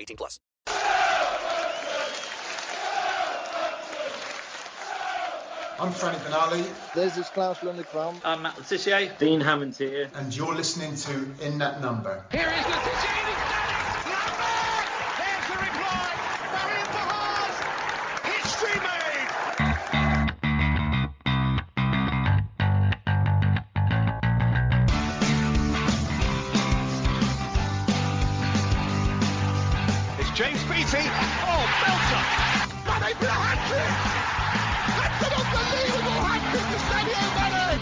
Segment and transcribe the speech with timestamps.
[0.00, 0.40] 18 plus.
[5.78, 6.62] I'm Franny Benali,
[6.94, 8.20] This is Claus Lundekvam.
[8.22, 9.16] I'm Matt Le Tissier.
[9.18, 10.10] Dean Hammond here.
[10.14, 11.12] and you're listening to
[11.46, 12.24] In That Number.
[12.30, 14.04] Here is the Titian, he's!
[14.04, 14.59] Number!
[30.90, 32.24] James Oh, belter!
[32.82, 33.94] Mane for a hat-trick!
[34.98, 37.78] That's an unbelievable hat-trick for Sadio Mane!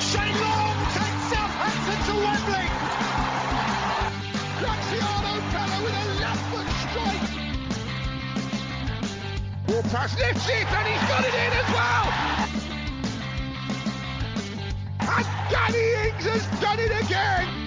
[0.00, 2.66] Shane Long takes Southampton to Wembley!
[4.64, 7.28] Graziano Pellè with a left foot strike!
[9.66, 12.06] Ball pass lifts it and he's got it in as well!
[15.04, 17.66] And Danny Ings has done it again!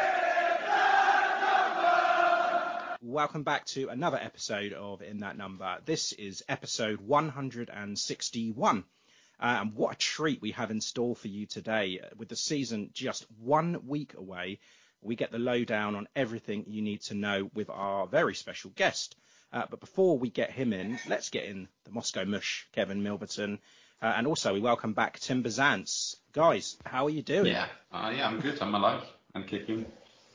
[3.03, 5.79] Welcome back to another episode of In That Number.
[5.85, 8.77] This is episode 161.
[8.77, 8.81] Uh,
[9.39, 11.99] and what a treat we have in store for you today.
[12.15, 14.59] With the season just one week away,
[15.01, 19.15] we get the lowdown on everything you need to know with our very special guest.
[19.51, 23.57] Uh, but before we get him in, let's get in the Moscow Mush, Kevin Milverton.
[23.99, 26.17] Uh, and also, we welcome back Tim Bazance.
[26.33, 27.47] Guys, how are you doing?
[27.47, 28.61] Yeah, yeah, I'm good.
[28.61, 29.01] I'm alive.
[29.33, 29.87] I'm kicking.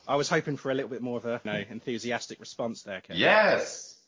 [0.08, 3.00] I was hoping for a little bit more of a you know, enthusiastic response there,
[3.00, 3.20] Kevin.
[3.20, 3.98] Yes.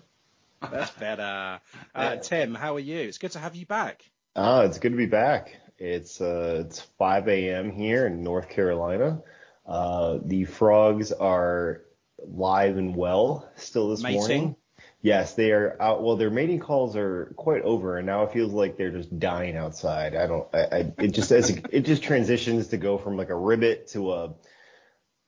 [0.60, 1.60] That's better.
[1.94, 3.00] Uh, Tim, how are you?
[3.00, 4.08] It's good to have you back.
[4.36, 5.56] Oh, it's good to be back.
[5.78, 7.70] It's uh, it's 5 a.m.
[7.72, 9.22] here in North Carolina.
[9.66, 11.82] Uh, the frogs are
[12.24, 14.20] live and well still this Mating?
[14.20, 14.56] morning.
[15.00, 16.04] Yes, they are out.
[16.04, 19.56] Well, their mating calls are quite over, and now it feels like they're just dying
[19.56, 20.14] outside.
[20.14, 20.46] I don't.
[20.54, 24.12] I, I it just as it just transitions to go from like a ribbit to
[24.12, 24.34] a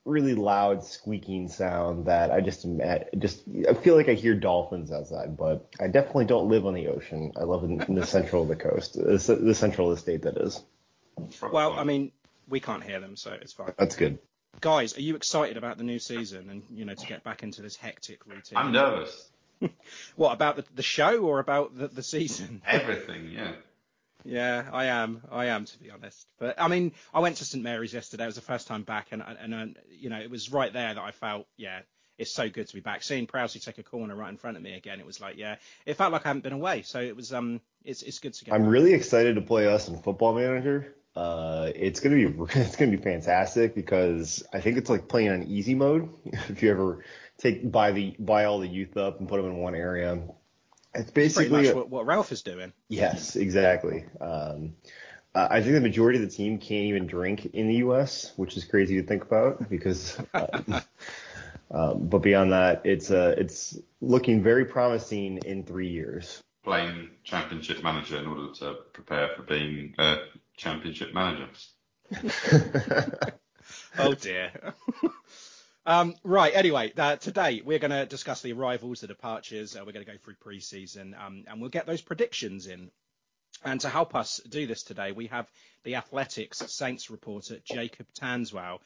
[0.04, 4.92] really loud squeaking sound that I just ima- just I feel like I hear dolphins
[4.92, 7.32] outside, but I definitely don't live on the ocean.
[7.36, 10.22] I live in, in the central of the coast, the, the central of the state
[10.22, 10.62] that is.
[11.40, 12.12] Well, I mean,
[12.48, 13.72] we can't hear them, so it's fine.
[13.78, 14.18] That's good.
[14.60, 17.62] Guys, are you excited about the new season and you know to get back into
[17.62, 18.58] this hectic routine?
[18.58, 19.30] I'm nervous.
[20.16, 22.60] What about the, the show or about the, the season?
[22.66, 23.52] Everything, yeah.
[24.24, 25.22] Yeah, I am.
[25.30, 26.26] I am to be honest.
[26.38, 28.24] But I mean, I went to St Mary's yesterday.
[28.24, 30.94] It was the first time back, and and, and you know, it was right there
[30.94, 31.80] that I felt, yeah,
[32.18, 33.02] it's so good to be back.
[33.02, 35.56] Seeing Prowsey take a corner right in front of me again, it was like, yeah,
[35.84, 36.82] it felt like I hadn't been away.
[36.82, 38.54] So it was, um, it's it's good to get.
[38.54, 38.70] I'm back.
[38.70, 40.94] really excited to play us in Football Manager.
[41.14, 42.24] Uh, it's gonna be
[42.58, 46.08] it's gonna be fantastic because I think it's like playing on easy mode.
[46.24, 47.04] if you ever
[47.38, 50.18] take buy the buy all the youth up and put them in one area,
[50.94, 52.72] It's Pretty basically much a- what, what Ralph is doing.
[52.88, 54.04] Yes, exactly.
[54.20, 54.74] Um,
[55.34, 58.56] uh, I think the majority of the team can't even drink in the U.S., which
[58.56, 60.16] is crazy to think about because.
[60.32, 60.80] Uh,
[61.70, 66.40] um, but beyond that, it's uh, it's looking very promising in three years.
[66.62, 70.18] Playing championship manager in order to prepare for being a
[70.56, 71.48] championship manager.
[73.98, 74.74] Oh dear.
[75.86, 76.54] um, right.
[76.54, 79.76] Anyway, uh, today we're going to discuss the arrivals, the departures.
[79.76, 82.90] Uh, we're going to go through pre-season, um, and we'll get those predictions in.
[83.64, 85.48] And to help us do this today, we have
[85.84, 88.80] the Athletics Saints reporter Jacob Tanswell.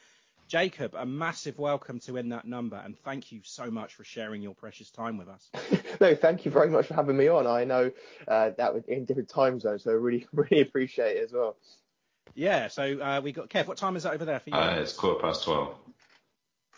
[0.47, 4.41] Jacob, a massive welcome to In That Number, and thank you so much for sharing
[4.41, 5.49] your precious time with us.
[6.01, 7.45] No, thank you very much for having me on.
[7.45, 7.91] I know
[8.25, 11.57] uh, that was in different time zones, so I really, really appreciate it as well.
[12.35, 12.69] Yeah.
[12.69, 13.67] So uh, we got Kev.
[13.67, 14.55] What time is that over there for you?
[14.55, 15.75] Uh, it's quarter past twelve.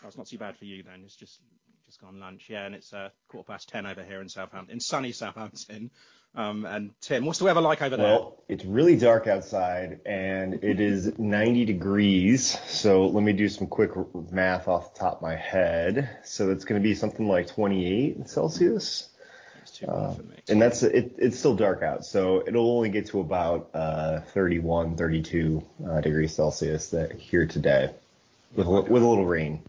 [0.08, 1.02] It's not too bad for you then.
[1.04, 1.40] It's just
[1.86, 2.46] just gone lunch.
[2.48, 5.90] Yeah, and it's uh, quarter past ten over here in Southampton, in sunny Southampton.
[6.34, 8.06] Um, and Tim, what's the weather like over there?
[8.06, 12.58] Well, it's really dark outside and it is 90 degrees.
[12.68, 13.90] So let me do some quick
[14.30, 16.08] math off the top of my head.
[16.24, 19.10] So it's going to be something like 28 Celsius.
[19.60, 20.36] It's too warm for me.
[20.48, 24.96] And that's it, it's still dark out, so it'll only get to about uh, 31,
[24.96, 27.90] 32 uh, degrees Celsius that here today,
[28.54, 29.62] with a, with a little rain.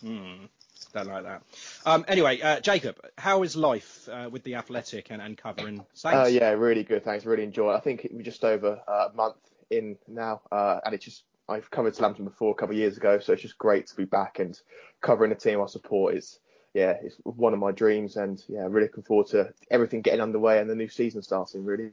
[0.00, 0.46] Hmm,
[0.92, 1.42] don't like that.
[1.86, 6.16] Um, anyway, uh, Jacob, how is life uh, with the Athletic and, and covering Saints?
[6.16, 7.04] Uh, yeah, really good.
[7.04, 7.24] Thanks.
[7.24, 7.76] Really enjoy it.
[7.76, 9.36] I think we're just over uh, a month
[9.70, 13.18] in now, uh, and it's just I've covered Southampton before a couple of years ago,
[13.18, 14.58] so it's just great to be back and
[15.00, 16.38] covering a team I support is
[16.74, 20.58] yeah, it's one of my dreams, and yeah, really looking forward to everything getting underway
[20.58, 21.64] and the new season starting.
[21.64, 21.90] Really.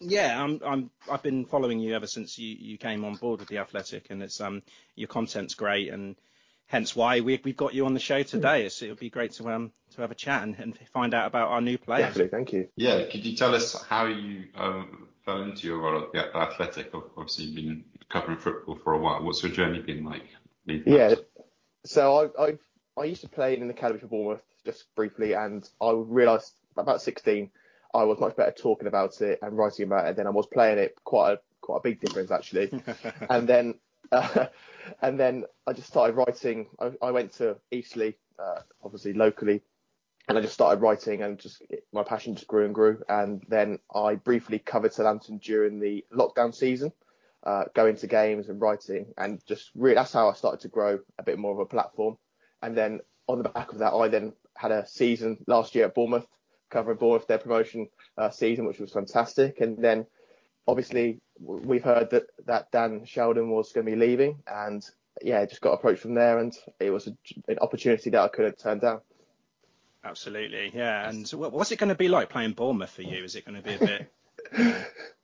[0.00, 3.48] Yeah, I'm, I'm, I've been following you ever since you, you came on board with
[3.48, 4.62] the Athletic, and it's um
[4.94, 6.16] your content's great, and
[6.66, 8.64] hence why we, we've got you on the show today.
[8.64, 11.26] It's, it would be great to um to have a chat and, and find out
[11.26, 12.08] about our new players.
[12.08, 12.30] Definitely.
[12.30, 12.68] Thank you.
[12.76, 16.92] Yeah, could you tell us how you um, fell into your role at the Athletic?
[16.94, 19.22] Obviously, you've been covering football for a while.
[19.22, 20.22] What's your journey been like?
[20.66, 21.14] Yeah.
[21.84, 22.58] So I, I
[22.98, 27.02] I used to play in the academy for Bournemouth just briefly, and I realised about
[27.02, 27.50] 16
[27.94, 30.78] I was much better talking about it and writing about it than I was playing
[30.78, 30.96] it.
[31.04, 32.70] Quite a quite a big difference actually.
[33.30, 33.74] and then
[34.12, 34.46] uh,
[35.02, 36.66] and then I just started writing.
[36.78, 39.62] I, I went to Eastleigh, uh, obviously locally,
[40.28, 41.62] and I just started writing, and just
[41.92, 43.02] my passion just grew and grew.
[43.08, 46.92] And then I briefly covered Southampton during the lockdown season,
[47.44, 51.00] uh, going to games and writing, and just really that's how I started to grow
[51.18, 52.16] a bit more of a platform.
[52.62, 55.94] And then on the back of that, I then had a season last year at
[55.94, 56.26] Bournemouth,
[56.70, 59.60] covering Bournemouth their promotion uh, season, which was fantastic.
[59.60, 60.06] And then
[60.66, 64.84] obviously we've heard that that Dan Sheldon was going to be leaving, and
[65.22, 67.16] yeah, just got approached from there, and it was a,
[67.48, 69.00] an opportunity that I couldn't turn down.
[70.04, 71.08] Absolutely, yeah.
[71.08, 73.24] And what's it going to be like playing Bournemouth for you?
[73.24, 74.12] Is it going to be a bit?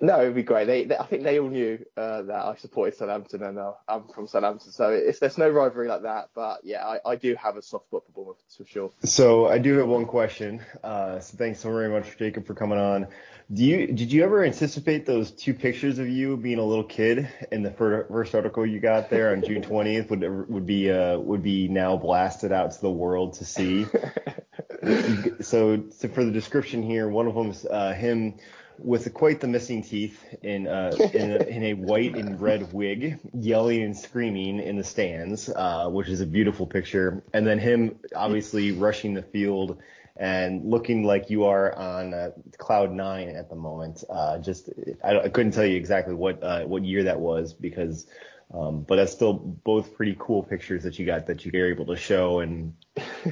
[0.00, 0.66] No, it'd be great.
[0.66, 4.08] They, they I think they all knew uh, that I supported Southampton, and uh, I'm
[4.08, 6.30] from Southampton, so it's, there's no rivalry like that.
[6.34, 8.90] But yeah, I, I do have a soft spot for Bournemouth for sure.
[9.04, 10.60] So I do have one question.
[10.82, 13.06] Uh, so thanks so very much, Jacob, for coming on.
[13.52, 17.28] Do you did you ever anticipate those two pictures of you being a little kid
[17.52, 21.18] in the fir- first article you got there on June 20th would would be uh,
[21.18, 23.84] would be now blasted out to the world to see?
[25.40, 28.34] so, so for the description here, one of them's uh, him
[28.78, 33.18] with quite the missing teeth in uh, in, a, in a white and red wig,
[33.32, 37.22] yelling and screaming in the stands, uh, which is a beautiful picture.
[37.32, 39.78] And then him obviously rushing the field
[40.16, 44.04] and looking like you are on uh, cloud nine at the moment.
[44.08, 44.70] Uh, just
[45.02, 48.06] I, I couldn't tell you exactly what uh, what year that was because.
[48.52, 51.96] Um, but that's still both pretty cool pictures that you got that you're able to
[51.96, 52.74] show and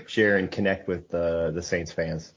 [0.07, 2.33] share and connect with the Saints fans.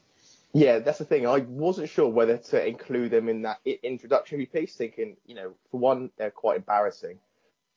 [0.56, 1.26] Yeah, that's the thing.
[1.26, 5.78] I wasn't sure whether to include them in that introductory piece, thinking, you know, for
[5.78, 7.18] one, they're quite embarrassing.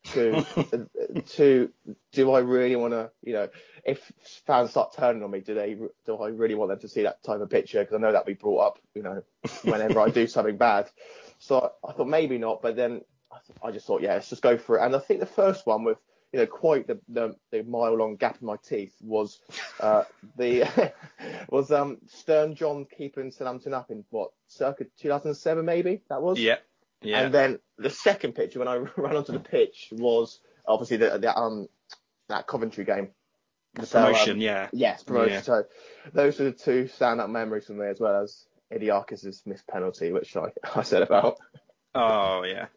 [0.06, 1.74] Two, uh, two,
[2.14, 3.50] do I really want to, you know,
[3.84, 4.10] if
[4.48, 7.22] fans start turning on me, do they, do I really want them to see that
[7.22, 7.82] type of picture?
[7.82, 9.24] Because I know that'll be brought up, you know,
[9.64, 10.90] whenever I do something bad.
[11.38, 14.42] So I thought maybe not, but then I th- I just thought, yeah, let's just
[14.42, 14.86] go for it.
[14.86, 15.98] And I think the first one with,
[16.32, 19.40] you know, quite the, the, the mile long gap in my teeth was
[19.80, 20.04] uh,
[20.38, 20.94] the
[21.50, 26.40] was um Stern John keeping Southampton up in what circa 2007 maybe that was.
[26.40, 26.58] yeah,
[27.02, 27.22] yeah.
[27.22, 31.36] And then the second picture when I ran onto the pitch was obviously the, the
[31.36, 31.68] um
[32.28, 33.10] that Coventry game.
[33.74, 34.68] the So, um, promotion, yeah.
[34.72, 35.34] Yes, promotion.
[35.34, 35.42] Yeah.
[35.42, 35.64] So
[36.14, 40.38] those are the two stand-up memories for me, as well as Idiakez' missed penalty, which
[40.38, 41.38] I, I said about.
[41.96, 42.68] Oh yeah.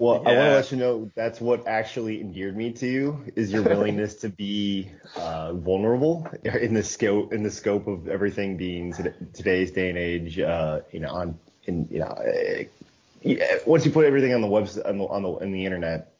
[0.00, 3.52] Well, I want to let you know that's what actually endeared me to you is
[3.52, 8.94] your willingness to be uh, vulnerable in the scope in the scope of everything being
[9.34, 10.40] today's day and age.
[10.40, 14.88] Uh, you know, on in you know, uh, once you put everything on the website
[14.88, 16.14] on the on the on the internet,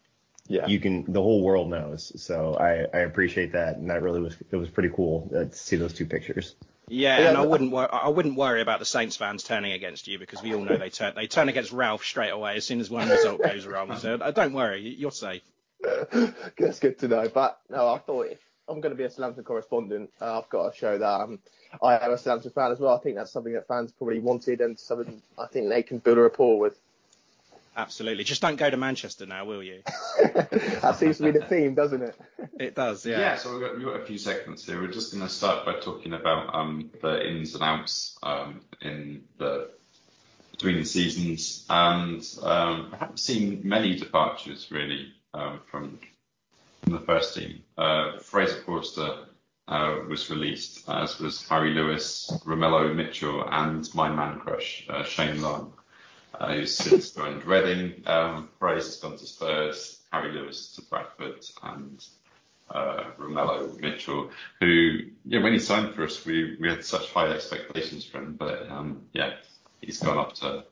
[0.46, 0.66] Yeah.
[0.66, 2.12] you can the whole world knows.
[2.22, 5.54] So I I appreciate that, and that really was it was pretty cool uh, to
[5.54, 6.54] see those two pictures.
[6.90, 10.08] Yeah, Yeah, and I wouldn't wor- I wouldn't worry about the Saints fans turning against
[10.08, 12.80] you because we all know they turn they turn against Ralph straight away as soon
[12.80, 13.96] as one result goes wrong.
[13.96, 15.42] So uh, don't worry, you- you're safe.
[16.58, 17.28] That's good to know.
[17.28, 20.72] But no, I thought if I'm going to be a Southampton correspondent, uh, I've got
[20.72, 21.38] to show that um,
[21.82, 22.94] I am a Southampton fan as well.
[22.94, 26.18] I think that's something that fans probably wanted and something I think they can build
[26.18, 26.78] a rapport with.
[27.76, 28.24] Absolutely.
[28.24, 29.82] Just don't go to Manchester now, will you?
[30.22, 32.16] that seems to be the theme, doesn't it?
[32.58, 33.20] It does, yeah.
[33.20, 34.80] Yeah, so we've got, we've got a few segments here.
[34.80, 39.22] We're just going to start by talking about um, the ins and outs um, in
[39.38, 39.70] the
[40.60, 45.98] between the seasons, and um, I haven't seen many departures really um, from,
[46.82, 47.62] from the first team.
[47.78, 49.24] Uh, Fraser Forster
[49.68, 55.40] uh, was released, as was Harry Lewis, Romello Mitchell, and my man crush uh, Shane
[55.40, 55.72] Long,
[56.38, 58.02] who's since joined Reading.
[58.06, 62.04] Um, Fraser's gone to Spurs, Harry Lewis to Bradford, and
[62.70, 67.28] uh, Romello Mitchell, who, yeah, when he signed for us, we, we had such high
[67.28, 69.34] expectations for him, but um, yeah,
[69.80, 70.64] he's gone up to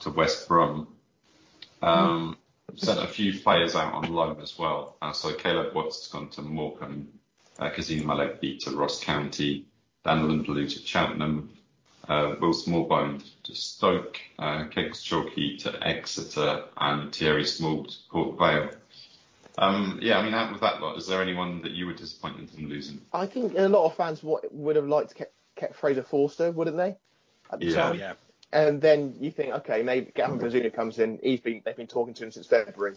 [0.00, 0.88] to West Brom.
[1.82, 2.36] Um,
[2.76, 4.96] sent a few players out on loan as well.
[5.02, 7.08] Uh, so Caleb Watts has gone to Morecambe,
[7.58, 9.66] uh, Kazeem Olaigbe to Ross County,
[10.04, 11.50] Dan N'Lundulu to Cheltenham,
[12.08, 18.38] uh, Will Smallbone to Stoke, uh, Kegs Chauke to Exeter, and Thierry Small to Port
[18.38, 18.70] Vale.
[19.58, 22.48] Um, yeah, I mean, out of that lot, is there anyone that you were disappointed
[22.56, 23.00] in losing?
[23.12, 26.76] I think a lot of fans would have liked to kept, kept Fraser Forster, wouldn't
[26.76, 26.96] they?
[27.52, 27.74] At the Yeah.
[27.74, 27.98] time.
[27.98, 28.12] Yeah.
[28.52, 31.20] And then you think, okay, maybe Gavin Bazunu comes in.
[31.22, 32.96] He's been they've been talking to him since February.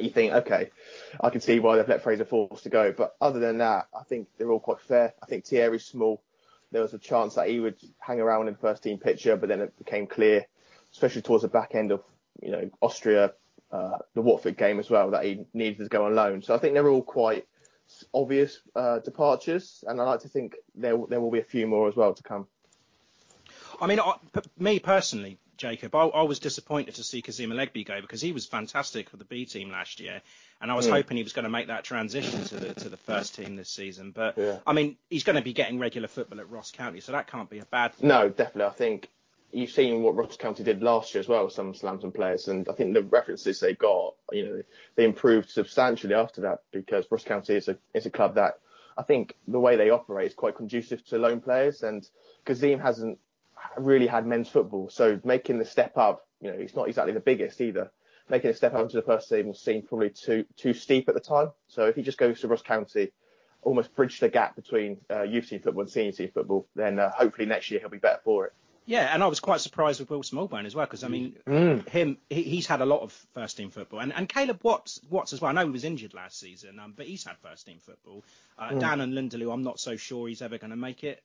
[0.00, 0.70] You think, okay,
[1.20, 2.92] I can see why they've let Fraser Forster go.
[2.92, 5.14] But other than that, I think they're all quite fair.
[5.22, 6.22] I think Thierry Small,
[6.76, 9.48] there was a chance that he would hang around in the first team picture, but
[9.48, 10.44] then it became clear,
[10.92, 12.02] especially towards the back end of
[12.42, 13.32] you know Austria,
[13.72, 16.42] uh, the Watford game as well, that he needed to go on loan.
[16.42, 17.46] So I think they're all quite
[18.12, 21.88] obvious uh, departures, and I like to think there there will be a few more
[21.88, 22.46] as well to come.
[23.80, 23.98] I mean,
[24.58, 28.44] me personally, Jacob, I, I was disappointed to see Kazeem Olaigbe go because he was
[28.44, 30.20] fantastic for the B team last year,
[30.60, 30.92] and I was Mm.
[30.92, 33.70] hoping he was going to make that transition to the to the first team this
[33.70, 34.10] season.
[34.12, 34.58] But Yeah.
[34.66, 37.50] I mean, he's going to be getting regular football at Ross County, so that can't
[37.50, 38.08] be a bad thing.
[38.08, 38.64] No, definitely.
[38.64, 39.10] I think
[39.52, 42.68] you've seen what Ross County did last year as well with some Slamton players, and
[42.68, 44.62] I think the references they got, you know,
[44.96, 48.58] they improved substantially after that because Ross County is a is a club that
[48.98, 52.08] I think the way they operate is quite conducive to loan players, and
[52.46, 53.18] Kazeem hasn't
[53.76, 57.20] really had men's football, so making the step up, you know, he's not exactly the
[57.20, 57.90] biggest either.
[58.28, 61.20] Making a step up into the first team seemed probably too too steep at the
[61.20, 61.50] time.
[61.68, 63.12] So if he just goes to Ross County,
[63.62, 67.10] almost bridge the gap between uh, youth team football and senior team football, then uh,
[67.10, 68.52] hopefully next year he'll be better for it.
[68.88, 71.88] Yeah, and I was quite surprised with Will Smallbone as well because I mean, Mm.
[71.88, 75.32] him he, he's had a lot of first team football, and, and Caleb Watts Watts
[75.32, 75.50] as well.
[75.50, 78.24] I know he was injured last season, um, but he's had first team football.
[78.58, 78.80] Uh, Mm.
[78.80, 81.22] Dan N'Lundulu, I'm not so sure he's ever going to make it,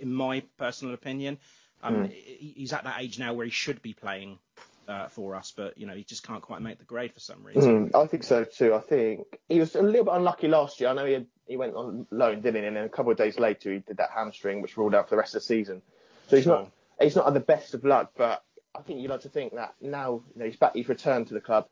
[0.00, 1.38] in my personal opinion.
[1.82, 2.10] Um, Mm.
[2.12, 4.38] he- He's at that age now where he should be playing
[4.88, 7.42] uh, for us, but you know he just can't quite make the grade for some
[7.44, 7.90] reason.
[7.90, 8.74] Mm, I think so too.
[8.74, 10.90] I think he was a little bit unlucky last year.
[10.90, 12.66] I know he had, he went on loan, didn't he?
[12.66, 15.14] And then a couple of days later he did that hamstring, which ruled out for
[15.14, 15.82] the rest of the season.
[16.28, 18.42] So he's not he's not had the best of luck, but
[18.74, 21.34] I think you'd like to think that now you know, he's back, he's returned to
[21.34, 21.66] the club.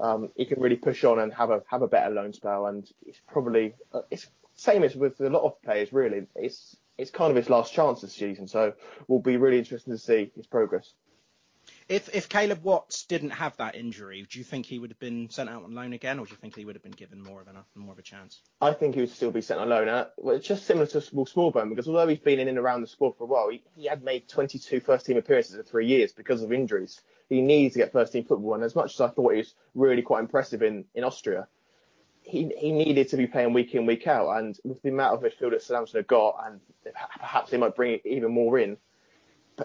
[0.00, 2.88] Um, he can really push on and have a have a better loan spell, and
[3.06, 5.92] it's probably uh, it's same as with a lot of players.
[5.92, 8.74] Really, it's it's kind of his last chance this season, so
[9.06, 10.92] we'll be really interesting to see his progress.
[11.88, 15.30] If if Caleb Watts didn't have that injury, do you think he would have been
[15.30, 17.40] sent out on loan again, or do you think he would have been given more
[17.40, 18.42] of a more of a chance?
[18.60, 19.88] I think he would still be sent on loan.
[19.88, 22.82] Uh, well, it's just similar to Small Smallbone because although he's been in and around
[22.82, 25.86] the squad for a while, he, he had made 22 first team appearances in three
[25.86, 27.00] years because of injuries.
[27.30, 29.54] He needs to get first team football, and as much as I thought he was
[29.74, 31.48] really quite impressive in, in Austria,
[32.20, 34.28] he he needed to be playing week in week out.
[34.36, 36.60] And with the amount of midfield that Southampton have got, and
[37.18, 38.76] perhaps they might bring even more in,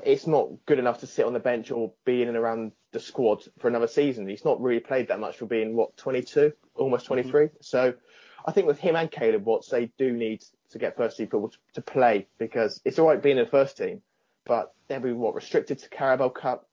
[0.03, 2.99] it's not good enough to sit on the bench or be in and around the
[2.99, 4.27] squad for another season.
[4.27, 7.49] He's not really played that much for being what 22, almost 23.
[7.61, 7.93] So
[8.45, 11.49] I think with him and Caleb Watts, they do need to get first team football
[11.49, 14.01] to, to play because it's all right being in the first team,
[14.45, 16.67] but they'll be what restricted to Carabao Cup,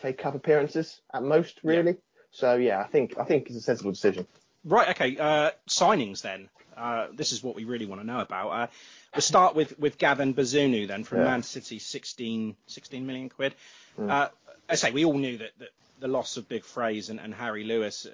[0.00, 1.96] FA Cup appearances at most, really.
[2.30, 4.26] So yeah, I think I think it's a sensible decision.
[4.64, 5.16] Right, okay.
[5.16, 6.48] Uh, signings then.
[6.76, 8.50] Uh, this is what we really want to know about.
[8.50, 8.66] Uh,
[9.14, 11.24] we'll start with, with Gavin Bazunu then from Yeah.
[11.24, 13.54] Man City, 16, 16 million quid.
[13.98, 14.10] Mm.
[14.10, 14.28] Uh,
[14.68, 15.68] I say we all knew that, that
[16.00, 18.06] the loss of Big Fraser and, and Harry Lewis,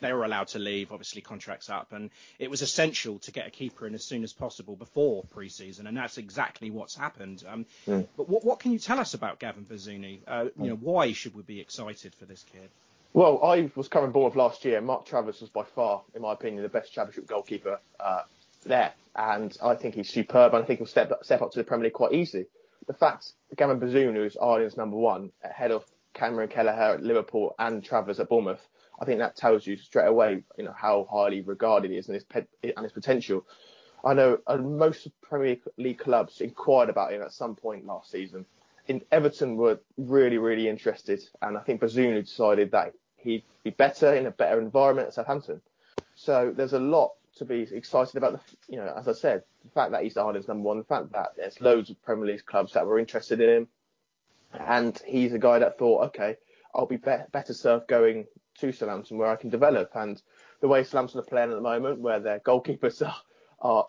[0.00, 3.50] they were allowed to leave, obviously contracts up, and it was essential to get a
[3.50, 7.42] keeper in as soon as possible before pre-season, and that's exactly what's happened.
[7.48, 8.06] Um, Mm.
[8.16, 10.18] But what, what can you tell us about Gavin Bazunu?
[10.26, 12.68] Uh, you know, why should we be excited for this kid?
[13.12, 14.80] Well, I was covering Bournemouth last year.
[14.80, 18.22] Mark Travers was by far, in my opinion, the best championship goalkeeper uh,
[18.64, 20.54] there, and I think he's superb.
[20.54, 22.46] And I think he'll step up, step up to the Premier League quite easily.
[22.86, 27.84] The fact Gavin Bazunu is Ireland's number one ahead of Caoimhín Kelleher at Liverpool and
[27.84, 28.66] Travers at Bournemouth,
[29.00, 32.14] I think that tells you straight away, you know, how highly regarded he is and
[32.14, 33.46] his pe- and his potential.
[34.04, 38.46] I know uh, most Premier League clubs inquired about him at some point last season.
[38.88, 44.14] In Everton were really, really interested, and I think Bazunu decided that he'd be better
[44.14, 45.60] in a better environment at Southampton.
[46.14, 48.32] So there's a lot to be excited about.
[48.32, 51.12] The, you know, as I said, the fact that he's Ireland's number one, the fact
[51.12, 53.68] that there's loads of Premier League clubs that were interested in him,
[54.52, 56.36] and he's a guy that thought, okay,
[56.74, 58.26] I'll be, be- better served going
[58.58, 59.90] to Southampton where I can develop.
[59.94, 60.20] And
[60.60, 63.16] the way Southampton are playing at the moment, where their goalkeepers are,
[63.60, 63.88] are,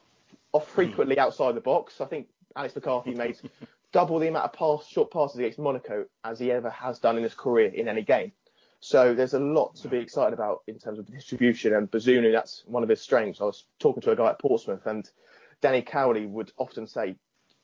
[0.54, 1.22] are frequently hmm.
[1.22, 3.40] outside the box, I think Alex McCarthy made
[3.92, 7.24] double the amount of pass, short passes against Monaco as he ever has done in
[7.24, 8.32] his career in any game.
[8.80, 12.32] So there's a lot to be excited about in terms of distribution and Bazunu.
[12.32, 13.42] That's one of his strengths.
[13.42, 15.10] I was talking to a guy at Portsmouth and
[15.62, 17.16] Danny Cowley would often say,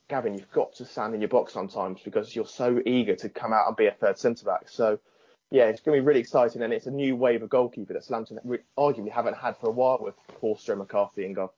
[0.10, 3.54] Gavin, you've got to stand in your box sometimes because you're so eager to come
[3.54, 4.70] out and be a third centre back.
[4.70, 5.00] So
[5.52, 8.04] yeah, it's going to be really exciting and it's a new wave of goalkeeper that
[8.04, 8.40] Southampton
[8.78, 11.54] arguably haven't had for a while with Forster, McCarthy and goal.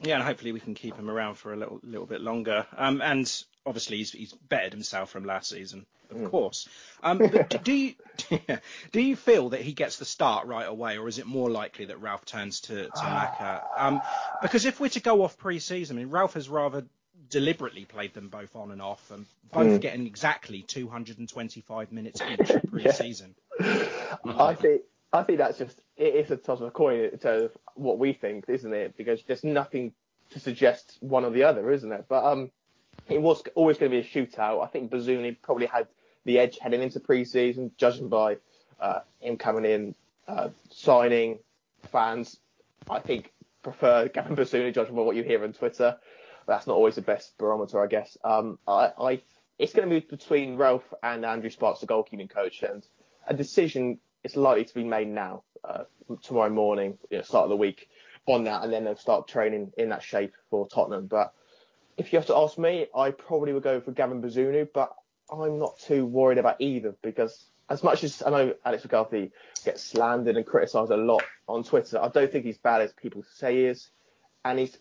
[0.00, 2.66] Yeah, and hopefully we can keep him around for a little little bit longer.
[2.76, 3.26] Um, and
[3.68, 6.68] obviously he's, he's bettered himself from last season, of course.
[7.02, 7.94] Um, but do, do you
[8.92, 11.84] do you feel that he gets the start right away, or is it more likely
[11.86, 13.62] that Ralph turns to to Maka?
[13.76, 14.00] Um,
[14.42, 16.84] because if we're to go off pre-season, I mean, Ralph has rather
[17.30, 19.80] deliberately played them both on and off, and both Mm.
[19.80, 23.34] getting exactly 225 minutes each pre-season.
[23.60, 24.82] I think
[25.12, 27.98] I think that's just it is a toss of a coin in terms of what
[27.98, 28.96] we think, isn't it?
[28.96, 29.92] Because there's nothing
[30.30, 32.04] to suggest one or the other, isn't it?
[32.08, 32.50] But um,
[33.08, 34.62] it was always going to be a shootout.
[34.62, 35.86] I think Bazunu probably had
[36.24, 38.36] the edge heading into pre-season, judging by
[38.80, 39.94] uh, him coming in,
[40.26, 41.38] uh, signing
[41.90, 42.38] fans.
[42.90, 45.96] I think prefer Gavin Bazunu, judging by what you hear on Twitter.
[46.46, 48.16] That's not always the best barometer, I guess.
[48.24, 49.22] Um, I, I
[49.58, 52.86] it's going to be between Ralph and Andrew Sparkes, the goalkeeping coach, and
[53.26, 55.84] a decision is likely to be made now, uh,
[56.22, 57.88] tomorrow morning, you know, start of the week,
[58.26, 61.06] on that, and then they'll start training in that shape for Tottenham.
[61.06, 61.32] But
[61.98, 64.94] if you have to ask me, I probably would go for Gavin Bazunu, but
[65.30, 69.32] I'm not too worried about either because as much as I know Alex McCarthy
[69.64, 73.24] gets slandered and criticised a lot on Twitter, I don't think he's bad as people
[73.34, 73.90] say he is.
[74.44, 74.78] And he's,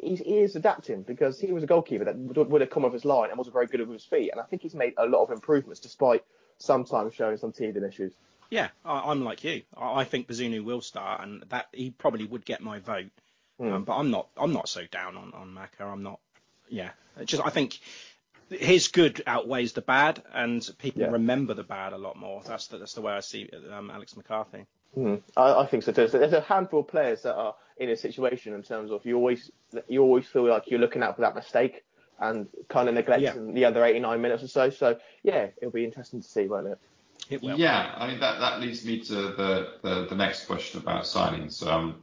[0.00, 3.04] he's he is adapting because he was a goalkeeper that would, have come off his
[3.04, 4.30] line and wasn't very good with his feet.
[4.30, 6.24] And I think he's made a lot of improvements despite
[6.58, 8.14] sometimes showing some teething issues.
[8.50, 9.62] Yeah, I, I'm like you.
[9.76, 13.10] I, think Bazunu will start, and that he probably would get my vote.
[13.58, 13.72] Hmm.
[13.72, 14.28] Um, but I'm not.
[14.36, 15.84] I'm not so down on on Maka.
[15.84, 16.18] I'm not.
[16.70, 16.90] Yeah,
[17.24, 17.78] just I think
[18.50, 21.10] his good outweighs the bad, and people Yeah.
[21.10, 22.42] remember the bad a lot more.
[22.44, 24.66] That's the, that's the way I see um, Alex McCarthy.
[24.96, 26.08] Mm, I, I think so too.
[26.08, 29.16] So there's a handful of players that are in a situation in terms of you
[29.16, 29.50] always
[29.88, 31.84] you always feel like you're looking out for that mistake
[32.18, 34.70] and kind of neglecting the other 89 minutes or so.
[34.70, 36.78] So yeah, it'll be interesting to see, won't it?
[37.30, 37.56] It will.
[37.56, 41.64] Yeah, I mean that that leads me to the the, the next question about signings.
[41.64, 42.02] Um,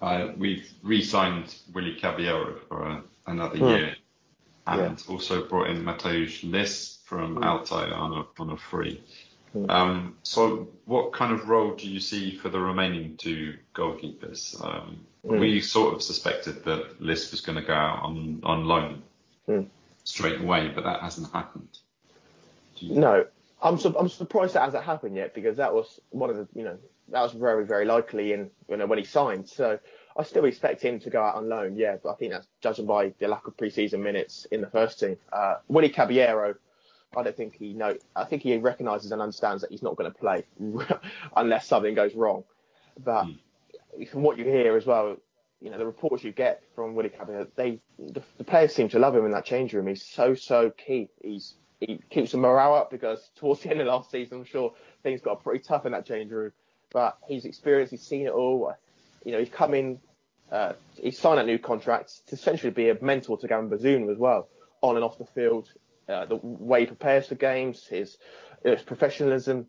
[0.00, 3.64] I, we've re-signed Willie Caballero for a, another Hmm.
[3.68, 3.96] year,
[4.66, 7.44] and also brought in Mateusz Lis from Hmm.
[7.44, 9.02] Altay on a on a free.
[9.52, 9.70] Hmm.
[9.70, 14.62] Um, so, what kind of role do you see for the remaining two goalkeepers?
[14.64, 15.40] Um, Hmm.
[15.40, 19.02] We sort of suspected that Lis was going to go out on on loan
[19.46, 19.62] Hmm.
[20.04, 21.78] straight away, but that hasn't happened.
[22.82, 23.26] No,
[23.62, 26.62] I'm su- I'm surprised that hasn't happened yet because that was one of the you
[26.64, 29.48] know that was very very likely in you know when he signed.
[29.48, 29.78] So
[30.18, 31.96] I still expect him to go out on loan, yeah.
[32.02, 35.16] But I think that's judging by the lack of preseason minutes in the first team.
[35.32, 36.54] Uh, Willie Caballero,
[37.16, 37.96] I don't think he know.
[38.14, 40.44] I think he recognises and understands that he's not going to play
[41.36, 42.44] unless something goes wrong.
[43.02, 43.26] But
[44.10, 45.16] from what you hear as well,
[45.60, 48.98] you know the reports you get from Willie Caballero, they the, the players seem to
[48.98, 49.86] love him in that change room.
[49.86, 51.08] He's so so key.
[51.22, 54.72] He's he keeps the morale up because towards the end of last season, I'm sure
[55.02, 56.52] things got pretty tough in that change room.
[56.92, 58.72] But he's experienced, he's seen it all.
[59.24, 59.98] You know, he's come in,
[60.52, 64.18] uh, he's signed a new contract to essentially be a mentor to Gavin Bazunu as
[64.18, 64.48] well,
[64.80, 65.72] on and off the field.
[66.08, 68.16] Uh, the way he prepares for games, his,
[68.62, 69.66] his professionalism,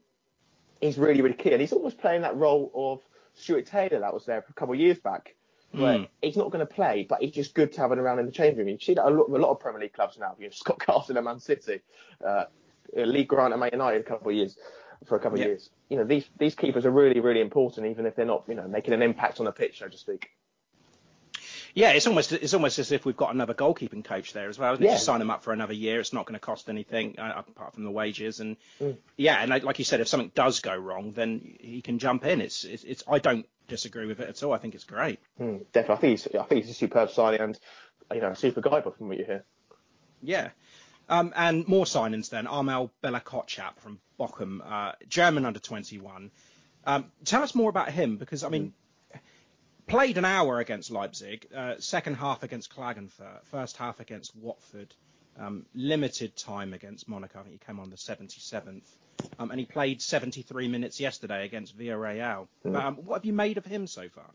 [0.80, 1.52] he's really, really key.
[1.52, 3.02] And he's almost playing that role of
[3.34, 5.36] Stuart Taylor that was there a couple of years back,
[5.72, 6.08] where Mm.
[6.22, 8.32] he's not going to play, but he's just good to have him around in the
[8.32, 8.68] change room.
[8.68, 10.36] You see that a lot, a lot of Premier League clubs now.
[10.40, 11.82] You know, Scott Carson at Man City,
[12.26, 12.46] uh,
[12.96, 14.58] Lee Grant at Man United a couple of years.
[15.06, 15.70] for a couple of years.
[15.90, 18.68] You know, these these keepers are really really important, even if they're not you know
[18.68, 20.30] making an impact on the pitch, so to speak.
[21.78, 24.74] Yeah, it's almost it's almost as if we've got another goalkeeping coach there as well.
[24.74, 24.88] Isn't it?
[24.88, 24.94] Yeah.
[24.94, 26.00] Just sign him up for another year.
[26.00, 28.40] It's not going to cost anything uh, apart from the wages.
[28.40, 28.98] And Mm.
[29.16, 32.26] yeah, and like, like you said, if something does go wrong, then he can jump
[32.26, 32.42] in.
[32.42, 34.54] It's, it's it's I don't disagree with it at all.
[34.54, 35.20] I think it's great.
[35.40, 37.60] Mm, definitely, I think he's I think he's a superb signing and
[38.12, 39.44] you know a super guy, but from what you hear.
[40.24, 40.50] Yeah.
[41.10, 42.48] Um, and more signings then.
[42.48, 46.32] Armel Bella-Kotchap from Bochum, uh, German under 21.
[46.86, 48.74] Um, tell us more about him because, I mean,
[49.88, 54.94] played an hour against Leipzig, uh, second half against Klagenfurt, first half against Watford,
[55.40, 57.40] um, limited time against Monaco.
[57.40, 58.84] I think he came on the 77th.
[59.40, 62.48] Um, and he played 73 minutes yesterday against Villarreal.
[62.66, 62.76] Mm.
[62.76, 64.30] Um, what have you made of him so far?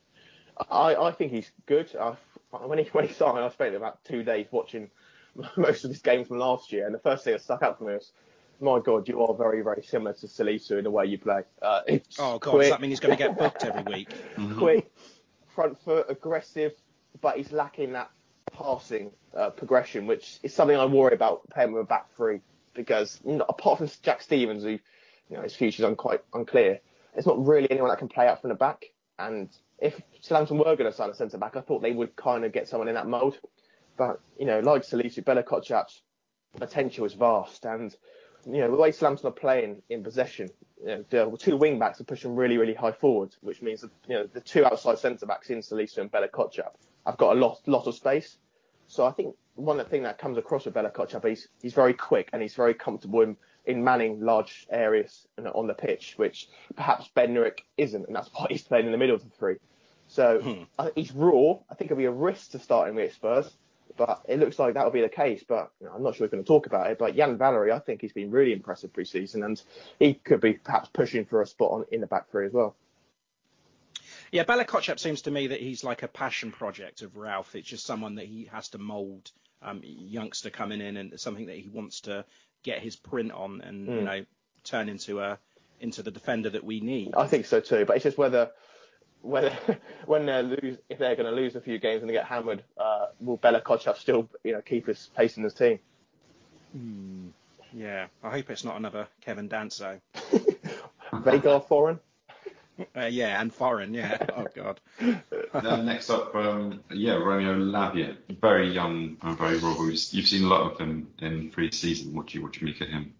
[0.70, 1.94] I, I think he's good.
[1.96, 2.14] I,
[2.50, 4.90] when he when he signed, I spent about two days watching
[5.56, 7.84] most of his games from last year, and the first thing that stuck out for
[7.84, 8.12] me was,
[8.60, 11.42] my God, you are very very similar to Salisu in the way you play.
[11.60, 14.08] Uh, it's Oh, God, quick, does that mean he's going to get booked every week?
[14.58, 14.91] quick,
[15.54, 16.72] front foot, aggressive,
[17.20, 18.10] but he's lacking that
[18.52, 22.40] passing uh, progression, which is something I worry about playing with a back three
[22.74, 26.80] because you know, apart from Jack Stephens, who you know his future's unquite unclear,
[27.14, 28.86] there's not really anyone that can play out from the back.
[29.18, 32.44] And if Southampton were going to sign a centre back, I thought they would kind
[32.44, 33.38] of get someone in that mould.
[33.96, 36.00] But you know, like Salisu, Bella Kotchap's
[36.56, 37.94] potential is vast, and
[38.46, 40.48] you know the way Southampton are playing in possession,
[40.80, 43.90] you know, the two wing backs are pushing really, really high forward, which means that
[44.08, 46.74] you know the two outside centre backs in Salisu and Bella Kotchap
[47.06, 48.38] have got a lot, lot of space.
[48.88, 51.74] So I think one of the things that comes across with Bella Kotchap, he's he's
[51.74, 55.74] very quick and he's very comfortable in, in manning large areas you know, on the
[55.74, 57.36] pitch, which perhaps Ben
[57.76, 59.56] isn't, and that's why he's playing in the middle of the three.
[60.08, 60.62] So hmm.
[60.78, 61.58] I think he's raw.
[61.70, 63.56] I think it'll be a risk to start him with Spurs,
[63.96, 65.44] but it looks like that will be the case.
[65.46, 66.98] But you know, I'm not sure we're going to talk about it.
[66.98, 69.60] But Yan Valery, I think he's been really impressive pre-season, and
[69.98, 72.74] he could be perhaps pushing for a spot on in the back three as well.
[74.30, 77.54] Yeah, Bella Kotchap seems to me that he's like a passion project of Ralph.
[77.54, 81.56] It's just someone that he has to mould, um, youngster coming in, and something that
[81.56, 82.24] he wants to
[82.62, 84.04] get his print on, and you Mm.
[84.04, 84.24] know,
[84.64, 85.38] turn into a
[85.80, 87.12] into the defender that we need.
[87.16, 87.84] I think so too.
[87.84, 88.52] But it's just whether
[89.20, 89.56] whether
[90.06, 92.62] when they lose, if they're going to lose a few games and they get hammered,
[92.78, 95.78] uh, will Bella Kotchap still you know keep his place in the team?
[96.72, 97.28] Hmm.
[97.74, 100.00] Yeah, I hope it's not another Kevin Danso.
[101.12, 102.00] Vega foreign.
[102.96, 103.94] Uh, yeah, and foreign.
[103.94, 104.26] Yeah.
[104.36, 104.80] Oh God.
[105.54, 109.74] Uh, next up, um, yeah, Romeo Lavia, very young and very raw.
[109.74, 112.14] You've you've seen a lot of him in pre-season.
[112.14, 113.12] What do you what do you make of him?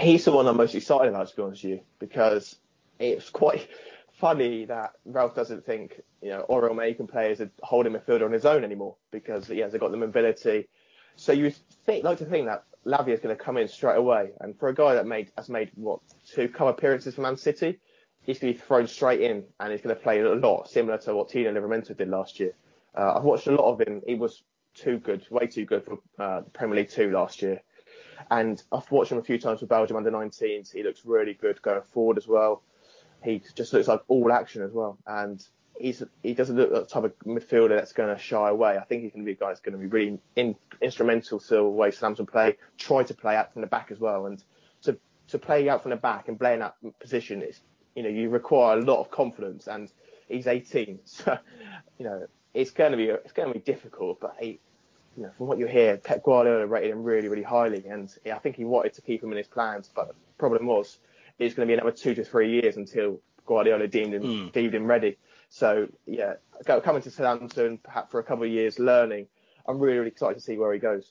[0.00, 2.56] He's the one I'm most excited about, to be honest with you, because
[2.98, 3.68] it's quite
[4.22, 8.24] funny that Ralph doesn't think, you know, Oriel May can play as a holding midfielder
[8.24, 10.68] on his own anymore because he hasn't got the mobility.
[11.16, 11.50] So you
[11.84, 14.68] think, like to think that Lavia is going to come in straight away, and for
[14.68, 17.80] a guy that made has made what two cup appearances for Man City,
[18.22, 20.98] he's going to be thrown straight in and he's going to play a lot, similar
[20.98, 22.52] to what Tino Livramento did last year.
[22.96, 24.02] Uh, I've watched a lot of him.
[24.06, 27.60] He was too good, way too good for uh, Premier League two last year.
[28.30, 30.72] And I've watched him a few times with Belgium under 19s.
[30.72, 32.62] He looks really good going forward as well.
[33.24, 34.98] He just looks like all action as well.
[35.06, 35.44] And
[35.78, 38.78] he's he doesn't look like the type of midfielder that's going to shy away.
[38.78, 41.40] I think he's going to be a guy that's going to be really in, instrumental
[41.40, 44.26] to the way Southampton play, try to play out from the back as well.
[44.26, 44.42] And
[44.82, 47.60] to to play out from the back and play in that position is,
[47.94, 49.66] you know, you require a lot of confidence.
[49.66, 49.90] And
[50.28, 51.38] he's 18, so
[51.98, 54.20] you know it's going to be it's going to be difficult.
[54.20, 54.60] But he,
[55.16, 58.38] you know, from what you hear, Pep Guardiola rated him really, really highly, and I
[58.38, 59.90] think he wanted to keep him in his plans.
[59.94, 60.98] But the problem was,
[61.46, 64.86] it's going to be another two to three years until Guardiola deemed him deemed him
[64.86, 65.16] ready.
[65.50, 66.34] So yeah,
[66.66, 69.26] coming to Southampton, perhaps for a couple of years learning,
[69.66, 71.10] I'm really, really excited to see where he goes.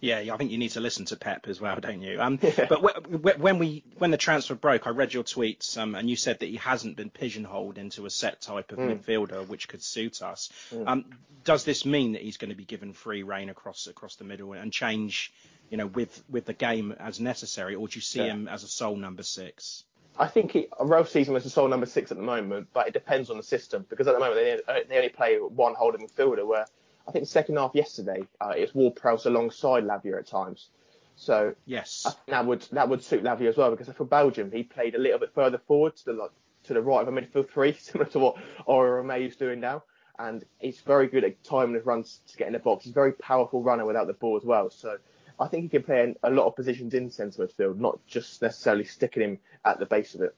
[0.00, 2.20] Yeah, I think you need to listen to Pep as well, don't you?
[2.20, 5.94] Um, but w- w- when we when the transfer broke, I read your tweets, um,
[5.94, 8.98] and you said that he hasn't been pigeonholed into a set type of Mm.
[8.98, 10.50] midfielder which could suit us.
[10.72, 10.88] Mm.
[10.88, 11.04] Um,
[11.44, 14.52] does this mean that he's going to be given free reign across across the middle
[14.54, 15.32] and change,
[15.70, 18.32] you know, with with the game as necessary, or do you see Yeah.
[18.32, 19.84] him as a sole number six?
[20.18, 22.88] I think he, Ralph sees him as a sole number six at the moment, but
[22.88, 26.06] it depends on the system because at the moment they, they only play one holding
[26.06, 26.46] midfielder.
[26.46, 26.64] Where
[27.06, 30.68] I think the second half yesterday uh, it was Ward-Prowse alongside Lavia at times.
[31.16, 32.06] So Yes.
[32.28, 35.18] That would that would suit Lavia as well because for Belgium he played a little
[35.18, 36.30] bit further forward to the like,
[36.64, 39.82] to the right of a midfield three, similar to what Aura May is doing now.
[40.18, 42.84] And he's very good at timing his runs to get in the box.
[42.84, 44.70] He's a very powerful runner without the ball as well.
[44.70, 44.96] So
[45.38, 48.40] I think he can play in a lot of positions in centre midfield, not just
[48.42, 50.34] necessarily sticking him at the base of it.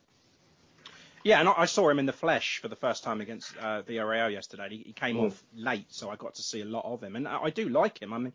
[1.25, 4.33] Yeah, and I saw him in the flesh for the first time against uh, Villarreal
[4.33, 4.69] yesterday.
[4.71, 5.27] He, he came Mm.
[5.27, 7.69] off late, so I got to see a lot of him, and I, I do
[7.69, 8.13] like him.
[8.13, 8.33] I mean,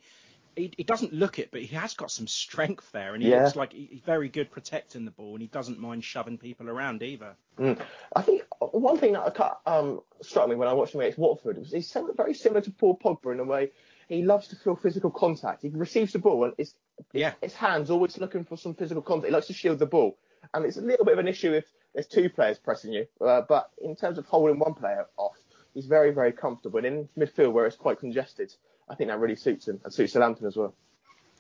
[0.56, 3.44] he, he doesn't look it, but he has got some strength there, and he Yeah.
[3.44, 6.70] looks like he- he's very good protecting the ball, and he doesn't mind shoving people
[6.70, 7.36] around either.
[7.58, 7.80] Mm.
[8.16, 11.72] I think one thing that um, struck me when I watched him against Watford was
[11.72, 13.72] he's very similar to Paul Pogba in a way.
[14.10, 15.62] He loves to feel physical contact.
[15.62, 16.76] He receives the ball and his,
[17.12, 17.34] Yeah.
[17.42, 19.28] his hands always looking for some physical contact.
[19.28, 20.18] He likes to shield the ball.
[20.54, 23.08] And it's a little bit of an issue if there's two players pressing you.
[23.22, 25.38] Uh, but in terms of holding one player off,
[25.74, 26.78] he's very, very comfortable.
[26.80, 28.54] And in midfield where it's quite congested,
[28.90, 30.74] I think that really suits him and suits Southampton as well.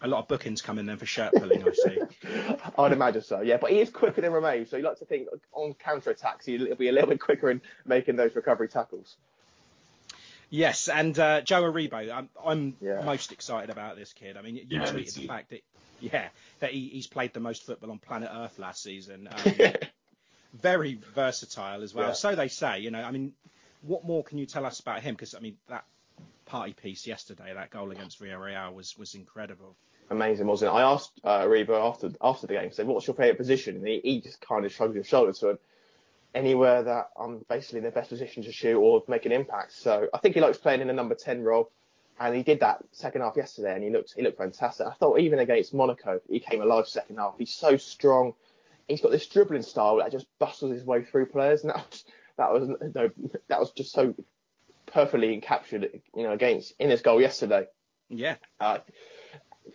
[0.02, 1.98] A lot of bookings come in then for shirt pulling, I see.
[2.78, 3.56] I'd imagine so, yeah.
[3.58, 6.76] But he is quicker than Romeu, so you like to think on counter attacks he'll
[6.76, 9.16] be a little bit quicker in making those recovery tackles.
[10.54, 13.04] Yes, and uh, Joe Aribo, I'm, I'm Yeah.
[13.04, 14.38] most excited about this kid.
[14.38, 15.28] I mean, you Yeah, tweeted the too.
[15.28, 15.62] fact that,
[16.00, 19.28] yeah, that he, he's played the most football on planet Earth last season.
[19.32, 19.74] Um,
[20.54, 22.10] very versatile as well.
[22.10, 22.14] Yeah.
[22.14, 22.82] So they say.
[22.82, 23.34] You know, I mean,
[23.82, 25.16] what more can you tell us about him?
[25.16, 25.86] Because I mean, that
[26.46, 29.76] party piece yesterday, that goal against Villarreal was was incredible.
[30.12, 30.76] Amazing, wasn't it?
[30.76, 34.02] I asked uh, Aribo after after the game, said, "What's your favourite position?" And he,
[34.04, 35.60] he just kind of shrugged his shoulders to him.
[36.34, 39.74] Anywhere that I'm basically in the best position to shoot or make an impact.
[39.74, 41.70] So I think he likes playing in the number ten role,
[42.20, 44.88] and he did that second half yesterday, and he looked he looked fantastic.
[44.88, 47.36] I thought even against Monaco, he came alive second half.
[47.38, 48.34] He's so strong.
[48.88, 52.04] He's got this dribbling style that just bustles his way through players, and that was
[52.38, 53.10] that was no,
[53.48, 54.16] that was just so
[54.88, 57.68] perfectly captured, you know, against in his goal yesterday.
[58.10, 58.80] Yeah, Uh,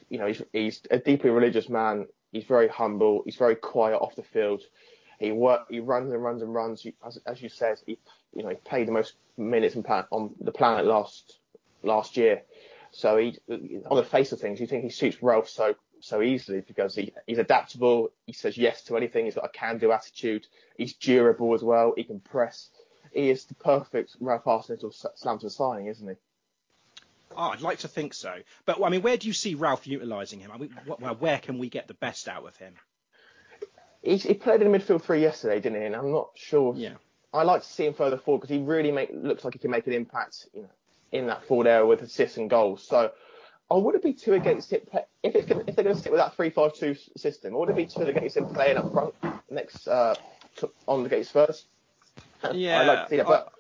[0.09, 2.07] you know, he's, he's a deeply religious man.
[2.33, 3.23] He's very humble.
[3.25, 4.63] He's very quiet off the field.
[5.19, 6.87] He work, he runs and runs and runs.
[7.05, 7.99] As, as you said, he,
[8.35, 9.77] you know, he played the most minutes
[10.11, 11.39] on the planet last
[11.83, 12.43] last year.
[12.91, 16.61] So he, on the face of things, you think he suits Ralph so so easily
[16.61, 18.13] because he, he's adaptable.
[18.27, 19.25] He says yes to anything.
[19.25, 20.47] He's got a can-do attitude.
[20.77, 21.93] He's durable as well.
[21.97, 22.69] He can press.
[23.13, 26.15] He is the perfect Ralph Hasenhüttl Southampton signing, isn't he?
[27.37, 28.35] oh, I'd like to think so.
[28.67, 30.51] But I mean, where do you see Ralph utilising him?
[30.53, 32.75] I mean, wh- where can we get the best out of him?
[34.03, 35.87] He, he played in the midfield three yesterday, didn't he?
[35.87, 36.75] And I'm not sure.
[36.77, 36.95] Yeah.
[37.33, 39.71] I like to see him further forward because he really make, looks like he can
[39.71, 40.69] make an impact, you know,
[41.13, 42.83] in that forward area with assists and goals.
[42.87, 43.13] So
[43.71, 44.89] I wouldn't be too against it
[45.23, 47.55] if it's gonna, if they're going to stick with that three-five-two system.
[47.55, 49.15] I wouldn't be too against him playing up front
[49.51, 50.15] next uh,
[50.57, 51.67] to, on the gates first.
[52.53, 53.53] Yeah, I like to see that, but.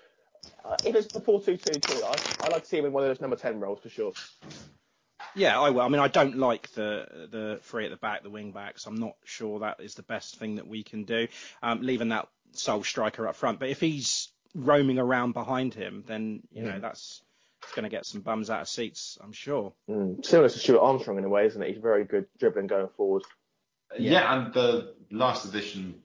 [0.64, 3.20] Uh, if it's the 4-2-2-2, I, I like to see him in one of those
[3.20, 4.12] number 10 roles for sure.
[5.34, 5.82] Yeah, I will.
[5.82, 8.86] I mean, I don't like the the three at the back, the wing backs.
[8.86, 11.28] I'm not sure that is the best thing that we can do,
[11.62, 13.58] um, leaving that sole striker up front.
[13.60, 17.22] But if he's roaming around behind him, then you know that's
[17.62, 19.18] it's going to get some bums out of seats.
[19.20, 19.72] I'm sure.
[19.90, 20.24] Mm.
[20.24, 21.68] Similar to Stuart Armstrong in a way, isn't it?
[21.72, 23.22] He's very good dribbling going forward.
[23.98, 26.02] Yeah, and the last edition,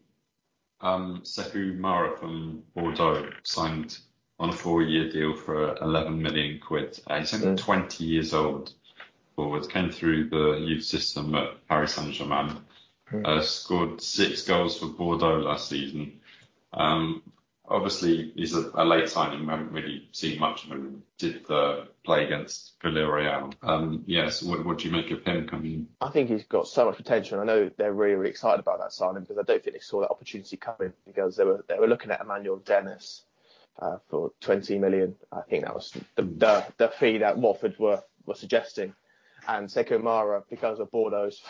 [0.81, 3.97] um, Sekou Mara from Bordeaux signed
[4.39, 6.99] on a four-year deal for 11 million quid.
[7.07, 7.57] Uh, he's only Mm.
[7.57, 8.73] 20 years old.
[9.35, 12.57] Forward came through the youth system at Paris Saint-Germain.
[13.25, 16.19] Uh, scored six goals for Bordeaux last season.
[16.73, 17.21] Um,
[17.67, 19.41] obviously, he's a, a late signing.
[19.41, 21.03] We haven't really seen much of him.
[21.19, 23.53] Did the play against Villarreal.
[23.61, 25.87] Um, yes, what, what do you make of him coming?
[26.01, 27.39] I think he's got so much potential.
[27.39, 30.01] I know they're really, really excited about that signing because I don't think they saw
[30.01, 33.23] that opportunity coming because they were they were looking at Emmanuel Dennis
[33.79, 35.15] uh, for 20 million.
[35.31, 38.93] I think that was the, the the fee that Watford were were suggesting.
[39.47, 41.41] And Sekou Mara, because of Bordeaux's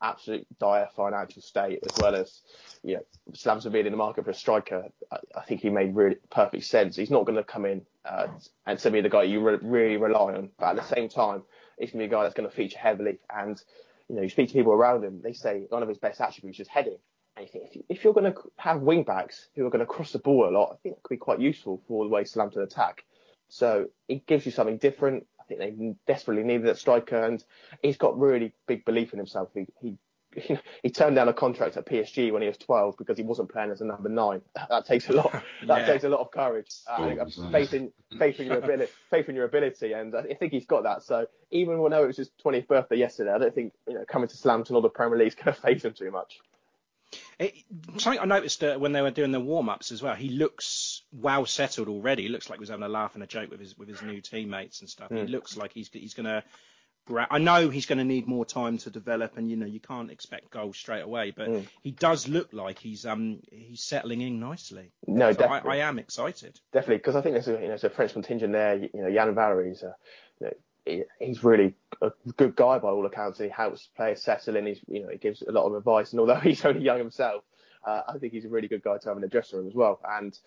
[0.00, 2.42] absolute dire financial state, as well as
[2.82, 3.02] you know
[3.34, 6.64] Slams being in the market for a striker, I, I think he made really perfect
[6.64, 6.96] sense.
[6.96, 8.26] He's not going to come in uh,
[8.66, 11.42] and to be the guy you re- really rely on, but at the same time,
[11.78, 13.18] he's going to be a guy that's going to feature heavily.
[13.30, 13.62] And
[14.08, 16.60] you know, you speak to people around him, they say one of his best attributes
[16.60, 16.98] is heading.
[17.36, 19.86] And you think if, you, you're going to have wing backs who are going to
[19.86, 22.24] cross the ball a lot, I think that could be quite useful for the way
[22.24, 23.04] Southampton attack.
[23.48, 25.26] So it gives you something different.
[25.42, 27.44] I think they desperately needed that striker, and
[27.82, 29.48] he's got really big belief in himself.
[29.54, 29.98] He, he
[30.36, 33.22] you know, he turned down a contract at PSG when he was 12 because he
[33.22, 34.40] wasn't playing as a number nine.
[34.70, 35.44] That takes a lot.
[35.66, 35.86] That Yeah.
[35.86, 39.36] takes a lot of courage, uh, Balls, faith in faith in your ability, faith in
[39.36, 41.02] your ability, and I think he's got that.
[41.02, 44.28] So even though it was his 20th birthday yesterday, I don't think you know coming
[44.28, 46.40] to Slamton or the Premier League is going to phase him too much.
[47.42, 47.54] It,
[47.98, 50.14] something I noticed uh, when they were doing the warm ups as well.
[50.14, 52.22] He looks well settled already.
[52.24, 54.02] He looks like he was having a laugh and a joke with his with his
[54.02, 55.10] new teammates and stuff.
[55.10, 55.28] He Mm.
[55.30, 56.44] looks like he's he's going to.
[57.30, 60.10] I know he's going to need more time to develop, and you know you can't
[60.10, 61.32] expect goals straight away.
[61.32, 61.66] But Mm.
[61.82, 64.92] he does look like he's um he's settling in nicely.
[65.08, 65.70] No, So definitely.
[65.80, 66.60] I, I am excited.
[66.72, 68.76] Definitely, because I think there's a, you know, there's a French contingent there.
[68.76, 69.96] You know, Yan Valery's a,
[70.40, 70.52] you know,
[70.84, 73.38] he's really a good guy by all accounts.
[73.38, 74.66] He helps players settle in.
[74.66, 76.12] He's, you know, he gives a lot of advice.
[76.12, 77.44] And although he's only young himself,
[77.86, 79.74] uh, I think he's a really good guy to have in the dressing room as
[79.74, 80.00] well.
[80.08, 80.38] And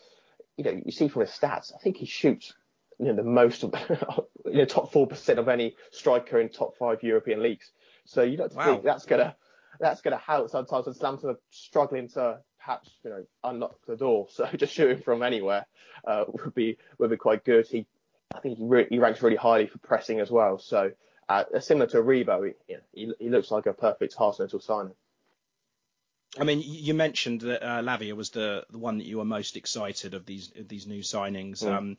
[0.57, 2.53] you know, you see from his stats, I think he shoots
[2.99, 3.73] you know, the most of
[4.45, 7.71] you know, top four percent of any striker in top five European leagues.
[8.05, 8.65] So you don't Wow.
[8.65, 9.35] think that's gonna
[9.79, 14.27] that's gonna help sometimes when Southampton are struggling to perhaps you know unlock the door.
[14.31, 15.65] So just shooting from anywhere
[16.05, 17.67] uh, would be would be quite good.
[17.67, 17.85] He
[18.35, 20.59] I think he, re- he ranks really highly for pressing as well.
[20.59, 20.91] So
[21.29, 24.93] uh, similar to Rebo, he, you know, he, he looks like a perfect Hasenhüttl signing.
[26.37, 29.55] I mean, you mentioned that uh, Lavia was the the one that you were most
[29.55, 31.63] excited of these of these new signings.
[31.63, 31.77] Mm.
[31.77, 31.97] Um,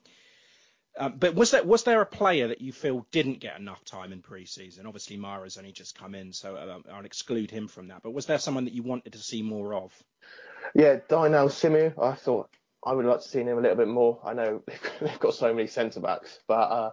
[0.99, 4.13] um, but was there was there a player that you feel didn't get enough time
[4.13, 4.87] in pre-season?
[4.87, 8.03] Obviously, Mara's only just come in, so um, I'll exclude him from that.
[8.03, 9.93] But was there someone that you wanted to see more of?
[10.75, 12.51] Yeah, Dynel Simeu, I thought
[12.85, 14.21] I would like to see him a little bit more.
[14.25, 14.63] I know
[15.01, 16.91] they've got so many centre backs, but uh,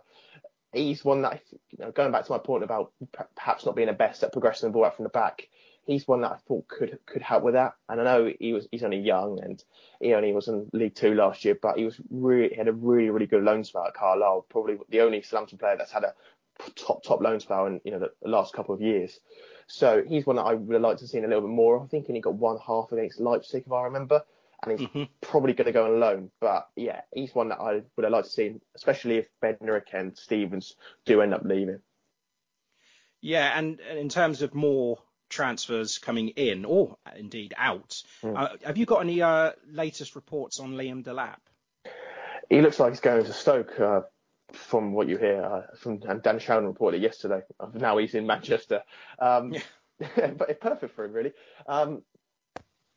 [0.73, 2.91] he's one that, you know, going back to my point about
[3.35, 5.47] perhaps not being the best at progressing the ball out from the back,
[5.85, 7.73] he's one that I thought could could help with that.
[7.89, 9.63] And I know he was he's only young and
[9.99, 12.73] he only was in League Two last year, but he was really he had a
[12.73, 16.13] really really good loan spell at Carlisle, probably the only Southampton player that's had a
[16.75, 19.19] top top loan spell in you know the, last couple of years.
[19.67, 21.81] So he's one that I would liked to see a little bit more.
[21.81, 24.23] I think he got one half against Leipzig, if I remember,
[24.65, 26.31] and he's probably going to go on loan.
[26.39, 30.17] But yeah, he's one that I would have liked to see, especially if Bednarek and
[30.17, 31.79] Stephens do end up leaving.
[33.21, 34.99] Yeah, and, and in terms of more
[35.29, 38.37] transfers coming in or indeed out, Mm.
[38.37, 41.37] uh, have you got any uh, latest reports on Liam Delap?
[42.49, 43.79] He looks like he's going to Stoke.
[43.79, 44.01] Uh,
[44.51, 47.41] from what you hear, uh, from and Dan Sheldon reported yesterday.
[47.73, 48.83] Now he's in Manchester.
[49.19, 49.55] Um,
[49.99, 51.33] but it's perfect for him, really.
[51.67, 52.03] Um,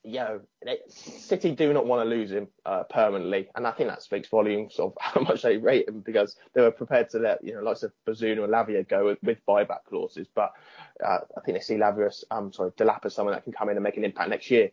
[0.09, 4.03] yeah, they, City do not want to lose him uh, permanently, and I think that
[4.03, 7.55] speaks volumes of how much they rate him because they were prepared to let you
[7.55, 10.29] know lots of Bazunu and Lavia go with, with buyback clauses.
[10.33, 10.53] But
[11.05, 13.77] uh, I think they see Lavia, um, sorry, Delap as someone that can come in
[13.77, 14.71] and make an impact next year.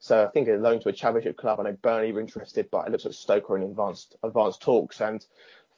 [0.00, 1.60] So I think a loan to a championship club.
[1.60, 5.00] I know Burnley were interested, but it looks like Stoke are in advanced advanced talks.
[5.00, 5.24] And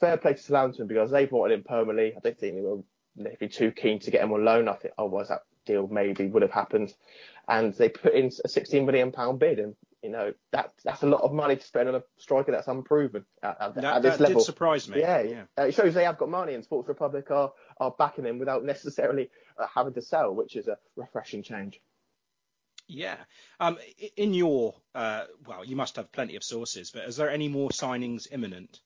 [0.01, 2.17] fair play to Southampton because they bought him permanently.
[2.17, 2.83] I don't think they were
[3.17, 4.69] maybe too keen to get him on loan.
[4.69, 6.95] I think otherwise that deal maybe would have happened.
[7.49, 11.07] And they put in a 16 million pound bid, and you know that that's a
[11.07, 14.17] lot of money to spend on a striker that's unproven at, at, That, at this
[14.17, 14.39] that level.
[14.41, 15.01] did surprise me.
[15.01, 15.43] Yeah, yeah.
[15.59, 18.65] Uh, it shows they have got money, and Sports Republic are are backing him without
[18.65, 21.81] necessarily uh, having to sell, which is a refreshing change.
[22.89, 23.17] Yeah.
[23.59, 23.79] Um,
[24.17, 27.71] in your, uh, well, you must have plenty of sources, but is there any more
[27.71, 28.79] signings imminent?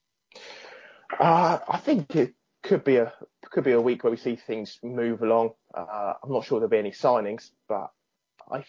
[1.19, 3.13] Uh, I think it could be a
[3.51, 5.51] could be a week where we see things move along.
[5.75, 7.91] Uh, I'm not sure there'll be any signings, but
[8.51, 8.65] I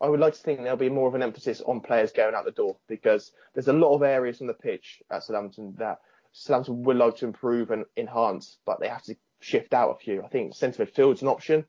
[0.00, 2.44] I would like to think there'll be more of an emphasis on players going out
[2.44, 5.98] the door because there's a lot of areas on the pitch at Southampton that
[6.32, 10.22] Southampton would like to improve and enhance, but they have to shift out a few.
[10.22, 11.64] I think centre midfield's an option.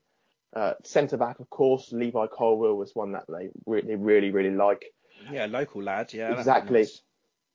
[0.54, 4.84] Uh, centre back, of course, Levi Colwill was one that they really, really, really like.
[5.30, 6.12] Yeah, local lad.
[6.12, 6.80] Yeah, exactly.
[6.80, 7.02] nice.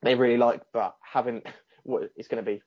[0.01, 1.41] They really like, but having
[1.83, 2.61] what it's going to be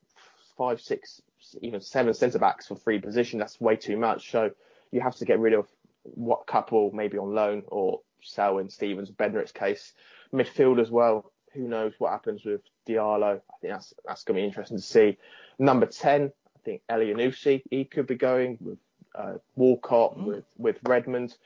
[0.59, 1.23] five, six,
[1.63, 4.31] even seven centre backs for free position, that's way too much.
[4.31, 4.51] So
[4.91, 5.67] you have to get rid of
[6.03, 9.95] what couple maybe on loan or sell in Stephens, Bednarek's case.
[10.35, 11.33] Midfield as well.
[11.55, 13.37] Who knows what happens with Diallo?
[13.37, 15.17] I think that's that's going to be interesting to see.
[15.59, 18.79] Number ten, I think Elyounoussi, he could be going with
[19.15, 21.37] uh, Walcott, with with Redmond.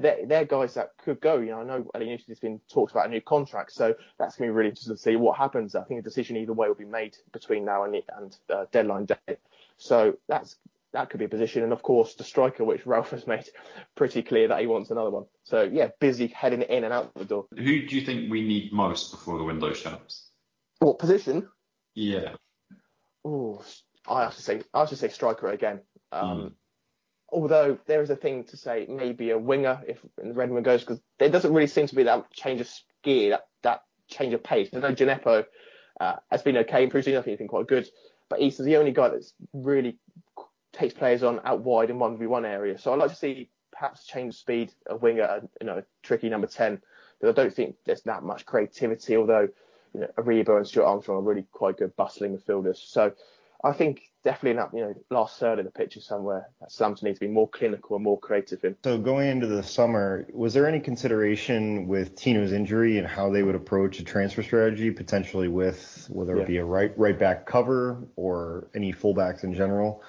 [0.00, 1.38] They're, they're guys that could go.
[1.38, 4.48] You know, I know Elyounoussi has been talked about a new contract, so that's going
[4.48, 5.74] to be really interesting to see what happens.
[5.74, 8.66] I think a decision either way will be made between now and the, and uh,
[8.70, 9.36] deadline day.
[9.76, 10.56] So that's
[10.92, 13.48] that could be a position, and of course the striker, which Ralph has made
[13.94, 15.26] pretty clear that he wants another one.
[15.44, 17.46] So yeah, busy heading in and out the door.
[17.54, 20.30] Who do you think we need most before the window shuts?
[20.78, 21.48] What position?
[21.94, 22.34] Yeah.
[23.24, 23.62] Oh,
[24.08, 25.80] I have to say, I have to say striker again.
[26.12, 26.54] Um,
[27.30, 31.28] Although there is a thing to say, maybe a winger if Redmond goes, because there
[31.28, 32.70] doesn't really seem to be that change of
[33.02, 34.70] gear, that, that change of pace.
[34.72, 35.44] I know Djenepo
[36.00, 37.88] uh, has been okay in pre-season, I think he's been quite good,
[38.30, 39.98] but he's the only guy that's really
[40.72, 42.78] takes players on out wide in 1v1 area.
[42.78, 45.84] So I'd like to see perhaps change of speed, a winger, a, you know, a
[46.02, 46.80] tricky number 10,
[47.20, 49.48] because I don't think there's that much creativity, although
[49.94, 52.76] you know, Aribo and Stuart Armstrong are really quite good bustling midfielders.
[52.76, 53.12] So
[53.64, 56.70] I think definitely in that you know last third of the pitch is somewhere that
[56.70, 58.76] Southampton needs to be more clinical and more creative in.
[58.84, 63.42] So going into the summer, was there any consideration with Tino's injury and how they
[63.42, 66.42] would approach a transfer strategy, potentially with whether Yeah.
[66.42, 70.02] it be a right right back cover or any fullbacks in general?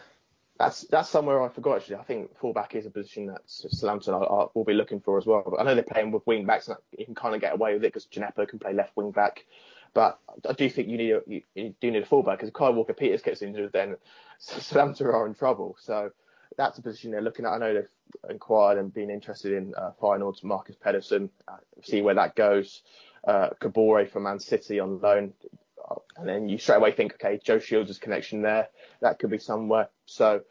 [0.60, 1.95] That's that's somewhere I forgot actually.
[1.95, 5.26] I think fullback is a position that Southampton are, are, will be looking for as
[5.26, 5.43] well.
[5.50, 7.74] But I know they're playing with wing backs and you can kind of get away
[7.74, 9.45] with it because Djenepo can play left wing back.
[9.94, 12.54] But I do think you need a you, you do need a fullback because if
[12.54, 13.96] Kyle Walker Peters gets injured, then
[14.40, 15.76] Southampton are in trouble.
[15.80, 16.12] So
[16.58, 17.52] that's a position they're looking at.
[17.52, 21.30] I know they've inquired and been interested in uh, Feyenoord's Marcus Pedersen.
[21.48, 22.82] Uh, see where that goes.
[23.28, 25.34] Uh, Kabore from Man City on loan.
[26.18, 28.70] and then you straight away think, okay, Joe Shields' connection there,
[29.02, 29.90] that could be somewhere.
[30.06, 30.42] So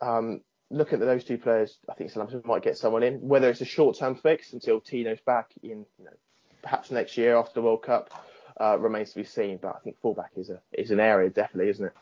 [0.00, 3.16] um, looking at those two players, I think Southampton might get someone in.
[3.20, 6.16] Whether it's a short-term fix until Tino's back in, you know,
[6.62, 8.10] perhaps next year after the World Cup,
[8.60, 9.58] uh, remains to be seen.
[9.60, 11.92] But I think fullback is a is an area definitely, isn't it?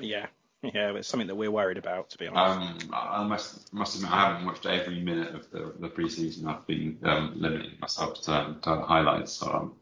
[0.00, 0.26] Yeah,
[0.62, 2.84] yeah, it's something that we're worried about, to be honest.
[2.84, 6.46] Um, I must must admit I haven't watched every minute of the, the preseason.
[6.46, 9.72] I've been um, limiting myself to, to highlights, so I'm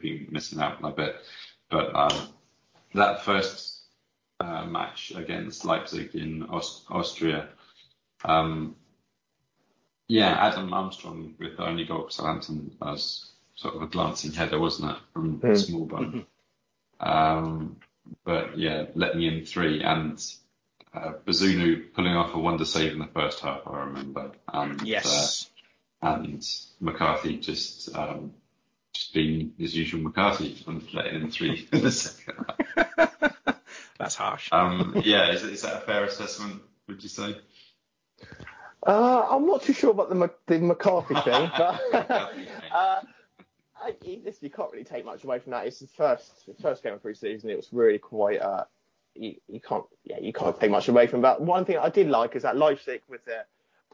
[0.00, 1.16] been missing out a bit.
[1.70, 2.28] But um,
[2.94, 3.80] that first
[4.40, 7.48] uh, match against Leipzig in Aust- Austria,
[8.24, 8.76] um,
[10.08, 13.31] yeah, Adam Armstrong with the only goal for Southampton was
[13.62, 15.52] sort of a glancing header, wasn't it, from Mm.
[15.52, 16.26] Smallbone.
[17.00, 17.76] Um,
[18.24, 20.22] but yeah, let me in three and
[20.92, 24.32] uh, Bazunu pulling off a wonder save in the first half, I remember.
[24.52, 25.48] And, Yes.
[26.02, 26.44] Uh, and
[26.80, 28.34] McCarthy just um,
[28.92, 32.44] just being his usual McCarthy and letting in three in the second
[32.76, 33.56] half.
[33.98, 34.48] That's harsh.
[34.50, 36.60] Um, yeah, is, is that a fair assessment?
[36.88, 37.36] Would you say?
[38.84, 41.80] Uh, I'm not too sure about the, the McCarthy thing, but
[42.72, 43.00] uh,
[43.82, 45.66] I, you can't really take much away from that.
[45.66, 47.50] It's the first first game of pre-season.
[47.50, 48.40] It was really quite.
[48.40, 48.64] Uh,
[49.14, 51.40] you, you can't yeah you can't take much away from that.
[51.40, 53.46] One thing I did like is that Leipzig with their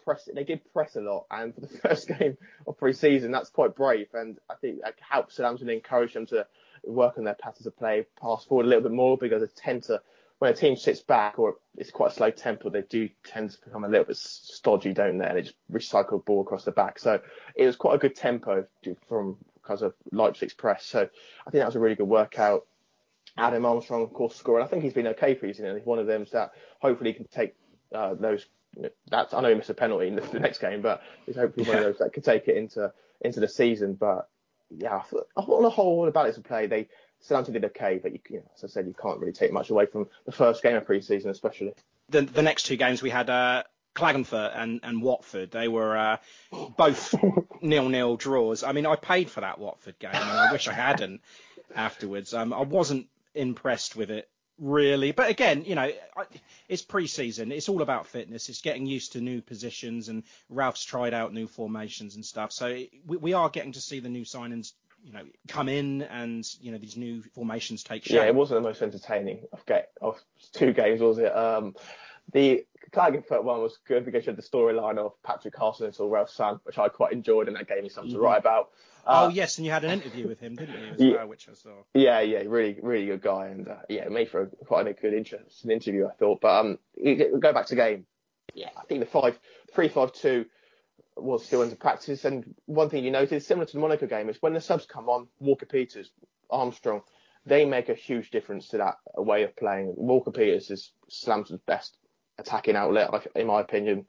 [0.05, 2.36] press they did press a lot, and for the first game
[2.66, 6.47] of pre-season, that's quite brave, and I think that helps Southampton encourage them to
[6.84, 9.82] work on their patterns of play, pass forward a little bit more because they tend
[9.84, 10.01] to
[10.39, 13.59] when a team sits back or it's quite a slow tempo, they do tend to
[13.64, 15.26] become a little bit stodgy, don't they?
[15.26, 16.99] And they just recycle ball across the back.
[16.99, 17.20] So
[17.57, 18.64] it was quite a good tempo
[19.09, 19.36] from
[19.68, 20.86] because of Leipzig's press.
[20.86, 22.66] So I think that was a really good workout.
[23.36, 24.62] Adam Armstrong, of course, scored.
[24.62, 25.62] I think he's been okay for you.
[25.62, 27.54] know, he's one of them that hopefully can take
[27.94, 28.46] uh, those.
[29.10, 31.68] That's I know he missed a penalty in the, the next game, but he's hopefully
[31.68, 33.94] one of those that could take it into into the season.
[33.94, 34.28] But
[34.70, 36.88] yeah, I thought, on the whole, the balance of play, they
[37.20, 39.70] Southampton did okay, but you, you know, as I said, you can't really take much
[39.70, 41.74] away from the first game of pre-season, especially.
[42.08, 43.64] The, the next two games we had uh,
[43.99, 45.51] Klagenfurt and, and Watford.
[45.51, 46.16] They were uh,
[46.76, 47.14] both
[47.61, 48.62] nil-nil draws.
[48.62, 51.20] I mean, I paid for that Watford game, and I wish I hadn't
[51.74, 52.32] afterwards.
[52.32, 54.28] Um, I wasn't impressed with it
[54.61, 55.90] really, but again, you know,
[56.68, 57.51] it's pre-season.
[57.51, 58.49] It's all about fitness.
[58.49, 62.53] It's getting used to new positions, and Ralph's tried out new formations and stuff.
[62.53, 62.68] So
[63.07, 64.72] we, we are getting to see the new signings
[65.05, 68.16] you know, come in and you know these new formations take shape.
[68.16, 69.62] Yeah, it wasn't the most entertaining of
[70.01, 70.20] of
[70.53, 71.34] two games, was it?
[71.34, 71.76] Um,
[72.32, 76.34] the Klagenfurt one was good because you had the storyline of Patrick Carson and Ralph's
[76.34, 78.16] son, which I quite enjoyed, and that gave me something Mhm.
[78.16, 78.70] to write about.
[79.07, 80.86] oh Uh, yes, and you had an interview with him, didn't you?
[80.93, 81.16] As Yeah.
[81.16, 81.82] well, which I saw.
[81.95, 85.14] Yeah, yeah, really, really good guy, and uh, yeah, made for a, quite a good,
[85.14, 86.41] interesting interview, I thought.
[86.41, 86.78] But um,
[87.41, 88.07] go back to game.
[88.55, 89.39] Yeah, I think the five,
[89.72, 90.47] three, five, two
[91.16, 92.24] was still into practice.
[92.24, 95.09] And one thing you notice, similar to the Monaco game, is when the subs come
[95.09, 96.11] on, Walker Peters,
[96.51, 97.03] Armstrong,
[97.47, 99.95] they make a huge difference to that way of playing.
[99.97, 101.97] Walker Peters is Slam's best
[102.39, 104.07] attacking outlet, in my opinion,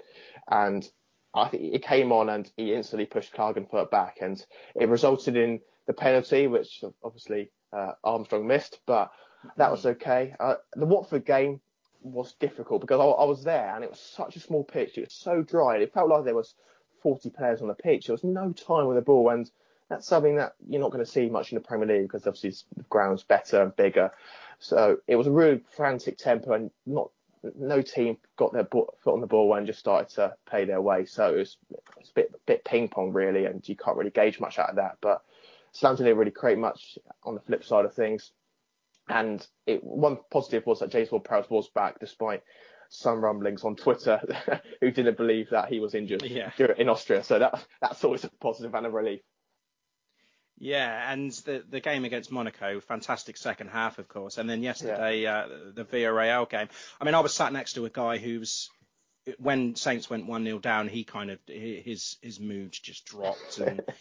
[0.50, 0.88] and
[1.34, 4.44] I think he came on and he instantly pushed Klagenfurt back, and
[4.76, 9.12] it resulted in the penalty, which obviously uh, Armstrong missed, but
[9.58, 10.34] that was okay.
[10.40, 11.62] Uh, the Watford game
[12.02, 14.98] was difficult because I, I was there and it was such a small pitch.
[14.98, 15.78] It was so dry.
[15.78, 16.56] It felt like there was
[17.02, 18.08] 40 players on the pitch.
[18.08, 19.50] There was no time with the ball, and
[19.90, 22.54] that's something that you're not going to see much in the Premier League because obviously
[22.76, 24.12] the ground's better and bigger.
[24.60, 27.12] So it was a really frantic tempo, and not
[27.58, 31.06] no team got their foot on the ball and just started to play their way.
[31.06, 34.12] So it was, it was a bit bit ping pong really, and you can't really
[34.12, 34.98] gauge much out of that.
[35.02, 35.22] But
[35.72, 38.32] Southampton didn't really create much on the flip side of things.
[39.08, 42.44] And it, one positive was that James Ward-Prowse was back despite
[42.90, 44.22] some rumblings on Twitter
[44.82, 46.52] who didn't believe that he was injured Yeah.
[46.78, 47.24] in Austria.
[47.24, 49.22] So that that's always a positive and a relief.
[50.60, 55.26] Yeah, and the the game against Monaco, fantastic second half, of course, and then yesterday
[55.26, 56.68] uh, the Villarreal game.
[57.00, 58.70] I mean, I was sat next to a guy who's
[59.38, 63.82] when Saints went one 0 down, he kind of his his mood just dropped and.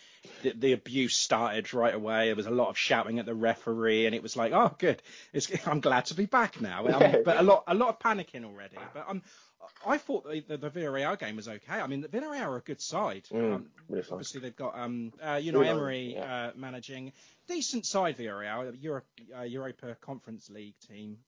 [0.42, 2.26] The, the abuse started right away.
[2.26, 5.00] There was a lot of shouting at the referee, and it was like, "Oh, good!
[5.32, 8.44] It's, I'm glad to be back now." Um, but a lot, a lot of panicking
[8.44, 8.76] already.
[8.92, 9.22] But um,
[9.86, 11.80] I thought the, the, the Villarreal game was okay.
[11.80, 13.24] I mean, the Villarreal are a good side.
[13.32, 16.48] Mm, um, really obviously, they've got um, uh, you know, Emery yeah.
[16.48, 17.12] uh, managing
[17.46, 19.06] decent side Villarreal, Europe,
[19.36, 21.18] uh, Europa Conference League team.